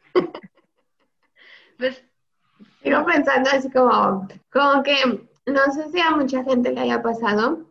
Pues 1.77 2.03
Sigo 2.83 3.05
pensando 3.05 3.49
así 3.49 3.71
como, 3.71 4.27
como 4.51 4.83
que 4.83 4.95
no 5.45 5.71
sé 5.73 5.89
si 5.89 5.99
a 6.01 6.11
mucha 6.11 6.43
gente 6.43 6.71
le 6.71 6.81
haya 6.81 7.01
pasado, 7.01 7.65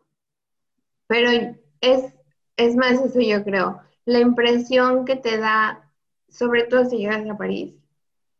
pero 1.06 1.30
es, 1.82 2.14
es 2.56 2.76
más 2.76 2.92
eso 2.92 3.20
yo 3.20 3.44
creo. 3.44 3.80
La 4.06 4.20
impresión 4.20 5.04
que 5.04 5.16
te 5.16 5.36
da, 5.36 5.90
sobre 6.28 6.64
todo 6.64 6.86
si 6.86 6.96
llegas 6.96 7.28
a 7.28 7.36
París, 7.36 7.74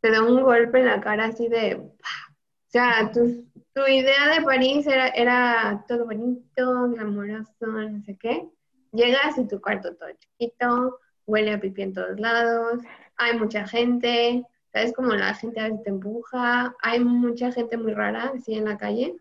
te 0.01 0.11
da 0.11 0.23
un 0.23 0.43
golpe 0.43 0.81
en 0.81 0.87
la 0.87 1.01
cara 1.01 1.27
así 1.27 1.49
de, 1.49 1.77
¡pah! 1.77 2.33
o 2.33 2.71
sea, 2.71 3.13
tu, 3.13 3.45
tu 3.75 3.87
idea 3.87 4.35
de 4.35 4.43
París 4.43 4.87
era, 4.87 5.09
era 5.09 5.85
todo 5.87 6.07
bonito, 6.07 6.89
glamoroso, 6.89 7.67
no 7.67 8.03
sé 8.03 8.17
qué. 8.17 8.49
Llegas 8.93 9.37
y 9.37 9.47
tu 9.47 9.61
cuarto 9.61 9.95
todo 9.95 10.09
chiquito, 10.19 10.99
huele 11.27 11.53
a 11.53 11.61
pipí 11.61 11.83
en 11.83 11.93
todos 11.93 12.19
lados, 12.19 12.81
hay 13.17 13.39
mucha 13.39 13.67
gente, 13.67 14.45
¿sabes? 14.73 14.93
Como 14.93 15.13
la 15.15 15.35
gente 15.35 15.61
a 15.61 15.65
veces 15.65 15.83
te 15.83 15.91
empuja, 15.91 16.75
hay 16.81 17.01
mucha 17.01 17.53
gente 17.53 17.77
muy 17.77 17.95
rara 17.95 18.33
así 18.35 18.55
en 18.55 18.67
la 18.67 18.79
calle. 18.79 19.17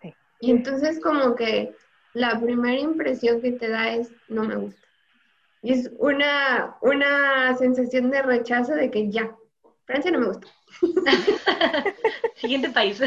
Sí. 0.00 0.14
Y 0.40 0.50
entonces 0.50 1.00
como 1.00 1.34
que 1.34 1.74
la 2.14 2.40
primera 2.40 2.78
impresión 2.78 3.40
que 3.40 3.52
te 3.52 3.68
da 3.68 3.94
es, 3.94 4.10
no 4.28 4.44
me 4.44 4.56
gusta. 4.56 4.80
Y 5.62 5.72
es 5.72 5.90
una, 5.98 6.76
una 6.82 7.56
sensación 7.56 8.10
de 8.10 8.22
rechazo 8.22 8.74
de 8.74 8.90
que 8.90 9.10
ya, 9.10 9.34
Francia 9.84 10.10
no 10.10 10.18
me 10.20 10.26
gusta, 10.26 10.48
siguiente 12.36 12.70
país. 12.70 13.00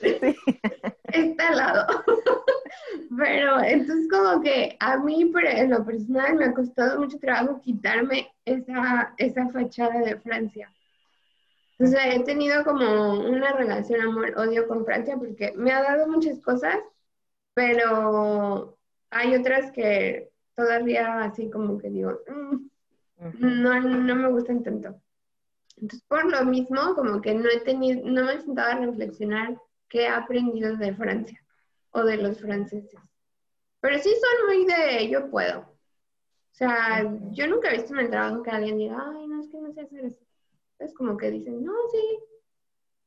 sí. 0.00 0.36
está 1.12 1.48
al 1.48 1.56
lado. 1.56 2.04
Pero 3.16 3.60
entonces 3.62 4.08
como 4.08 4.40
que 4.40 4.76
a 4.80 4.96
mí 4.98 5.30
en 5.34 5.70
lo 5.70 5.84
personal 5.84 6.36
me 6.36 6.46
ha 6.46 6.54
costado 6.54 7.00
mucho 7.00 7.18
trabajo 7.18 7.60
quitarme 7.60 8.30
esa, 8.44 9.14
esa 9.18 9.48
fachada 9.48 10.00
de 10.00 10.18
Francia. 10.20 10.70
O 11.80 11.86
sea, 11.86 12.12
he 12.12 12.24
tenido 12.24 12.64
como 12.64 13.20
una 13.20 13.52
relación 13.52 14.00
amor-odio 14.00 14.66
con 14.66 14.84
Francia 14.84 15.16
porque 15.16 15.52
me 15.56 15.72
ha 15.72 15.82
dado 15.82 16.08
muchas 16.08 16.40
cosas, 16.40 16.76
pero 17.54 18.76
hay 19.10 19.34
otras 19.36 19.70
que 19.72 20.30
todavía 20.56 21.22
así 21.22 21.50
como 21.50 21.78
que 21.78 21.88
digo, 21.90 22.20
"Mm, 22.26 22.68
no, 23.62 23.80
no 23.80 24.14
me 24.16 24.28
gustan 24.28 24.62
tanto. 24.62 25.00
Entonces, 25.76 26.04
por 26.08 26.24
lo 26.28 26.44
mismo, 26.44 26.94
como 26.96 27.20
que 27.20 27.34
no 27.34 27.48
he 27.48 27.60
tenido, 27.60 28.02
no 28.04 28.24
me 28.24 28.34
he 28.34 28.40
sentado 28.40 28.72
a 28.72 28.86
reflexionar 28.86 29.56
qué 29.88 30.02
he 30.02 30.08
aprendido 30.08 30.76
de 30.76 30.94
Francia 30.94 31.40
o 31.92 32.02
de 32.02 32.16
los 32.16 32.40
franceses. 32.40 33.00
Pero 33.80 33.98
sí 33.98 34.10
son 34.10 34.46
muy 34.48 34.66
de 34.66 35.08
yo 35.08 35.30
puedo. 35.30 35.60
O 35.60 36.54
sea, 36.58 37.04
yo 37.30 37.46
nunca 37.46 37.70
he 37.70 37.76
visto 37.76 37.94
en 37.94 38.00
el 38.00 38.10
trabajo 38.10 38.42
que 38.42 38.50
alguien 38.50 38.78
diga, 38.78 38.96
ay, 39.14 39.28
no, 39.28 39.40
es 39.40 39.48
que 39.48 39.58
no 39.60 39.72
sé 39.72 39.82
hacer 39.82 40.04
eso. 40.06 40.24
Es 40.78 40.94
como 40.94 41.16
que 41.16 41.30
dicen, 41.30 41.64
no, 41.64 41.72
sí, 41.90 42.18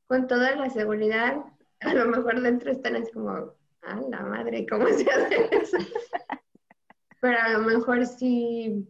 con 0.08 0.28
toda 0.28 0.56
la 0.56 0.70
seguridad, 0.70 1.44
a 1.80 1.94
lo 1.94 2.06
mejor 2.06 2.42
dentro 2.42 2.72
están 2.72 2.96
así 2.96 3.12
como, 3.12 3.54
a 3.82 3.96
la 4.10 4.22
madre, 4.24 4.66
¿cómo 4.70 4.88
se 4.88 5.10
hace 5.10 5.50
eso? 5.56 5.78
Pero 7.22 7.38
a 7.40 7.50
lo 7.50 7.60
mejor 7.60 8.06
sí 8.06 8.88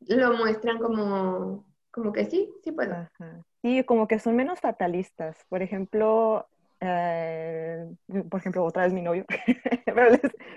lo 0.00 0.32
muestran 0.36 0.78
como, 0.78 1.66
como 1.90 2.12
que 2.12 2.24
sí, 2.24 2.50
sí 2.64 2.72
puedo. 2.72 2.94
Ajá. 2.94 3.44
Sí, 3.62 3.84
como 3.84 4.08
que 4.08 4.18
son 4.18 4.36
menos 4.36 4.60
fatalistas. 4.60 5.44
Por 5.48 5.62
ejemplo, 5.62 6.48
eh, 6.80 7.86
por 8.30 8.40
ejemplo, 8.40 8.64
otra 8.64 8.84
vez 8.84 8.92
mi 8.92 9.02
novio, 9.02 9.26
pero 9.84 10.08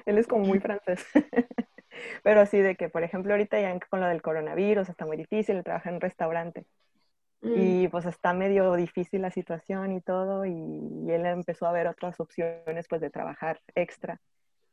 él 0.05 0.17
es, 0.17 0.27
como 0.27 0.45
muy 0.45 0.59
francés. 0.59 1.05
Pero 2.23 2.41
así 2.41 2.57
de 2.57 2.75
que, 2.75 2.89
por 2.89 3.03
ejemplo, 3.03 3.33
ahorita 3.33 3.59
ya 3.61 3.79
con 3.89 3.99
lo 3.99 4.07
del 4.07 4.21
coronavirus 4.21 4.89
está 4.89 5.05
muy 5.05 5.15
difícil, 5.15 5.63
trabaja 5.63 5.89
en 5.89 5.95
un 5.95 6.01
restaurante 6.01 6.65
Mm, 7.43 7.83
y 7.83 7.87
pues 7.89 8.05
está 8.05 8.33
medio 8.33 8.73
difícil 8.75 9.21
la 9.21 9.31
situación 9.31 9.91
y 9.91 10.01
todo 10.01 10.45
y, 10.45 10.51
y 10.51 11.11
él 11.11 11.25
empezó 11.25 11.67
a 11.67 11.71
ver 11.73 11.87
otras 11.87 12.19
opciones 12.19 12.87
pues 12.89 13.01
de 13.01 13.09
trabajar 13.09 13.59
extra 13.75 14.19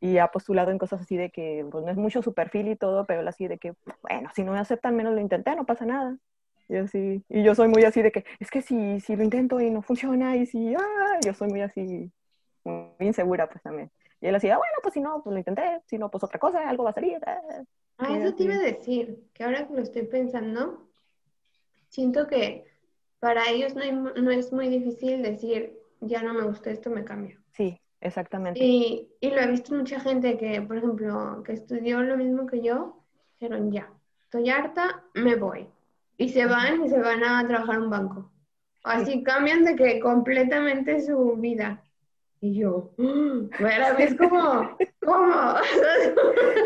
y 0.00 0.18
ha 0.18 0.28
postulado 0.28 0.70
en 0.70 0.78
cosas 0.78 1.02
así 1.02 1.16
de 1.16 1.30
que 1.30 1.66
pues 1.70 1.84
no 1.84 1.90
es 1.90 1.96
mucho 1.98 2.22
su 2.22 2.32
perfil 2.34 2.68
y 2.68 2.76
todo, 2.76 3.06
pero 3.06 3.20
él 3.20 3.28
así 3.28 3.48
de 3.48 3.58
que, 3.58 3.74
bueno, 4.02 4.30
si 4.34 4.44
no 4.44 4.52
me 4.52 4.58
aceptan 4.58 4.96
menos 4.96 5.14
lo 5.14 5.20
intenté, 5.20 5.54
no 5.56 5.66
pasa 5.66 5.84
nada. 5.84 6.16
Y 6.68 6.76
así, 6.76 7.22
y 7.28 7.42
yo 7.42 7.54
soy 7.54 7.68
muy 7.68 7.84
así 7.84 8.00
de 8.00 8.12
que, 8.12 8.24
es 8.38 8.50
que 8.50 8.62
si, 8.62 9.00
si 9.00 9.16
lo 9.16 9.24
intento 9.24 9.60
y 9.60 9.70
no 9.70 9.82
funciona 9.82 10.36
y 10.36 10.46
si, 10.46 10.74
ah, 10.74 11.18
yo 11.24 11.34
soy 11.34 11.48
muy 11.48 11.60
así, 11.62 12.10
muy 12.64 12.88
insegura 13.00 13.48
pues 13.48 13.62
también. 13.62 13.90
Y 14.20 14.28
él 14.28 14.34
así, 14.34 14.48
ah, 14.50 14.56
bueno, 14.58 14.74
pues 14.82 14.94
si 14.94 15.00
no, 15.00 15.22
pues 15.22 15.32
lo 15.32 15.38
intenté, 15.38 15.82
si 15.86 15.98
no, 15.98 16.10
pues 16.10 16.22
otra 16.24 16.38
cosa, 16.38 16.68
algo 16.68 16.84
va 16.84 16.90
a 16.90 16.94
salir. 16.94 17.18
ah". 17.26 17.62
Ah, 17.98 18.16
eso 18.18 18.34
te 18.34 18.44
iba 18.44 18.54
a 18.54 18.58
decir, 18.58 19.24
que 19.34 19.44
ahora 19.44 19.66
que 19.66 19.74
lo 19.74 19.82
estoy 19.82 20.04
pensando, 20.04 20.89
siento 21.90 22.26
que 22.26 22.64
para 23.18 23.50
ellos 23.50 23.74
no, 23.74 23.82
hay 23.82 23.92
mu- 23.92 24.14
no 24.16 24.30
es 24.30 24.50
muy 24.52 24.68
difícil 24.68 25.22
decir, 25.22 25.78
ya 26.00 26.22
no 26.22 26.32
me 26.32 26.42
gusta 26.42 26.70
esto, 26.70 26.88
me 26.88 27.04
cambio. 27.04 27.38
Sí, 27.52 27.78
exactamente. 28.00 28.58
Y, 28.64 29.08
y 29.20 29.30
lo 29.30 29.36
he 29.40 29.46
visto 29.48 29.74
en 29.74 29.80
mucha 29.80 30.00
gente 30.00 30.38
que, 30.38 30.62
por 30.62 30.78
ejemplo, 30.78 31.42
que 31.44 31.52
estudió 31.52 32.00
lo 32.00 32.16
mismo 32.16 32.46
que 32.46 32.62
yo, 32.62 33.04
dijeron, 33.38 33.70
ya, 33.70 33.90
estoy 34.24 34.48
harta, 34.48 35.04
me 35.14 35.36
voy. 35.36 35.66
Y 36.16 36.30
se 36.30 36.46
van 36.46 36.84
y 36.84 36.88
se 36.88 36.98
van 36.98 37.22
a 37.24 37.46
trabajar 37.46 37.76
a 37.76 37.80
un 37.80 37.90
banco. 37.90 38.30
Así 38.82 39.22
cambian 39.22 39.64
de 39.64 39.76
que 39.76 40.00
completamente 40.00 41.00
su 41.02 41.36
vida. 41.36 41.82
Y 42.40 42.54
yo, 42.58 42.92
bueno, 42.96 43.98
es 43.98 44.14
como, 44.14 44.76
¿cómo? 45.04 45.56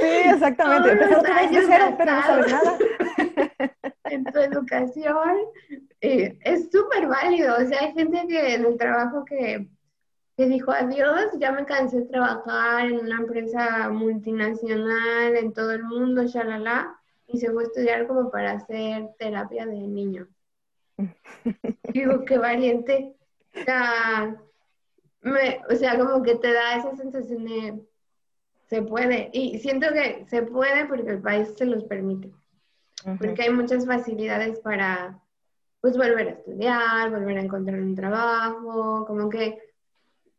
Sí, 0.00 0.06
exactamente. 0.32 1.06
Cero, 1.66 1.94
pero 1.98 2.12
no 2.12 2.22
sabes 2.22 2.52
nada. 2.52 2.78
en 4.04 4.24
tu 4.24 4.38
educación 4.38 5.16
eh, 6.00 6.38
es 6.42 6.70
súper 6.70 7.06
válido. 7.08 7.54
O 7.56 7.66
sea, 7.66 7.80
hay 7.80 7.92
gente 7.92 8.26
que 8.28 8.54
en 8.54 8.64
el 8.66 8.76
trabajo 8.76 9.24
que, 9.24 9.68
que 10.36 10.46
dijo 10.46 10.70
adiós, 10.72 11.32
ya 11.38 11.52
me 11.52 11.64
cansé 11.64 12.00
de 12.00 12.06
trabajar 12.06 12.86
en 12.86 13.00
una 13.00 13.16
empresa 13.20 13.88
multinacional 13.90 15.36
en 15.36 15.52
todo 15.52 15.72
el 15.72 15.84
mundo, 15.84 16.24
shalala, 16.24 16.98
y 17.26 17.38
se 17.38 17.50
fue 17.50 17.64
a 17.64 17.66
estudiar 17.66 18.06
como 18.06 18.30
para 18.30 18.52
hacer 18.52 19.08
terapia 19.18 19.66
de 19.66 19.76
niños. 19.76 20.28
Digo, 21.92 22.24
qué 22.24 22.38
valiente. 22.38 23.16
O 23.56 23.62
sea, 23.64 24.36
me- 25.22 25.60
o 25.70 25.74
sea, 25.76 25.98
como 25.98 26.22
que 26.22 26.34
te 26.36 26.52
da 26.52 26.76
esa 26.76 26.94
sensación 26.96 27.44
de 27.44 27.84
se 28.68 28.82
puede. 28.82 29.30
Y 29.32 29.58
siento 29.58 29.88
que 29.92 30.24
se 30.28 30.42
puede 30.42 30.86
porque 30.86 31.10
el 31.10 31.22
país 31.22 31.54
se 31.56 31.64
los 31.66 31.84
permite. 31.84 32.32
Porque 33.18 33.42
hay 33.42 33.50
muchas 33.50 33.86
facilidades 33.86 34.60
para, 34.60 35.20
pues, 35.80 35.96
volver 35.96 36.28
a 36.28 36.32
estudiar, 36.32 37.10
volver 37.10 37.38
a 37.38 37.42
encontrar 37.42 37.80
un 37.80 37.94
trabajo, 37.94 39.04
como 39.06 39.28
que 39.28 39.58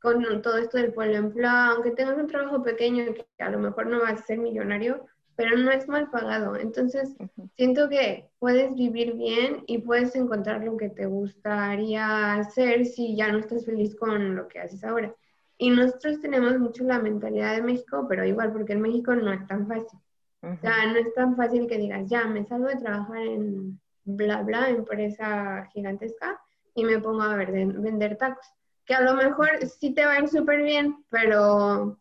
con 0.01 0.41
todo 0.41 0.57
esto 0.57 0.78
del 0.78 0.93
pueblo 0.93 1.16
en 1.16 1.34
plan, 1.34 1.72
aunque 1.72 1.91
tengas 1.91 2.18
un 2.18 2.28
trabajo 2.28 2.61
pequeño 2.61 3.05
que 3.13 3.26
a 3.39 3.49
lo 3.49 3.57
mejor 3.57 3.88
no 3.88 4.01
vas 4.01 4.22
a 4.22 4.26
ser 4.26 4.38
millonario, 4.38 5.05
pero 5.36 5.57
no 5.57 5.72
es 5.72 5.88
mal 5.88 6.09
pagado. 6.09 6.55
Entonces, 6.55 7.16
siento 7.55 7.89
que 7.89 8.30
puedes 8.39 8.74
vivir 8.76 9.13
bien 9.13 9.63
y 9.68 9.80
puedes 9.80 10.16
encontrar 10.16 10.63
lo 10.63 10.78
que 10.78 10.89
te 10.89 11.07
gustaría 11.07 12.36
hacer 12.36 12.86
si 12.86 13.16
ya 13.16 13.32
no 13.32 13.39
estás 13.39 13.66
feliz 13.66 13.95
con 13.95 14.36
lo 14.36 14.47
que 14.47 14.59
haces 14.59 14.84
ahora. 14.84 15.13
Y 15.57 15.70
nosotros 15.70 16.20
tenemos 16.22 16.57
mucho 16.59 16.84
la 16.84 16.99
mentalidad 16.99 17.55
de 17.55 17.63
México, 17.63 18.05
pero 18.07 18.26
igual, 18.26 18.51
porque 18.53 18.74
en 18.74 18.82
México 18.82 19.16
no 19.16 19.32
es 19.32 19.45
tan 19.47 19.68
fácil. 19.68 19.99
O 20.45 20.57
sea, 20.61 20.85
no 20.87 20.97
es 20.97 21.13
tan 21.13 21.35
fácil 21.35 21.67
que 21.67 21.77
digas, 21.77 22.07
ya, 22.07 22.25
me 22.25 22.45
salgo 22.45 22.67
de 22.67 22.75
trabajar 22.75 23.17
en 23.17 23.79
bla, 24.03 24.43
bla, 24.43 24.69
empresa 24.69 25.67
gigantesca 25.73 26.39
y 26.75 26.83
me 26.83 26.99
pongo 26.99 27.23
a 27.23 27.35
ver, 27.35 27.51
vender 27.51 28.17
tacos. 28.17 28.45
Que 28.85 28.93
a 28.93 29.01
lo 29.01 29.15
mejor 29.15 29.49
sí 29.65 29.93
te 29.93 30.05
va 30.05 30.13
a 30.13 30.19
ir 30.19 30.27
súper 30.27 30.61
bien, 30.61 31.03
pero 31.09 31.99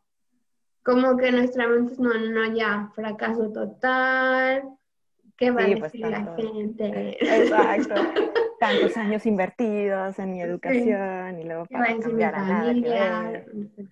como 0.83 1.17
que 1.17 1.33
nuestra 1.33 1.67
mente 1.67 1.95
es, 1.95 1.99
no, 1.99 2.13
no, 2.13 2.55
ya, 2.55 2.91
fracaso 2.95 3.51
total, 3.51 4.65
¿qué 5.39 5.51
va 5.51 5.63
a 5.63 5.67
pues, 5.67 5.83
decir 5.83 6.07
la 6.07 6.37
gente? 6.37 7.17
Exacto. 7.21 7.95
Tantos 8.65 8.97
años 8.97 9.27
invertidos 9.27 10.19
en 10.19 10.33
mi 10.33 10.41
educación 10.41 11.39
y 11.39 11.45
luego 11.45 11.67
para 11.67 11.99
cambiar 11.99 12.35
a 12.35 12.45
nada 12.45 12.73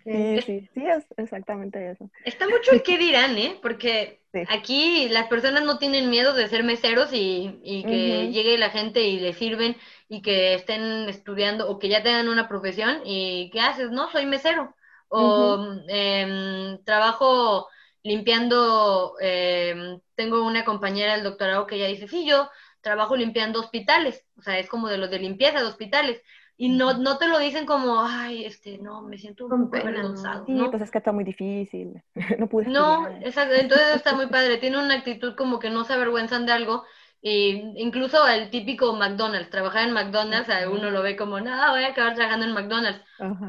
Sí, 0.04 0.40
sí, 0.46 0.68
sí, 0.72 0.86
es 0.86 1.04
exactamente 1.18 1.90
eso. 1.90 2.10
Está 2.24 2.48
mucho 2.48 2.72
el 2.72 2.82
qué 2.82 2.96
dirán, 2.96 3.36
¿eh? 3.36 3.58
Porque 3.60 4.22
aquí 4.48 5.08
las 5.10 5.28
personas 5.28 5.62
no 5.64 5.78
tienen 5.78 6.08
miedo 6.08 6.32
de 6.32 6.48
ser 6.48 6.64
meseros 6.64 7.12
y, 7.12 7.60
y 7.62 7.84
que 7.84 8.30
llegue 8.32 8.56
la 8.56 8.70
gente 8.70 9.02
y 9.02 9.20
le 9.20 9.34
sirven 9.34 9.76
y 10.08 10.22
que 10.22 10.54
estén 10.54 11.08
estudiando 11.08 11.68
o 11.68 11.78
que 11.78 11.88
ya 11.88 12.02
tengan 12.02 12.28
una 12.28 12.48
profesión 12.48 13.02
y 13.04 13.50
¿qué 13.52 13.60
haces? 13.60 13.90
No, 13.90 14.10
soy 14.10 14.26
mesero. 14.26 14.74
O 15.08 15.58
em, 15.88 16.82
trabajo 16.84 17.68
limpiando, 18.02 19.14
em, 19.20 20.00
tengo 20.14 20.44
una 20.46 20.64
compañera 20.64 21.14
del 21.14 21.24
doctorado 21.24 21.66
que 21.66 21.76
ella 21.76 21.86
dice, 21.88 22.08
sí, 22.08 22.26
yo 22.26 22.48
trabajo 22.82 23.16
limpiando 23.16 23.60
hospitales, 23.60 24.26
o 24.36 24.42
sea, 24.42 24.58
es 24.58 24.68
como 24.68 24.88
de 24.88 24.98
los 24.98 25.10
de 25.10 25.18
limpieza 25.18 25.60
de 25.60 25.66
hospitales, 25.66 26.22
y 26.56 26.68
no, 26.68 26.98
no 26.98 27.16
te 27.16 27.26
lo 27.26 27.38
dicen 27.38 27.64
como, 27.64 28.02
ay, 28.02 28.44
este, 28.44 28.78
no, 28.78 29.02
me 29.02 29.18
siento 29.18 29.46
un 29.46 29.70
poco 29.70 29.76
avergonzado. 29.78 30.44
Sí, 30.44 30.60
pues 30.70 30.82
es 30.82 30.90
que 30.90 30.98
está 30.98 31.12
muy 31.12 31.24
difícil, 31.24 32.02
no 32.38 32.48
pude 32.48 32.66
No, 32.66 33.08
exacto, 33.20 33.54
entonces 33.54 33.96
está 33.96 34.14
muy 34.14 34.26
padre, 34.26 34.58
tiene 34.58 34.78
una 34.78 34.94
actitud 34.94 35.34
como 35.36 35.58
que 35.58 35.70
no 35.70 35.84
se 35.84 35.94
avergüenzan 35.94 36.44
de 36.44 36.52
algo, 36.52 36.84
y 37.24 37.72
incluso 37.76 38.26
el 38.26 38.50
típico 38.50 38.96
McDonald's, 38.96 39.48
trabajar 39.48 39.86
en 39.86 39.94
McDonald's, 39.94 40.50
uno 40.68 40.90
lo 40.90 41.02
ve 41.02 41.14
como, 41.14 41.38
no, 41.38 41.70
voy 41.70 41.84
a 41.84 41.90
acabar 41.90 42.16
trabajando 42.16 42.46
en 42.46 42.52
McDonald's. 42.52 43.00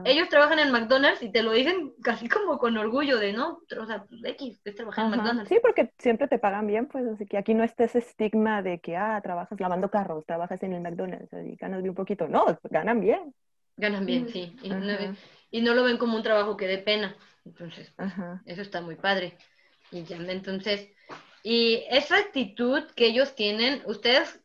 Ellos 0.06 0.30
trabajan 0.30 0.60
en 0.60 0.72
McDonald's 0.72 1.24
y 1.24 1.32
te 1.32 1.42
lo 1.42 1.54
dicen 1.54 1.92
casi 2.04 2.30
como 2.30 2.60
con 2.60 2.78
orgullo 2.78 3.18
de, 3.18 3.34
¿no? 3.34 3.62
O 3.80 3.86
sea, 3.88 4.06
X, 4.26 4.62
es 4.64 4.76
trabajar 4.76 5.06
en 5.06 5.12
McDonald's. 5.12 5.50
Sí, 5.50 5.58
porque 5.60 5.92
siempre 5.98 6.28
te 6.28 6.38
pagan 6.38 6.68
bien, 6.68 6.86
pues, 6.86 7.08
así 7.08 7.26
que 7.26 7.36
aquí 7.36 7.56
no 7.56 7.64
está 7.64 7.86
ese 7.86 7.98
estigma 7.98 8.62
de 8.62 8.80
que, 8.80 8.96
ah, 8.96 9.20
trabajas 9.24 9.60
lavando 9.60 9.90
carros, 9.90 10.24
trabajas 10.28 10.62
en 10.62 10.74
el 10.74 10.82
McDonald's 10.82 11.34
y 11.34 11.56
ganas 11.56 11.80
bien 11.80 11.90
un 11.90 11.96
poquito. 11.96 12.28
No, 12.28 12.46
ganan 12.70 13.02
bien. 13.02 13.34
Ganan 13.76 14.06
bien, 14.06 14.30
sí. 14.30 14.56
Y 14.62 14.70
no, 14.70 14.86
y 15.50 15.62
no, 15.62 15.74
lo 15.74 15.84
ven 15.84 15.98
como 15.98 16.16
un 16.16 16.22
trabajo 16.22 16.56
que 16.56 16.68
dé 16.68 16.78
pena. 16.78 17.16
Entonces, 17.44 17.92
pues, 17.96 18.14
eso 18.46 18.62
está 18.62 18.82
muy 18.82 18.98
padre. 18.98 19.36
Y 19.92 20.04
ya, 20.04 20.18
entonces 20.18 20.93
y 21.44 21.84
esa 21.90 22.18
actitud 22.18 22.84
que 22.96 23.08
ellos 23.08 23.36
tienen, 23.36 23.84
ustedes 23.86 24.40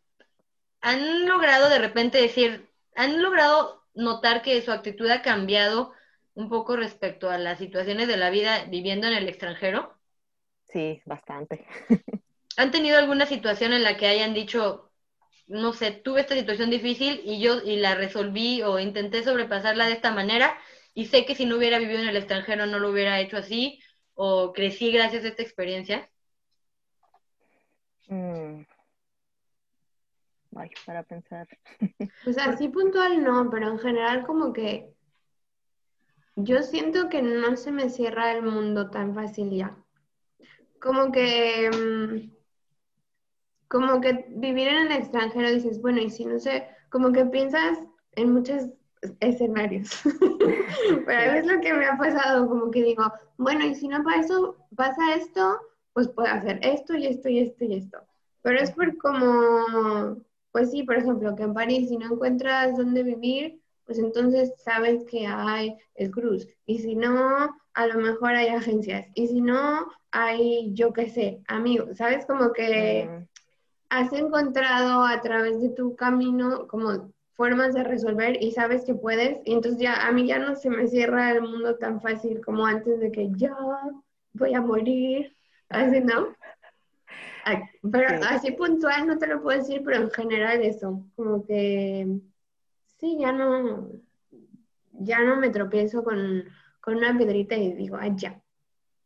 han 0.81 1.27
logrado 1.27 1.69
de 1.69 1.79
repente 1.79 2.21
decir, 2.21 2.69
han 2.95 3.23
logrado 3.23 3.85
notar 3.95 4.43
que 4.43 4.61
su 4.63 4.73
actitud 4.73 5.09
ha 5.11 5.23
cambiado 5.23 5.93
un 6.35 6.49
poco 6.49 6.77
respecto 6.77 7.31
a 7.31 7.39
las 7.39 7.59
situaciones 7.59 8.09
de 8.09 8.17
la 8.17 8.31
vida 8.31 8.65
viviendo 8.65 9.07
en 9.07 9.15
el 9.15 9.29
extranjero. 9.29 9.95
Sí, 10.65 11.01
bastante. 11.07 11.67
¿Han 12.57 12.73
tenido 12.73 12.99
alguna 12.99 13.27
situación 13.27 13.73
en 13.73 13.85
la 13.85 13.97
que 13.97 14.07
hayan 14.07 14.35
dicho, 14.35 14.91
no 15.47 15.73
sé, 15.73 15.93
tuve 15.93 16.21
esta 16.21 16.35
situación 16.35 16.71
difícil 16.71 17.23
y 17.25 17.41
yo 17.41 17.63
y 17.63 17.77
la 17.77 17.95
resolví 17.95 18.63
o 18.63 18.79
intenté 18.81 19.23
sobrepasarla 19.23 19.87
de 19.87 19.93
esta 19.93 20.13
manera 20.13 20.59
y 20.95 21.07
sé 21.07 21.25
que 21.25 21.37
si 21.37 21.47
no 21.47 21.57
hubiera 21.57 21.79
vivido 21.79 22.01
en 22.01 22.09
el 22.09 22.17
extranjero 22.17 22.67
no 22.67 22.81
lo 22.81 22.91
hubiera 22.91 23.21
hecho 23.21 23.37
así 23.37 23.81
o 24.15 24.53
crecí 24.53 24.91
gracias 24.91 25.25
a 25.25 25.29
esta 25.29 25.43
experiencia? 25.43 26.11
Mm. 28.09 28.65
Ay, 30.57 30.71
para 30.87 31.03
pensar. 31.03 31.47
Pues 32.25 32.39
así 32.39 32.69
puntual 32.69 33.23
no, 33.23 33.49
pero 33.51 33.71
en 33.71 33.79
general 33.79 34.27
como 34.27 34.53
que 34.53 34.93
yo 36.37 36.63
siento 36.63 37.09
que 37.09 37.23
no 37.23 37.57
se 37.57 37.73
me 37.73 37.91
cierra 37.91 38.33
el 38.33 38.43
mundo 38.43 38.91
tan 38.91 39.15
fácil 39.15 39.51
ya. 39.51 39.77
Como 40.81 41.11
que, 41.11 41.71
mm, 41.71 42.31
como 43.69 44.01
que 44.01 44.27
vivir 44.31 44.69
en 44.69 44.87
el 44.87 44.93
extranjero 44.93 45.51
dices, 45.51 45.81
bueno, 45.83 46.01
y 46.01 46.11
si 46.11 46.25
no 46.25 46.39
sé, 46.39 46.69
como 46.91 47.13
que 47.13 47.25
piensas 47.27 47.79
en 48.13 48.33
muchos 48.33 48.69
escenarios. 49.21 49.91
pero 51.07 51.33
es 51.33 51.47
lo 51.47 51.61
que 51.61 51.75
me 51.75 51.87
ha 51.87 51.97
pasado, 51.97 52.49
como 52.49 52.71
que 52.71 52.83
digo, 52.83 53.13
bueno, 53.37 53.67
y 53.67 53.75
si 53.75 53.89
no 53.89 54.03
pasa 54.03 54.21
eso, 54.21 54.57
pasa 54.77 55.15
esto, 55.15 55.61
pues 55.99 56.11
puede 56.11 56.29
hacer 56.29 56.61
esto 56.63 56.95
y 56.95 57.09
esto 57.09 57.29
y 57.29 57.41
esto 57.41 57.65
y 57.65 57.75
esto. 57.75 57.99
Pero 58.43 58.61
es 58.61 58.71
por 58.71 58.97
como, 58.99 60.17
pues 60.53 60.71
sí, 60.71 60.85
por 60.85 60.95
ejemplo, 60.95 61.35
que 61.35 61.43
en 61.43 61.55
París 61.55 61.89
si 61.89 61.97
no 61.97 62.13
encuentras 62.13 62.77
dónde 62.77 63.03
vivir, 63.03 63.61
pues 63.85 63.99
entonces 63.99 64.53
sabes 64.63 65.03
que 65.11 65.27
hay 65.27 65.77
el 65.97 66.13
cruz. 66.13 66.47
Y 66.67 66.79
si 66.79 66.95
no, 66.95 67.53
a 67.75 67.87
lo 67.89 67.99
mejor 67.99 68.37
hay 68.37 68.47
agencias. 68.47 69.09
Y 69.17 69.27
si 69.27 69.41
no, 69.41 69.89
hay, 70.13 70.73
yo 70.73 70.93
qué 70.93 71.09
sé, 71.09 71.43
amigos. 71.49 71.97
¿Sabes? 71.97 72.25
Como 72.27 72.53
que 72.53 73.11
mm. 73.11 73.25
has 73.89 74.13
encontrado 74.13 75.05
a 75.05 75.21
través 75.21 75.61
de 75.61 75.71
tu 75.71 75.97
camino 75.97 76.69
como 76.69 77.13
formas 77.33 77.75
de 77.75 77.83
resolver 77.83 78.41
y 78.41 78.53
sabes 78.53 78.85
que 78.85 78.95
puedes. 78.95 79.41
Y 79.45 79.53
entonces 79.53 79.81
ya 79.81 80.07
a 80.07 80.13
mí 80.13 80.29
ya 80.29 80.39
no 80.39 80.55
se 80.55 80.71
me 80.71 80.87
cierra 80.87 81.33
el 81.33 81.43
mundo 81.43 81.75
tan 81.75 82.01
fácil 82.01 82.41
como 82.45 82.67
antes 82.67 83.01
de 83.01 83.11
que 83.11 83.33
ya 83.33 83.57
voy 84.33 84.55
a 84.55 84.61
morir 84.61 85.35
así, 85.69 86.01
¿no? 86.01 86.35
Pero 87.91 88.09
así 88.29 88.53
puntual 88.53 89.07
no 89.07 89.19
te 89.19 89.27
lo 89.27 89.43
puedo 89.43 89.59
decir, 89.59 89.83
pero 89.85 90.03
en 90.03 90.11
general 90.11 90.63
eso, 90.63 91.05
como 91.17 91.47
que 91.47 92.07
sí, 92.99 93.17
ya 93.19 93.33
no, 93.33 93.89
ya 94.93 95.21
no 95.21 95.37
me 95.37 95.51
tropiezo 95.51 96.05
con, 96.05 96.45
una 96.87 97.17
piedrita 97.19 97.55
y 97.55 97.75
digo, 97.75 97.99
ay, 98.01 98.13
ya, 98.17 98.41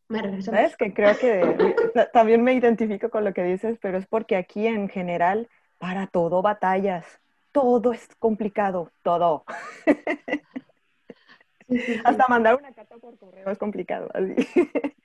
me 0.09 0.23
regreso. 0.23 0.53
¿Sabes 0.53 0.77
que 0.77 0.95
Creo 0.95 1.19
que 1.19 1.75
también 2.13 2.43
me 2.45 2.55
identifico 2.55 3.11
con 3.11 3.25
lo 3.25 3.35
que 3.35 3.43
dices, 3.43 3.77
pero 3.83 3.99
es 3.99 4.07
porque 4.07 4.37
aquí 4.37 4.69
en 4.69 4.89
general, 4.89 5.49
para 5.79 6.07
todo 6.07 6.43
batallas, 6.43 7.05
todo 7.51 7.93
es 7.93 8.09
complicado, 8.21 8.93
todo. 9.03 9.45
Hasta 12.05 12.29
mandar 12.29 12.57
una 12.57 12.73
carta 12.73 12.97
por 12.97 13.19
correo 13.19 13.51
es 13.51 13.59
complicado. 13.59 14.09
Así. 14.15 14.35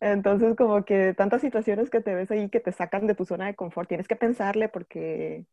Entonces, 0.00 0.56
como 0.56 0.84
que 0.84 1.14
tantas 1.14 1.40
situaciones 1.40 1.90
que 1.90 2.00
te 2.00 2.14
ves 2.14 2.30
ahí 2.30 2.48
que 2.48 2.60
te 2.60 2.72
sacan 2.72 3.06
de 3.06 3.14
tu 3.14 3.24
zona 3.24 3.46
de 3.46 3.54
confort, 3.54 3.88
tienes 3.88 4.08
que 4.08 4.16
pensarle 4.16 4.68
porque 4.68 5.44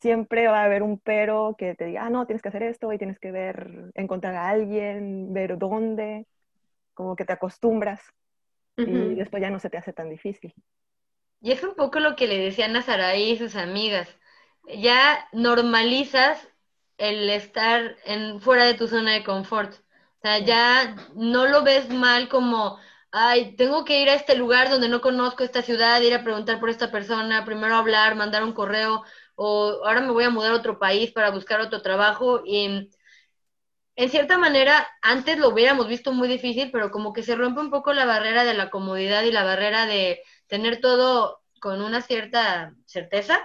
siempre 0.00 0.46
va 0.48 0.60
a 0.60 0.64
haber 0.64 0.82
un 0.82 0.98
pero 0.98 1.56
que 1.58 1.74
te 1.74 1.86
diga, 1.86 2.06
ah, 2.06 2.10
no, 2.10 2.26
tienes 2.26 2.42
que 2.42 2.48
hacer 2.48 2.62
esto 2.62 2.92
y 2.92 2.98
tienes 2.98 3.18
que 3.18 3.32
ver, 3.32 3.90
encontrar 3.94 4.34
a 4.34 4.48
alguien, 4.48 5.32
ver 5.32 5.58
dónde, 5.58 6.26
como 6.94 7.16
que 7.16 7.24
te 7.24 7.32
acostumbras 7.32 8.00
y 8.76 9.14
después 9.14 9.40
ya 9.40 9.50
no 9.50 9.58
se 9.58 9.70
te 9.70 9.78
hace 9.78 9.92
tan 9.92 10.10
difícil. 10.10 10.52
Y 11.40 11.52
es 11.52 11.62
un 11.62 11.74
poco 11.74 12.00
lo 12.00 12.16
que 12.16 12.26
le 12.26 12.38
decían 12.38 12.76
a 12.76 12.82
Saraí 12.82 13.32
y 13.32 13.38
sus 13.38 13.56
amigas. 13.56 14.08
Ya 14.68 15.28
normalizas 15.32 16.48
el 16.98 17.28
estar 17.30 17.96
en, 18.04 18.40
fuera 18.40 18.64
de 18.64 18.74
tu 18.74 18.88
zona 18.88 19.12
de 19.12 19.24
confort. 19.24 19.74
O 20.18 20.28
sea, 20.28 20.38
ya 20.40 20.96
no 21.14 21.46
lo 21.46 21.62
ves 21.62 21.88
mal 21.90 22.28
como, 22.28 22.78
ay, 23.12 23.54
tengo 23.56 23.84
que 23.84 24.02
ir 24.02 24.08
a 24.10 24.14
este 24.14 24.34
lugar 24.36 24.68
donde 24.70 24.88
no 24.88 25.00
conozco 25.00 25.44
esta 25.44 25.62
ciudad, 25.62 26.00
ir 26.00 26.14
a 26.14 26.24
preguntar 26.24 26.58
por 26.60 26.70
esta 26.70 26.90
persona, 26.90 27.44
primero 27.44 27.76
hablar, 27.76 28.16
mandar 28.16 28.42
un 28.44 28.52
correo, 28.52 29.04
o 29.36 29.82
ahora 29.84 30.00
me 30.00 30.12
voy 30.12 30.24
a 30.24 30.30
mudar 30.30 30.52
a 30.52 30.56
otro 30.56 30.78
país 30.78 31.12
para 31.12 31.30
buscar 31.30 31.60
otro 31.60 31.82
trabajo. 31.82 32.42
Y 32.44 32.90
en 33.96 34.10
cierta 34.10 34.36
manera, 34.38 34.86
antes 35.02 35.38
lo 35.38 35.48
hubiéramos 35.48 35.88
visto 35.88 36.12
muy 36.12 36.28
difícil, 36.28 36.70
pero 36.70 36.90
como 36.90 37.12
que 37.12 37.22
se 37.22 37.34
rompe 37.34 37.60
un 37.60 37.70
poco 37.70 37.92
la 37.94 38.04
barrera 38.04 38.44
de 38.44 38.54
la 38.54 38.68
comodidad 38.70 39.22
y 39.24 39.32
la 39.32 39.44
barrera 39.44 39.86
de 39.86 40.20
tener 40.48 40.80
todo 40.80 41.40
con 41.60 41.80
una 41.82 42.02
cierta 42.02 42.74
certeza. 42.86 43.40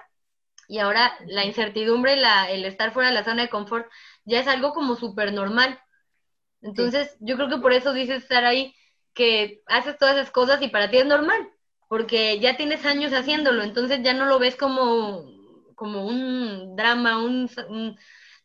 Y 0.67 0.80
ahora 0.80 1.13
la 1.28 1.45
incertidumbre, 1.45 2.15
la, 2.17 2.49
el 2.51 2.65
estar 2.65 2.93
fuera 2.93 3.09
de 3.09 3.15
la 3.15 3.24
zona 3.26 3.43
de 3.43 3.49
confort, 3.49 3.88
ya 4.26 4.39
es 4.41 4.47
algo 4.47 4.74
como 4.74 4.95
súper 4.95 5.34
normal. 5.34 5.80
Entonces, 6.62 7.16
yo 7.20 7.36
creo 7.38 7.49
que 7.49 7.57
por 7.57 7.74
eso 7.74 7.93
dices 7.93 8.24
estar 8.24 8.45
ahí, 8.45 8.76
que 9.14 9.62
haces 9.68 9.97
todas 9.97 10.16
esas 10.16 10.32
cosas 10.32 10.62
y 10.62 10.70
para 10.70 10.89
ti 10.89 10.97
es 10.97 11.05
normal. 11.05 11.49
porque 11.88 12.39
ya 12.39 12.57
tienes 12.57 12.86
años 12.86 13.14
haciéndolo, 13.14 13.64
entonces 13.64 14.01
ya 14.03 14.14
no 14.14 14.26
lo 14.26 14.39
ves 14.39 14.55
como, 14.55 15.26
como 15.76 16.05
un 16.07 16.76
drama, 16.76 17.20
un, 17.24 17.49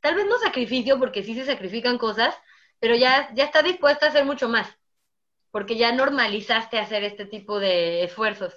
tal 0.00 0.14
vez 0.16 0.26
no 0.26 0.38
sacrificio, 0.38 0.98
porque 0.98 1.22
sí 1.22 1.34
se 1.34 1.44
sacrifican 1.46 1.98
cosas, 1.98 2.34
pero 2.80 2.96
ya, 2.96 3.32
ya 3.34 3.44
estás 3.44 3.64
dispuesta 3.64 4.06
a 4.06 4.08
hacer 4.10 4.24
mucho 4.24 4.48
más, 4.48 4.68
porque 5.50 5.76
ya 5.76 5.92
normalizaste 5.92 6.78
hacer 6.78 7.04
este 7.04 7.26
tipo 7.26 7.60
de 7.60 8.04
esfuerzos. 8.04 8.54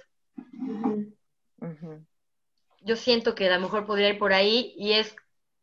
Yo 2.80 2.96
siento 2.96 3.34
que 3.34 3.46
a 3.48 3.54
lo 3.54 3.60
mejor 3.60 3.86
podría 3.86 4.08
ir 4.10 4.18
por 4.18 4.32
ahí 4.32 4.74
y 4.76 4.92
es, 4.92 5.14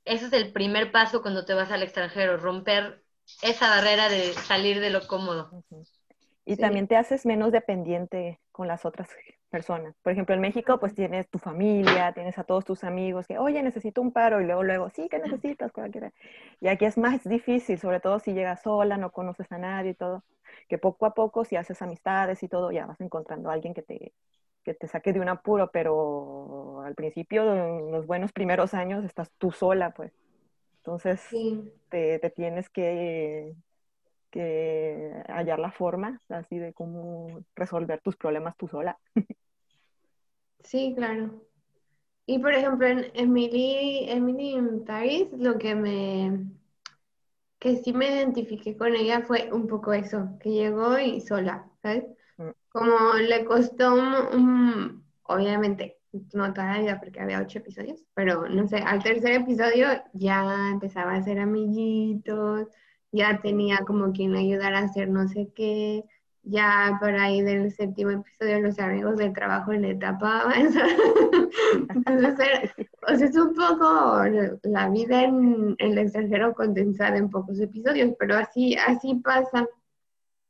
ese 0.06 0.28
es 0.28 0.34
el 0.34 0.52
primer 0.54 0.92
paso 0.92 1.22
cuando 1.22 1.46
te 1.46 1.54
vas 1.54 1.72
al 1.72 1.84
extranjero, 1.84 2.38
romper 2.38 3.04
esa 3.42 3.70
barrera 3.70 4.10
de 4.10 4.34
salir 4.34 4.80
de 4.80 4.90
lo 4.90 5.06
cómodo. 5.08 5.64
Y 6.46 6.56
también 6.58 6.88
te 6.88 6.96
haces 6.96 7.26
menos 7.26 7.52
dependiente 7.52 8.40
con 8.52 8.68
las 8.68 8.86
otras 8.86 9.10
personas. 9.50 9.96
Por 10.02 10.14
ejemplo, 10.14 10.34
en 10.36 10.42
México, 10.42 10.80
pues 10.80 10.94
tienes 10.94 11.30
tu 11.30 11.40
familia, 11.40 12.14
tienes 12.14 12.38
a 12.38 12.44
todos 12.44 12.66
tus 12.66 12.84
amigos 12.84 13.28
que, 13.28 13.38
oye, 13.38 13.62
necesito 13.64 14.02
un 14.02 14.12
paro, 14.12 14.42
y 14.42 14.46
luego, 14.46 14.64
luego, 14.64 14.90
sí, 14.90 15.08
¿qué 15.10 15.20
necesitas? 15.20 15.72
Cualquiera. 15.72 16.12
Y 16.62 16.68
aquí 16.68 16.86
es 16.86 16.98
más 16.98 17.24
difícil, 17.24 17.80
sobre 17.80 18.00
todo 18.00 18.20
si 18.20 18.34
llegas 18.34 18.62
sola, 18.62 18.98
no 18.98 19.12
conoces 19.12 19.52
a 19.52 19.58
nadie 19.58 19.92
y 19.92 19.96
todo, 19.96 20.24
que 20.70 20.78
poco 20.78 21.06
a 21.06 21.14
poco, 21.14 21.46
si 21.46 21.56
haces 21.56 21.82
amistades 21.82 22.42
y 22.44 22.48
todo, 22.48 22.72
ya 22.72 22.86
vas 22.86 23.00
encontrando 23.02 23.50
a 23.50 23.54
alguien 23.54 23.74
que 23.74 23.82
te, 23.82 24.14
que 24.64 24.74
te 24.74 24.88
saque 24.88 25.14
de 25.14 25.20
un 25.20 25.30
apuro, 25.30 25.70
pero 25.72 26.82
al 26.82 26.96
principio, 26.96 27.54
en 27.54 27.92
los 27.92 28.06
buenos 28.06 28.32
primeros 28.32 28.74
años, 28.74 29.04
estás 29.06 29.32
tú 29.38 29.52
sola, 29.52 29.92
pues. 29.92 30.14
Entonces, 30.88 31.22
te, 31.90 32.18
te, 32.20 32.30
tienes 32.30 32.70
que 32.70 33.54
que 34.32 35.24
hallar 35.28 35.60
la 35.60 35.72
forma 35.72 36.22
así 36.30 36.58
de 36.60 36.74
cómo 36.74 37.44
resolver 37.56 38.02
tus 38.02 38.16
problemas 38.16 38.56
tú 38.58 38.68
sola. 38.68 38.98
Sí, 40.64 40.94
claro. 40.96 41.44
Y 42.26 42.40
por 42.40 42.54
ejemplo, 42.54 42.88
en 42.88 43.06
Emily, 43.14 44.10
Emily 44.10 44.50
in 44.50 44.84
Paris, 44.86 45.28
lo 45.38 45.58
que 45.58 45.76
me, 45.76 46.46
que 47.60 47.78
sí 47.78 47.94
me 47.94 48.08
identifiqué 48.08 48.76
con 48.76 48.94
ella 48.96 49.22
fue 49.22 49.50
un 49.54 49.68
poco 49.68 49.94
eso, 49.94 50.38
que 50.42 50.50
llegó 50.50 51.00
y 51.00 51.22
sola, 51.22 51.70
¿sabes? 51.82 52.06
Mm. 52.38 52.50
Como 52.70 53.14
le 53.14 53.46
costó 53.46 53.94
un, 53.94 55.06
obviamente, 55.24 55.97
no 56.34 56.54
toda 56.54 56.74
la 56.74 56.80
vida 56.80 57.00
porque 57.00 57.20
había 57.20 57.42
ocho 57.42 57.60
episodios, 57.60 58.04
pero 58.14 58.48
no 58.50 58.68
sé, 58.68 58.78
al 58.78 59.04
tercer 59.04 59.34
episodio 59.34 59.88
ya 60.14 60.70
empezaba 60.72 61.14
a 61.14 61.18
hacer 61.18 61.40
amiguitos, 61.40 62.68
ya 63.12 63.42
tenía 63.42 63.80
como 63.80 64.12
quien 64.12 64.34
le 64.34 64.40
ayudara 64.40 64.80
a 64.80 64.84
hacer 64.84 65.10
no 65.10 65.28
sé 65.28 65.50
qué, 65.56 66.04
ya 66.50 66.98
por 67.00 67.14
ahí 67.16 67.42
del 67.42 67.72
séptimo 67.72 68.12
episodio 68.12 68.62
los 68.62 68.80
amigos 68.80 69.18
del 69.18 69.34
trabajo 69.34 69.74
le 69.74 69.96
tapaban. 69.96 70.70
Entonces, 72.06 72.72
o 73.08 73.16
sea, 73.16 73.28
es 73.28 73.36
un 73.36 73.54
poco 73.54 74.22
la 74.64 74.90
vida 74.90 75.24
en, 75.24 75.76
el 75.80 75.98
extranjero 75.98 76.54
condensada 76.54 77.18
en 77.18 77.30
pocos 77.30 77.60
episodios, 77.60 78.14
pero 78.18 78.38
así, 78.38 78.76
así 78.76 79.16
pasa. 79.16 79.68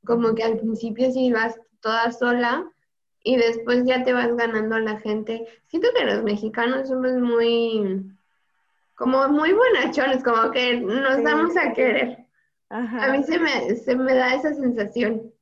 Como 0.06 0.36
que 0.36 0.44
al 0.44 0.58
principio 0.58 1.12
sí 1.12 1.32
vas 1.32 1.60
toda 1.82 2.12
sola 2.12 2.72
y 3.28 3.36
después 3.36 3.84
ya 3.86 4.04
te 4.06 4.14
vas 4.14 4.34
ganando 4.38 4.76
a 4.78 4.80
la 4.80 5.00
gente. 5.02 5.46
Siento 5.68 5.90
que 5.94 6.06
los 6.06 6.24
mexicanos 6.24 6.88
somos 6.88 7.12
muy, 7.12 8.10
como 8.96 9.28
muy 9.28 9.52
buenachones, 9.52 10.24
como 10.24 10.50
que 10.52 10.80
nos 10.80 11.22
damos 11.24 11.58
a 11.58 11.74
querer. 11.74 12.26
A 12.70 13.12
mí 13.12 13.24
se 13.24 13.38
me, 13.38 13.76
se 13.76 13.98
me 13.98 14.14
da 14.16 14.34
esa 14.34 14.54
sensación, 14.54 15.34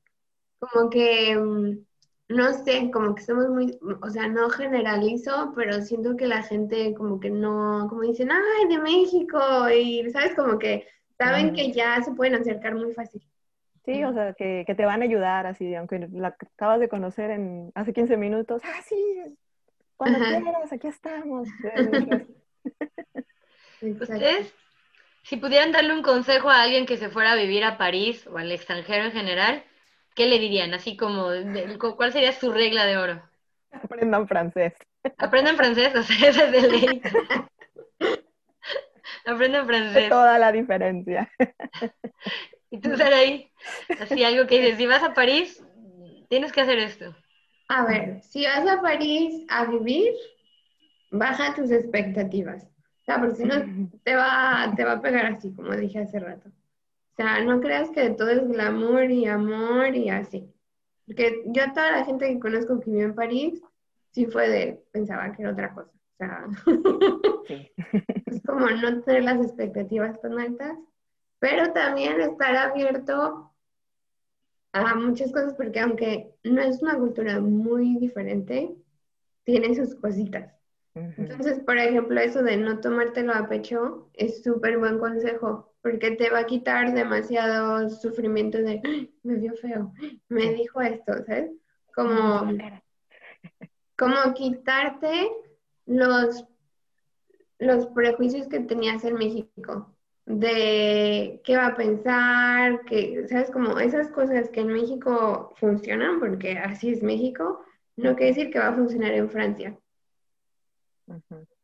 como 0.57 0.89
que, 0.89 1.37
mm, 1.37 1.85
no 2.29 2.53
sé, 2.63 2.89
como 2.91 3.13
que 3.13 3.21
somos 3.21 3.49
muy, 3.49 3.77
o 4.01 4.09
sea, 4.09 4.27
no 4.29 4.49
generalizo, 4.49 5.53
pero 5.55 5.79
siento 5.83 6.17
que 6.17 6.25
la 6.25 6.41
gente 6.41 6.95
como 6.95 7.19
que 7.19 7.29
no, 7.29 7.85
como 7.87 8.01
dicen, 8.01 8.31
ay, 8.31 8.67
de 8.67 8.79
México, 8.79 9.39
y 9.69 10.09
sabes, 10.09 10.33
como 10.35 10.57
que 10.57 10.87
saben 11.19 11.53
que 11.53 11.71
ya 11.71 12.01
se 12.01 12.13
pueden 12.13 12.33
acercar 12.33 12.73
muy 12.73 12.93
fácil. 12.93 13.21
Sí, 13.85 14.03
o 14.03 14.13
sea, 14.13 14.33
que, 14.33 14.63
que, 14.65 14.75
te 14.75 14.85
van 14.85 15.01
a 15.01 15.05
ayudar, 15.05 15.45
así, 15.45 15.75
aunque 15.75 16.07
la 16.11 16.29
acabas 16.29 16.79
de 16.79 16.89
conocer 16.89 17.29
en 17.29 17.71
hace 17.75 17.93
15 17.93 18.17
minutos, 18.17 18.61
ah, 18.65 18.81
sí, 18.83 18.95
cuando 19.95 20.19
quieras, 20.19 20.73
aquí 20.73 20.87
estamos. 20.87 21.47
¿Ustedes 23.81 24.53
si 25.25 25.37
pudieran 25.37 25.71
darle 25.71 25.93
un 25.93 26.03
consejo 26.03 26.49
a 26.49 26.61
alguien 26.61 26.85
que 26.85 26.97
se 26.97 27.09
fuera 27.09 27.31
a 27.31 27.35
vivir 27.35 27.63
a 27.63 27.79
París 27.79 28.27
o 28.27 28.37
al 28.37 28.51
extranjero 28.51 29.05
en 29.05 29.11
general, 29.11 29.63
¿qué 30.13 30.27
le 30.27 30.37
dirían? 30.37 30.73
Así 30.75 30.95
como, 30.95 31.29
¿cuál 31.97 32.13
sería 32.13 32.31
su 32.31 32.51
regla 32.51 32.85
de 32.85 32.97
oro? 32.97 33.23
Aprendan 33.71 34.27
francés. 34.27 34.73
Aprendan 35.17 35.55
francés, 35.55 35.95
o 35.95 36.03
sea, 36.03 36.15
esa 36.29 36.45
es 36.45 36.51
de 36.51 36.67
ley. 36.67 37.01
Aprendan 39.25 39.65
francés. 39.65 40.09
toda 40.09 40.37
la 40.37 40.51
diferencia. 40.51 41.31
Y 42.75 42.79
tú, 42.79 42.91
ahí, 43.01 43.49
así 44.01 44.23
algo 44.25 44.47
que 44.47 44.59
dices, 44.59 44.77
si 44.77 44.85
vas 44.85 45.01
a 45.01 45.13
París, 45.13 45.63
tienes 46.27 46.51
que 46.51 46.59
hacer 46.59 46.77
esto. 46.79 47.15
A 47.69 47.85
ver, 47.85 48.21
si 48.21 48.43
vas 48.43 48.67
a 48.67 48.81
París 48.81 49.45
a 49.47 49.63
vivir, 49.65 50.11
baja 51.09 51.55
tus 51.55 51.71
expectativas. 51.71 52.65
O 52.65 53.05
sea, 53.05 53.19
porque 53.19 53.35
si 53.35 53.45
no 53.45 53.55
te 54.03 54.15
va, 54.15 54.73
te 54.75 54.83
va 54.83 54.93
a 54.93 55.01
pegar 55.01 55.25
así, 55.27 55.53
como 55.53 55.73
dije 55.73 55.99
hace 55.99 56.19
rato. 56.19 56.49
O 56.49 57.15
sea, 57.15 57.41
no 57.45 57.61
creas 57.61 57.89
que 57.91 58.09
todo 58.09 58.29
es 58.29 58.45
glamour 58.45 59.09
y 59.09 59.25
amor 59.25 59.95
y 59.95 60.09
así. 60.09 60.51
Porque 61.05 61.43
yo 61.45 61.71
toda 61.73 61.91
la 61.91 62.03
gente 62.03 62.27
que 62.27 62.39
conozco 62.39 62.81
que 62.81 62.91
vive 62.91 63.03
en 63.03 63.15
París, 63.15 63.61
sí 64.11 64.25
fue 64.25 64.49
de, 64.49 64.83
pensaba 64.91 65.31
que 65.31 65.43
era 65.43 65.53
otra 65.53 65.73
cosa. 65.73 65.91
O 65.91 66.17
sea, 66.17 66.45
es 68.25 68.41
como 68.45 68.69
no 68.69 69.01
tener 69.03 69.23
las 69.23 69.41
expectativas 69.41 70.19
tan 70.19 70.37
altas, 70.37 70.77
pero 71.39 71.73
también 71.73 72.19
estar 72.21 72.55
abierto 72.55 73.51
a 74.71 74.95
muchas 74.95 75.31
cosas, 75.31 75.53
porque 75.53 75.79
aunque 75.79 76.33
no 76.43 76.61
es 76.61 76.81
una 76.81 76.97
cultura 76.97 77.39
muy 77.39 77.97
diferente, 77.97 78.75
tiene 79.45 79.73
sus 79.75 79.95
cositas. 79.95 80.53
Entonces, 80.95 81.59
por 81.59 81.77
ejemplo, 81.77 82.19
eso 82.21 82.41
de 82.41 82.55
no 82.55 82.79
tomártelo 82.79 83.33
a 83.33 83.49
pecho 83.49 84.09
es 84.13 84.43
súper 84.43 84.77
buen 84.77 84.97
consejo, 84.97 85.73
porque 85.81 86.11
te 86.11 86.29
va 86.29 86.39
a 86.39 86.45
quitar 86.45 86.93
demasiado 86.93 87.89
sufrimiento 87.89 88.57
de, 88.57 89.11
me 89.23 89.35
vio 89.35 89.53
feo, 89.55 89.93
me 90.29 90.53
dijo 90.53 90.81
esto, 90.81 91.13
¿sabes? 91.25 91.51
Como, 91.93 92.47
como 93.97 94.33
quitarte 94.33 95.29
los, 95.85 96.45
los 97.59 97.87
prejuicios 97.87 98.47
que 98.47 98.61
tenías 98.61 99.03
en 99.03 99.15
México, 99.15 99.94
de 100.25 101.39
qué 101.43 101.55
va 101.55 101.67
a 101.67 101.75
pensar, 101.75 102.83
que, 102.85 103.27
¿sabes? 103.27 103.51
Como 103.51 103.79
esas 103.79 104.09
cosas 104.09 104.49
que 104.49 104.61
en 104.61 104.73
México 104.73 105.53
funcionan, 105.57 106.19
porque 106.19 106.57
así 106.57 106.89
es 106.89 107.03
México, 107.03 107.63
no 107.95 108.15
quiere 108.15 108.33
decir 108.33 108.51
que 108.51 108.59
va 108.59 108.69
a 108.69 108.73
funcionar 108.73 109.13
en 109.13 109.29
Francia. 109.29 109.77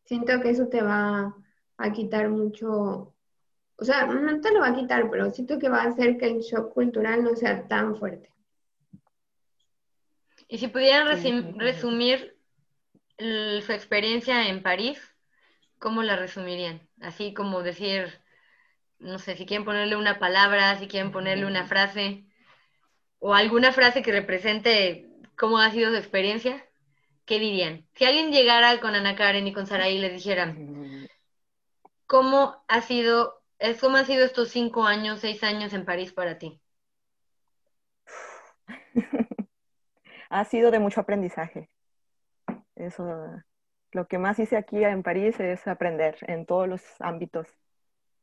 Siento 0.06 0.40
que 0.42 0.52
eso 0.52 0.68
te 0.68 0.82
va 0.82 1.36
a 1.78 1.92
quitar 1.92 2.30
mucho, 2.30 3.16
o 3.78 3.84
sea, 3.84 4.06
no 4.06 4.40
te 4.40 4.54
lo 4.54 4.60
va 4.60 4.68
a 4.68 4.76
quitar, 4.76 5.10
pero 5.10 5.32
siento 5.32 5.58
que 5.58 5.68
va 5.68 5.82
a 5.82 5.88
hacer 5.88 6.18
que 6.18 6.28
el 6.28 6.42
shock 6.42 6.72
cultural 6.72 7.24
no 7.24 7.36
sea 7.36 7.68
tan 7.68 7.96
fuerte. 7.96 8.30
Y 10.48 10.60
si 10.60 10.68
pudieran 10.68 11.08
resumir 11.58 12.38
su 13.18 13.72
experiencia 13.72 14.50
en 14.50 14.62
París, 14.62 15.02
¿cómo 15.80 16.04
la 16.04 16.16
resumirían? 16.16 16.88
Así 17.00 17.34
como 17.34 17.64
decir, 17.64 18.21
no 19.02 19.20
sé, 19.20 19.36
si 19.36 19.46
quieren 19.46 19.66
ponerle 19.66 19.96
una 19.96 20.20
palabra, 20.20 20.78
si 20.80 20.88
quieren 20.88 21.12
ponerle 21.12 21.46
una 21.46 21.66
frase, 21.68 22.26
o 23.20 23.34
alguna 23.34 23.72
frase 23.74 24.02
que 24.02 24.12
represente 24.12 25.10
cómo 25.36 25.60
ha 25.60 25.72
sido 25.72 25.92
su 25.92 25.98
experiencia. 25.98 26.66
¿qué 27.32 27.40
dirían? 27.40 27.88
Si 27.96 28.04
alguien 28.04 28.32
llegara 28.32 28.80
con 28.82 28.94
Ana 28.94 29.16
Karen 29.16 29.48
y 29.48 29.54
con 29.54 29.66
Saraí 29.66 29.96
y 29.96 30.02
les 30.02 30.12
dijera, 30.12 30.54
¿cómo 32.06 32.62
ha 32.68 32.82
sido, 32.82 33.42
cómo 33.80 33.96
han 33.96 34.06
sido 34.06 34.26
estos 34.26 34.50
cinco 34.50 34.84
años, 34.84 35.22
seis 35.22 35.42
años 35.42 35.72
en 35.74 35.86
París 35.86 36.12
para 36.12 36.38
ti? 36.38 36.60
ha 40.30 40.44
sido 40.44 40.72
de 40.72 40.80
mucho 40.80 41.00
aprendizaje. 41.00 41.70
Eso, 42.76 43.06
lo 43.92 44.08
que 44.08 44.18
más 44.18 44.38
hice 44.40 44.58
aquí 44.58 44.84
en 44.84 45.02
París 45.02 45.40
es 45.40 45.66
aprender 45.68 46.18
en 46.24 46.46
todos 46.46 46.68
los 46.68 46.82
ámbitos. 47.00 47.48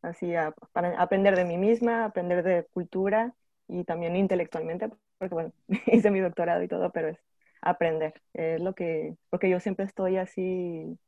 Así, 0.02 0.32
para 0.72 1.00
aprender 1.00 1.36
de 1.36 1.44
mí 1.44 1.58
misma, 1.58 2.04
aprender 2.04 2.42
de 2.44 2.64
cultura 2.72 3.34
y 3.66 3.84
también 3.84 4.16
intelectualmente, 4.16 4.90
porque 5.18 5.34
bueno, 5.34 5.52
hice 5.86 6.10
mi 6.10 6.20
doctorado 6.20 6.62
y 6.62 6.68
todo, 6.68 6.90
pero 6.90 7.08
es 7.08 7.18
aprender. 7.60 8.14
Es 8.32 8.60
lo 8.60 8.74
que, 8.74 9.16
porque 9.30 9.50
yo 9.50 9.60
siempre 9.60 9.84
estoy 9.84 10.16
así 10.16 10.98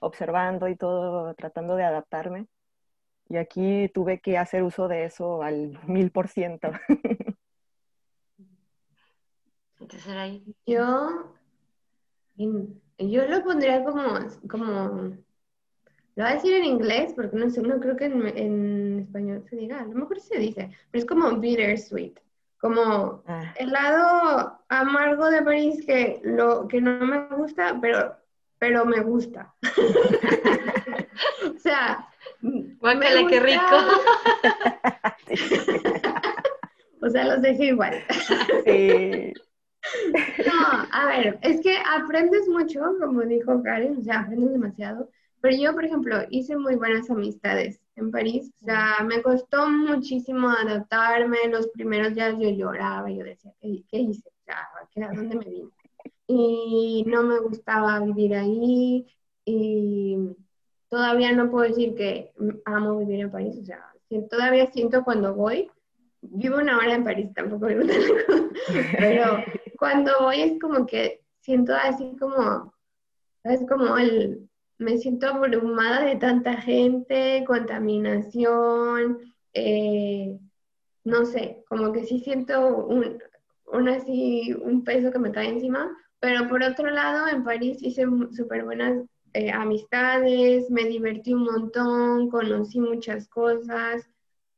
observando 0.00 0.68
y 0.68 0.76
todo, 0.76 1.34
tratando 1.34 1.76
de 1.76 1.84
adaptarme. 1.84 2.46
Y 3.28 3.36
aquí 3.36 3.90
tuve 3.92 4.20
que 4.20 4.38
hacer 4.38 4.62
uso 4.62 4.88
de 4.88 5.04
eso 5.04 5.42
al 5.42 5.78
mil 5.86 6.10
por 6.10 6.28
ciento. 6.28 6.70
Yo, 10.66 11.34
yo 12.98 13.26
lo 13.26 13.44
pondría 13.44 13.84
como, 13.84 14.02
como, 14.48 15.16
lo 16.18 16.24
voy 16.24 16.32
a 16.32 16.34
decir 16.34 16.52
en 16.52 16.64
inglés 16.64 17.12
porque 17.14 17.36
no 17.36 17.48
sé, 17.48 17.62
no 17.62 17.78
creo 17.78 17.96
que 17.96 18.06
en, 18.06 19.06
español 19.06 19.44
se 19.48 19.54
diga, 19.54 19.78
a 19.78 19.84
lo 19.84 19.94
mejor 19.94 20.18
se 20.18 20.36
dice, 20.36 20.68
pero 20.90 21.00
es 21.00 21.08
como 21.08 21.30
bittersweet, 21.38 22.18
como 22.60 23.22
ah. 23.28 23.54
el 23.56 23.70
lado 23.70 24.58
amargo 24.68 25.30
de 25.30 25.42
París 25.42 25.86
que, 25.86 26.20
lo, 26.24 26.66
que 26.66 26.80
no 26.80 26.98
me 27.06 27.28
gusta, 27.36 27.78
pero, 27.80 28.16
pero 28.58 28.84
me 28.84 29.00
gusta. 29.00 29.54
o 31.54 31.58
sea, 31.60 32.08
Guácala, 32.40 33.28
qué 33.28 33.38
rico. 33.38 33.62
o 37.00 37.10
sea, 37.10 37.26
los 37.26 37.42
dejé 37.42 37.66
igual. 37.66 38.02
sí. 38.64 39.34
No, 40.46 40.86
a 40.92 41.06
ver, 41.06 41.38
es 41.40 41.62
que 41.62 41.78
aprendes 41.78 42.46
mucho, 42.48 42.82
como 43.00 43.22
dijo 43.22 43.62
Karen, 43.62 43.96
o 43.96 44.02
sea, 44.02 44.20
aprendes 44.20 44.52
demasiado. 44.52 45.08
Pero 45.40 45.56
yo, 45.56 45.74
por 45.74 45.84
ejemplo, 45.84 46.16
hice 46.30 46.56
muy 46.56 46.76
buenas 46.76 47.08
amistades 47.10 47.80
en 47.96 48.10
París. 48.10 48.50
O 48.62 48.64
sea, 48.64 49.04
me 49.04 49.22
costó 49.22 49.68
muchísimo 49.68 50.48
adaptarme. 50.48 51.38
Los 51.50 51.68
primeros 51.68 52.14
días 52.14 52.34
yo 52.38 52.50
lloraba, 52.50 53.10
yo 53.10 53.24
decía, 53.24 53.52
¿qué, 53.60 53.98
hice? 53.98 54.28
O 54.28 54.42
sea, 54.44 55.08
¿a 55.08 55.14
dónde 55.14 55.36
me 55.36 55.44
vine? 55.44 55.70
Y 56.26 57.04
no 57.06 57.22
me 57.22 57.38
gustaba 57.40 58.00
vivir 58.00 58.34
ahí. 58.34 59.06
Y 59.44 60.18
todavía 60.88 61.32
no 61.32 61.50
puedo 61.50 61.68
decir 61.68 61.94
que 61.94 62.32
amo 62.64 62.98
vivir 62.98 63.20
en 63.20 63.30
París. 63.30 63.58
O 63.60 63.64
sea, 63.64 63.84
todavía 64.30 64.66
siento 64.72 65.04
cuando 65.04 65.34
voy, 65.34 65.70
vivo 66.20 66.56
una 66.56 66.78
hora 66.78 66.94
en 66.94 67.04
París, 67.04 67.32
tampoco 67.34 67.66
vivo 67.66 67.80
tan 67.86 68.00
lejos, 68.00 68.42
pero 68.98 69.38
cuando 69.78 70.12
voy 70.20 70.40
es 70.40 70.60
como 70.60 70.86
que 70.86 71.22
siento 71.40 71.74
así 71.74 72.16
como, 72.18 72.72
es 73.44 73.60
como 73.68 73.96
el, 73.96 74.47
me 74.78 74.98
siento 74.98 75.26
abrumada 75.26 76.04
de 76.04 76.16
tanta 76.16 76.60
gente, 76.60 77.44
contaminación, 77.46 79.18
eh, 79.52 80.38
no 81.04 81.24
sé, 81.26 81.64
como 81.68 81.92
que 81.92 82.04
sí 82.04 82.20
siento 82.20 82.86
un, 82.86 83.18
un, 83.72 83.88
así, 83.88 84.54
un 84.62 84.84
peso 84.84 85.10
que 85.10 85.18
me 85.18 85.32
cae 85.32 85.48
encima, 85.48 85.90
pero 86.20 86.48
por 86.48 86.62
otro 86.62 86.90
lado, 86.90 87.28
en 87.28 87.44
París 87.44 87.78
hice 87.82 88.06
súper 88.32 88.64
buenas 88.64 89.04
eh, 89.34 89.50
amistades, 89.50 90.70
me 90.70 90.84
divertí 90.84 91.34
un 91.34 91.44
montón, 91.44 92.30
conocí 92.30 92.80
muchas 92.80 93.28
cosas, 93.28 94.08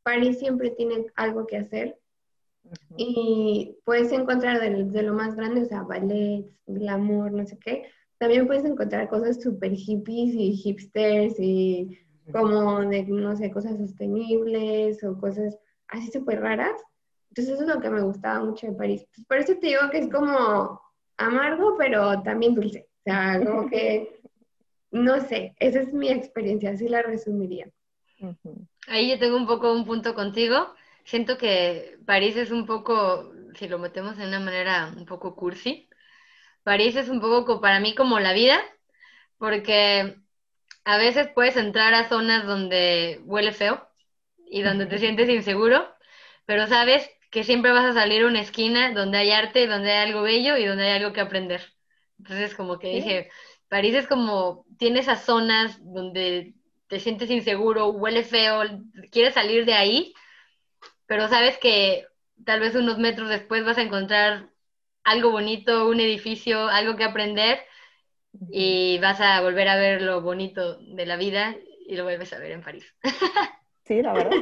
París 0.03 0.39
siempre 0.39 0.71
tiene 0.71 1.07
algo 1.16 1.47
que 1.47 1.59
hacer. 1.59 1.99
Y 2.97 3.77
puedes 3.85 4.12
encontrar 4.12 4.61
de, 4.61 5.03
lo 5.03 5.14
más 5.14 5.35
grande, 5.35 5.62
o 5.62 5.64
sea, 5.64 5.83
ballet, 5.83 6.47
glamour, 6.66 7.33
no 7.33 7.45
sé 7.45 7.59
qué. 7.59 7.85
También 8.21 8.47
puedes 8.47 8.66
encontrar 8.66 9.09
cosas 9.09 9.41
súper 9.41 9.73
hippies 9.73 10.35
y 10.35 10.53
hipsters 10.53 11.37
y 11.39 11.99
como 12.31 12.81
de, 12.81 13.05
no 13.05 13.35
sé, 13.35 13.51
cosas 13.51 13.79
sostenibles 13.79 15.03
o 15.03 15.18
cosas 15.18 15.59
así 15.89 16.11
súper 16.12 16.39
raras. 16.43 16.79
Entonces 17.31 17.55
eso 17.55 17.62
es 17.62 17.75
lo 17.75 17.81
que 17.81 17.89
me 17.89 18.03
gustaba 18.03 18.45
mucho 18.45 18.66
de 18.66 18.75
París. 18.75 19.07
Pues, 19.14 19.27
por 19.27 19.39
eso 19.39 19.55
te 19.59 19.68
digo 19.68 19.89
que 19.91 20.01
es 20.01 20.11
como 20.11 20.79
amargo, 21.16 21.77
pero 21.79 22.23
también 22.23 22.55
dulce. 22.55 22.89
O 22.99 23.03
sea, 23.05 23.43
como 23.43 23.71
que, 23.71 24.21
no 24.91 25.18
sé, 25.23 25.55
esa 25.59 25.81
es 25.81 25.91
mi 25.95 26.11
experiencia, 26.11 26.73
así 26.73 26.91
la 26.91 27.01
resumiría. 27.01 27.71
Ahí 28.87 29.09
yo 29.09 29.18
tengo 29.18 29.39
un 29.39 29.47
poco 29.47 29.73
un 29.73 29.87
punto 29.87 30.14
contigo. 30.14 30.75
Siento 31.05 31.39
que 31.39 31.97
París 32.05 32.37
es 32.37 32.51
un 32.51 32.66
poco, 32.66 33.33
si 33.55 33.66
lo 33.66 33.79
metemos 33.79 34.18
de 34.18 34.27
una 34.27 34.41
manera 34.41 34.93
un 34.95 35.07
poco 35.07 35.35
cursi, 35.35 35.89
París 36.62 36.96
es 36.96 37.08
un 37.08 37.20
poco 37.20 37.61
para 37.61 37.80
mí 37.80 37.94
como 37.94 38.20
la 38.20 38.32
vida, 38.32 38.61
porque 39.38 40.16
a 40.84 40.98
veces 40.98 41.28
puedes 41.34 41.56
entrar 41.56 41.94
a 41.94 42.08
zonas 42.08 42.46
donde 42.46 43.20
huele 43.24 43.52
feo 43.52 43.88
y 44.50 44.62
donde 44.62 44.86
te 44.86 44.98
sientes 44.98 45.28
inseguro, 45.28 45.88
pero 46.46 46.66
sabes 46.66 47.08
que 47.30 47.44
siempre 47.44 47.72
vas 47.72 47.84
a 47.84 47.92
salir 47.92 48.24
a 48.24 48.26
una 48.26 48.40
esquina 48.40 48.92
donde 48.92 49.18
hay 49.18 49.30
arte, 49.30 49.66
donde 49.66 49.92
hay 49.92 50.08
algo 50.08 50.22
bello 50.22 50.56
y 50.56 50.66
donde 50.66 50.84
hay 50.84 50.98
algo 50.98 51.12
que 51.12 51.20
aprender. 51.20 51.62
Entonces 52.18 52.54
como 52.54 52.78
que 52.78 52.88
dije, 52.88 53.30
París 53.68 53.94
es 53.94 54.06
como, 54.06 54.66
tiene 54.78 55.00
esas 55.00 55.24
zonas 55.24 55.78
donde 55.80 56.54
te 56.88 56.98
sientes 56.98 57.30
inseguro, 57.30 57.88
huele 57.90 58.24
feo, 58.24 58.62
quieres 59.12 59.34
salir 59.34 59.64
de 59.64 59.74
ahí, 59.74 60.12
pero 61.06 61.28
sabes 61.28 61.58
que 61.58 62.06
tal 62.44 62.61
vez 62.61 62.74
unos 62.74 62.98
metros 62.98 63.28
después 63.28 63.64
vas 63.64 63.78
a 63.78 63.82
encontrar 63.82 64.49
algo 65.11 65.30
bonito, 65.30 65.88
un 65.88 66.00
edificio, 66.00 66.68
algo 66.68 66.96
que 66.96 67.04
aprender 67.04 67.61
y 68.50 68.98
vas 69.00 69.20
a 69.20 69.40
volver 69.42 69.68
a 69.68 69.76
ver 69.76 70.02
lo 70.02 70.22
bonito 70.22 70.78
de 70.78 71.06
la 71.06 71.16
vida 71.16 71.56
y 71.86 71.96
lo 71.96 72.04
vuelves 72.04 72.32
a 72.32 72.38
ver 72.38 72.52
en 72.52 72.62
París. 72.62 72.86
Sí, 73.84 74.02
la 74.02 74.14
verdad. 74.14 74.40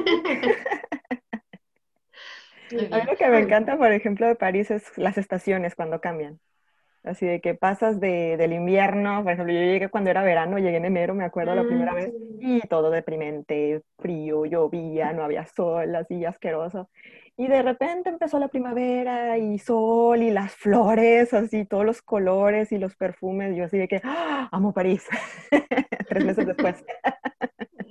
A 2.89 2.97
mí 2.97 3.03
lo 3.05 3.17
que 3.17 3.27
me 3.29 3.39
encanta, 3.39 3.77
por 3.77 3.91
ejemplo, 3.91 4.27
de 4.27 4.35
París 4.35 4.71
es 4.71 4.97
las 4.97 5.17
estaciones 5.17 5.75
cuando 5.75 6.01
cambian. 6.01 6.39
Así 7.03 7.25
de 7.27 7.41
que 7.41 7.55
pasas 7.55 7.99
de, 7.99 8.37
del 8.37 8.53
invierno, 8.53 9.23
por 9.23 9.33
ejemplo, 9.33 9.53
yo 9.53 9.61
llegué 9.61 9.89
cuando 9.89 10.11
era 10.11 10.23
verano, 10.23 10.59
llegué 10.59 10.77
en 10.77 10.85
enero, 10.85 11.15
me 11.15 11.25
acuerdo 11.25 11.55
la 11.55 11.65
primera 11.65 11.93
vez, 11.95 12.13
y 12.39 12.61
todo 12.67 12.91
deprimente, 12.91 13.83
frío, 13.99 14.45
llovía, 14.45 15.13
no 15.13 15.23
había 15.23 15.45
sol, 15.47 15.95
así 15.95 16.25
asqueroso. 16.25 16.89
Y 17.39 17.47
de 17.47 17.63
repente 17.63 18.09
empezó 18.09 18.37
la 18.39 18.49
primavera 18.49 19.37
y 19.39 19.59
sol 19.59 20.21
y 20.23 20.29
las 20.31 20.53
flores, 20.55 21.33
así 21.33 21.65
todos 21.65 21.85
los 21.85 22.01
colores 22.01 22.71
y 22.73 22.77
los 22.77 22.95
perfumes. 22.97 23.55
Yo 23.57 23.65
así 23.65 23.77
de 23.77 23.87
que, 23.87 24.01
¡Ah! 24.03 24.49
amo 24.51 24.73
París, 24.73 25.07
tres 26.09 26.23
meses 26.23 26.45
después. 26.45 26.83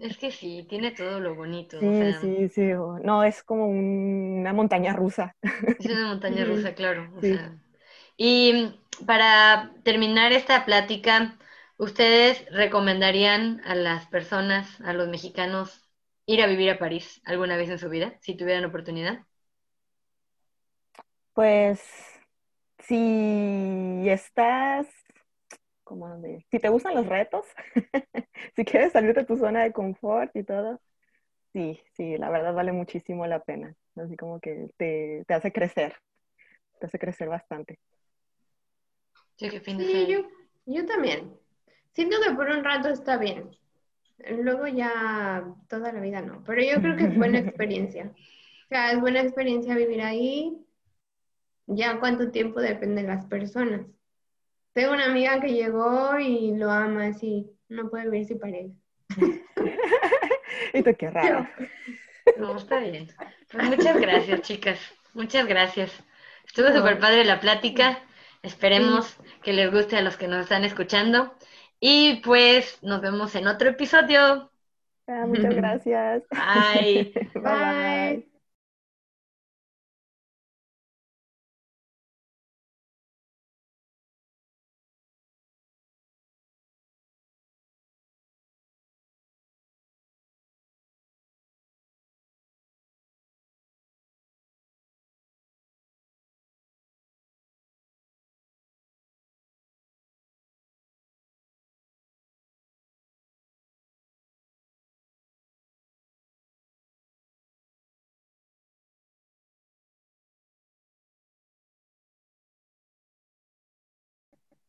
Es 0.01 0.16
que 0.16 0.30
sí, 0.30 0.64
tiene 0.66 0.92
todo 0.92 1.20
lo 1.20 1.34
bonito. 1.34 1.76
Sí, 1.80 2.12
sí, 2.12 2.49
sí. 2.49 2.62
No, 3.05 3.22
es 3.22 3.42
como 3.44 3.66
una 3.68 4.53
montaña 4.53 4.92
rusa. 4.94 5.36
Es 5.78 5.88
una 5.88 6.07
montaña 6.09 6.44
rusa, 6.44 6.74
claro. 6.74 7.12
O 7.16 7.22
sea, 7.22 7.59
y 8.16 8.74
para 9.07 9.74
terminar 9.84 10.32
esta 10.32 10.64
plática, 10.66 11.38
¿ustedes 11.78 12.44
recomendarían 12.53 13.61
a 13.64 13.74
las 13.76 14.07
personas, 14.09 14.80
a 14.82 14.92
los 14.94 15.09
mexicanos, 15.09 15.88
ir 16.26 16.42
a 16.42 16.46
vivir 16.49 16.70
a 16.70 16.78
París 16.78 17.20
alguna 17.24 17.57
vez 17.57 17.70
en 17.70 17.78
su 17.78 17.88
vida, 17.90 18.18
si 18.22 18.36
tuvieran 18.36 18.64
oportunidad? 18.66 19.20
Pues 21.39 21.80
si 22.80 24.09
estás, 24.09 24.89
como 25.84 26.18
de, 26.18 26.45
si 26.51 26.59
te 26.59 26.68
gustan 26.68 26.97
los 26.97 27.07
retos, 27.07 27.47
si 28.57 28.64
quieres 28.64 28.91
salir 28.91 29.14
de 29.14 29.24
tu 29.24 29.36
zona 29.36 29.62
de 29.62 29.72
confort 29.72 30.34
y 30.34 30.43
todo, 30.43 30.80
sí, 31.53 31.80
sí, 31.97 32.16
la 32.16 32.28
verdad 32.30 32.55
vale 32.55 32.72
muchísimo 32.72 33.24
la 33.28 33.39
pena. 33.39 33.72
Así 33.95 34.16
como 34.16 34.41
que 34.41 34.66
te, 34.78 35.22
te 35.28 35.34
hace 35.34 35.53
crecer, 35.53 35.95
te 36.80 36.86
hace 36.86 36.99
crecer 36.99 37.28
bastante. 37.28 37.78
Sí, 39.36 40.09
yo, 40.09 40.22
yo 40.66 40.86
también. 40.86 41.39
Siento 41.93 42.16
que 42.20 42.34
por 42.34 42.49
un 42.49 42.64
rato 42.64 42.89
está 42.89 43.16
bien. 43.16 43.49
Luego 44.28 44.66
ya 44.66 45.55
toda 45.68 45.93
la 45.93 46.01
vida 46.01 46.20
no. 46.20 46.43
Pero 46.43 46.62
yo 46.62 46.80
creo 46.80 46.97
que 46.97 47.05
es 47.05 47.16
buena 47.16 47.39
experiencia. 47.39 48.12
O 48.12 48.68
sea, 48.68 48.91
es 48.91 49.01
buena 49.01 49.20
experiencia 49.20 49.76
vivir 49.76 50.03
ahí. 50.03 50.64
Ya 51.68 52.00
cuánto 52.00 52.30
tiempo 52.30 52.60
depende 52.60 53.02
de 53.02 53.08
las 53.08 53.26
personas. 53.26 53.82
Tengo 54.72 54.92
una 54.92 55.06
amiga 55.06 55.40
que 55.40 55.52
llegó 55.52 56.18
y 56.18 56.56
lo 56.56 56.70
ama 56.70 57.06
así. 57.06 57.50
No 57.68 57.90
puede 57.90 58.10
vivir 58.10 58.26
sin 58.26 58.38
pareja. 58.38 58.68
y 60.74 60.82
tú 60.82 60.90
qué 60.98 61.10
raro. 61.10 61.46
No, 62.38 62.56
está 62.56 62.78
bien. 62.80 63.08
Pues 63.50 63.68
muchas 63.68 64.00
gracias, 64.00 64.42
chicas. 64.42 64.78
Muchas 65.14 65.46
gracias. 65.46 65.92
Estuvo 66.46 66.68
súper 66.68 66.98
padre 66.98 67.24
la 67.24 67.40
plática. 67.40 67.98
Esperemos 68.42 69.16
que 69.42 69.52
les 69.52 69.70
guste 69.70 69.96
a 69.96 70.02
los 70.02 70.16
que 70.16 70.28
nos 70.28 70.42
están 70.42 70.64
escuchando. 70.64 71.34
Y 71.80 72.20
pues 72.24 72.82
nos 72.82 73.00
vemos 73.00 73.34
en 73.34 73.46
otro 73.46 73.68
episodio. 73.70 74.50
Ah, 75.06 75.26
muchas 75.26 75.54
gracias. 75.56 76.22
bye. 76.30 77.12
bye. 77.34 78.38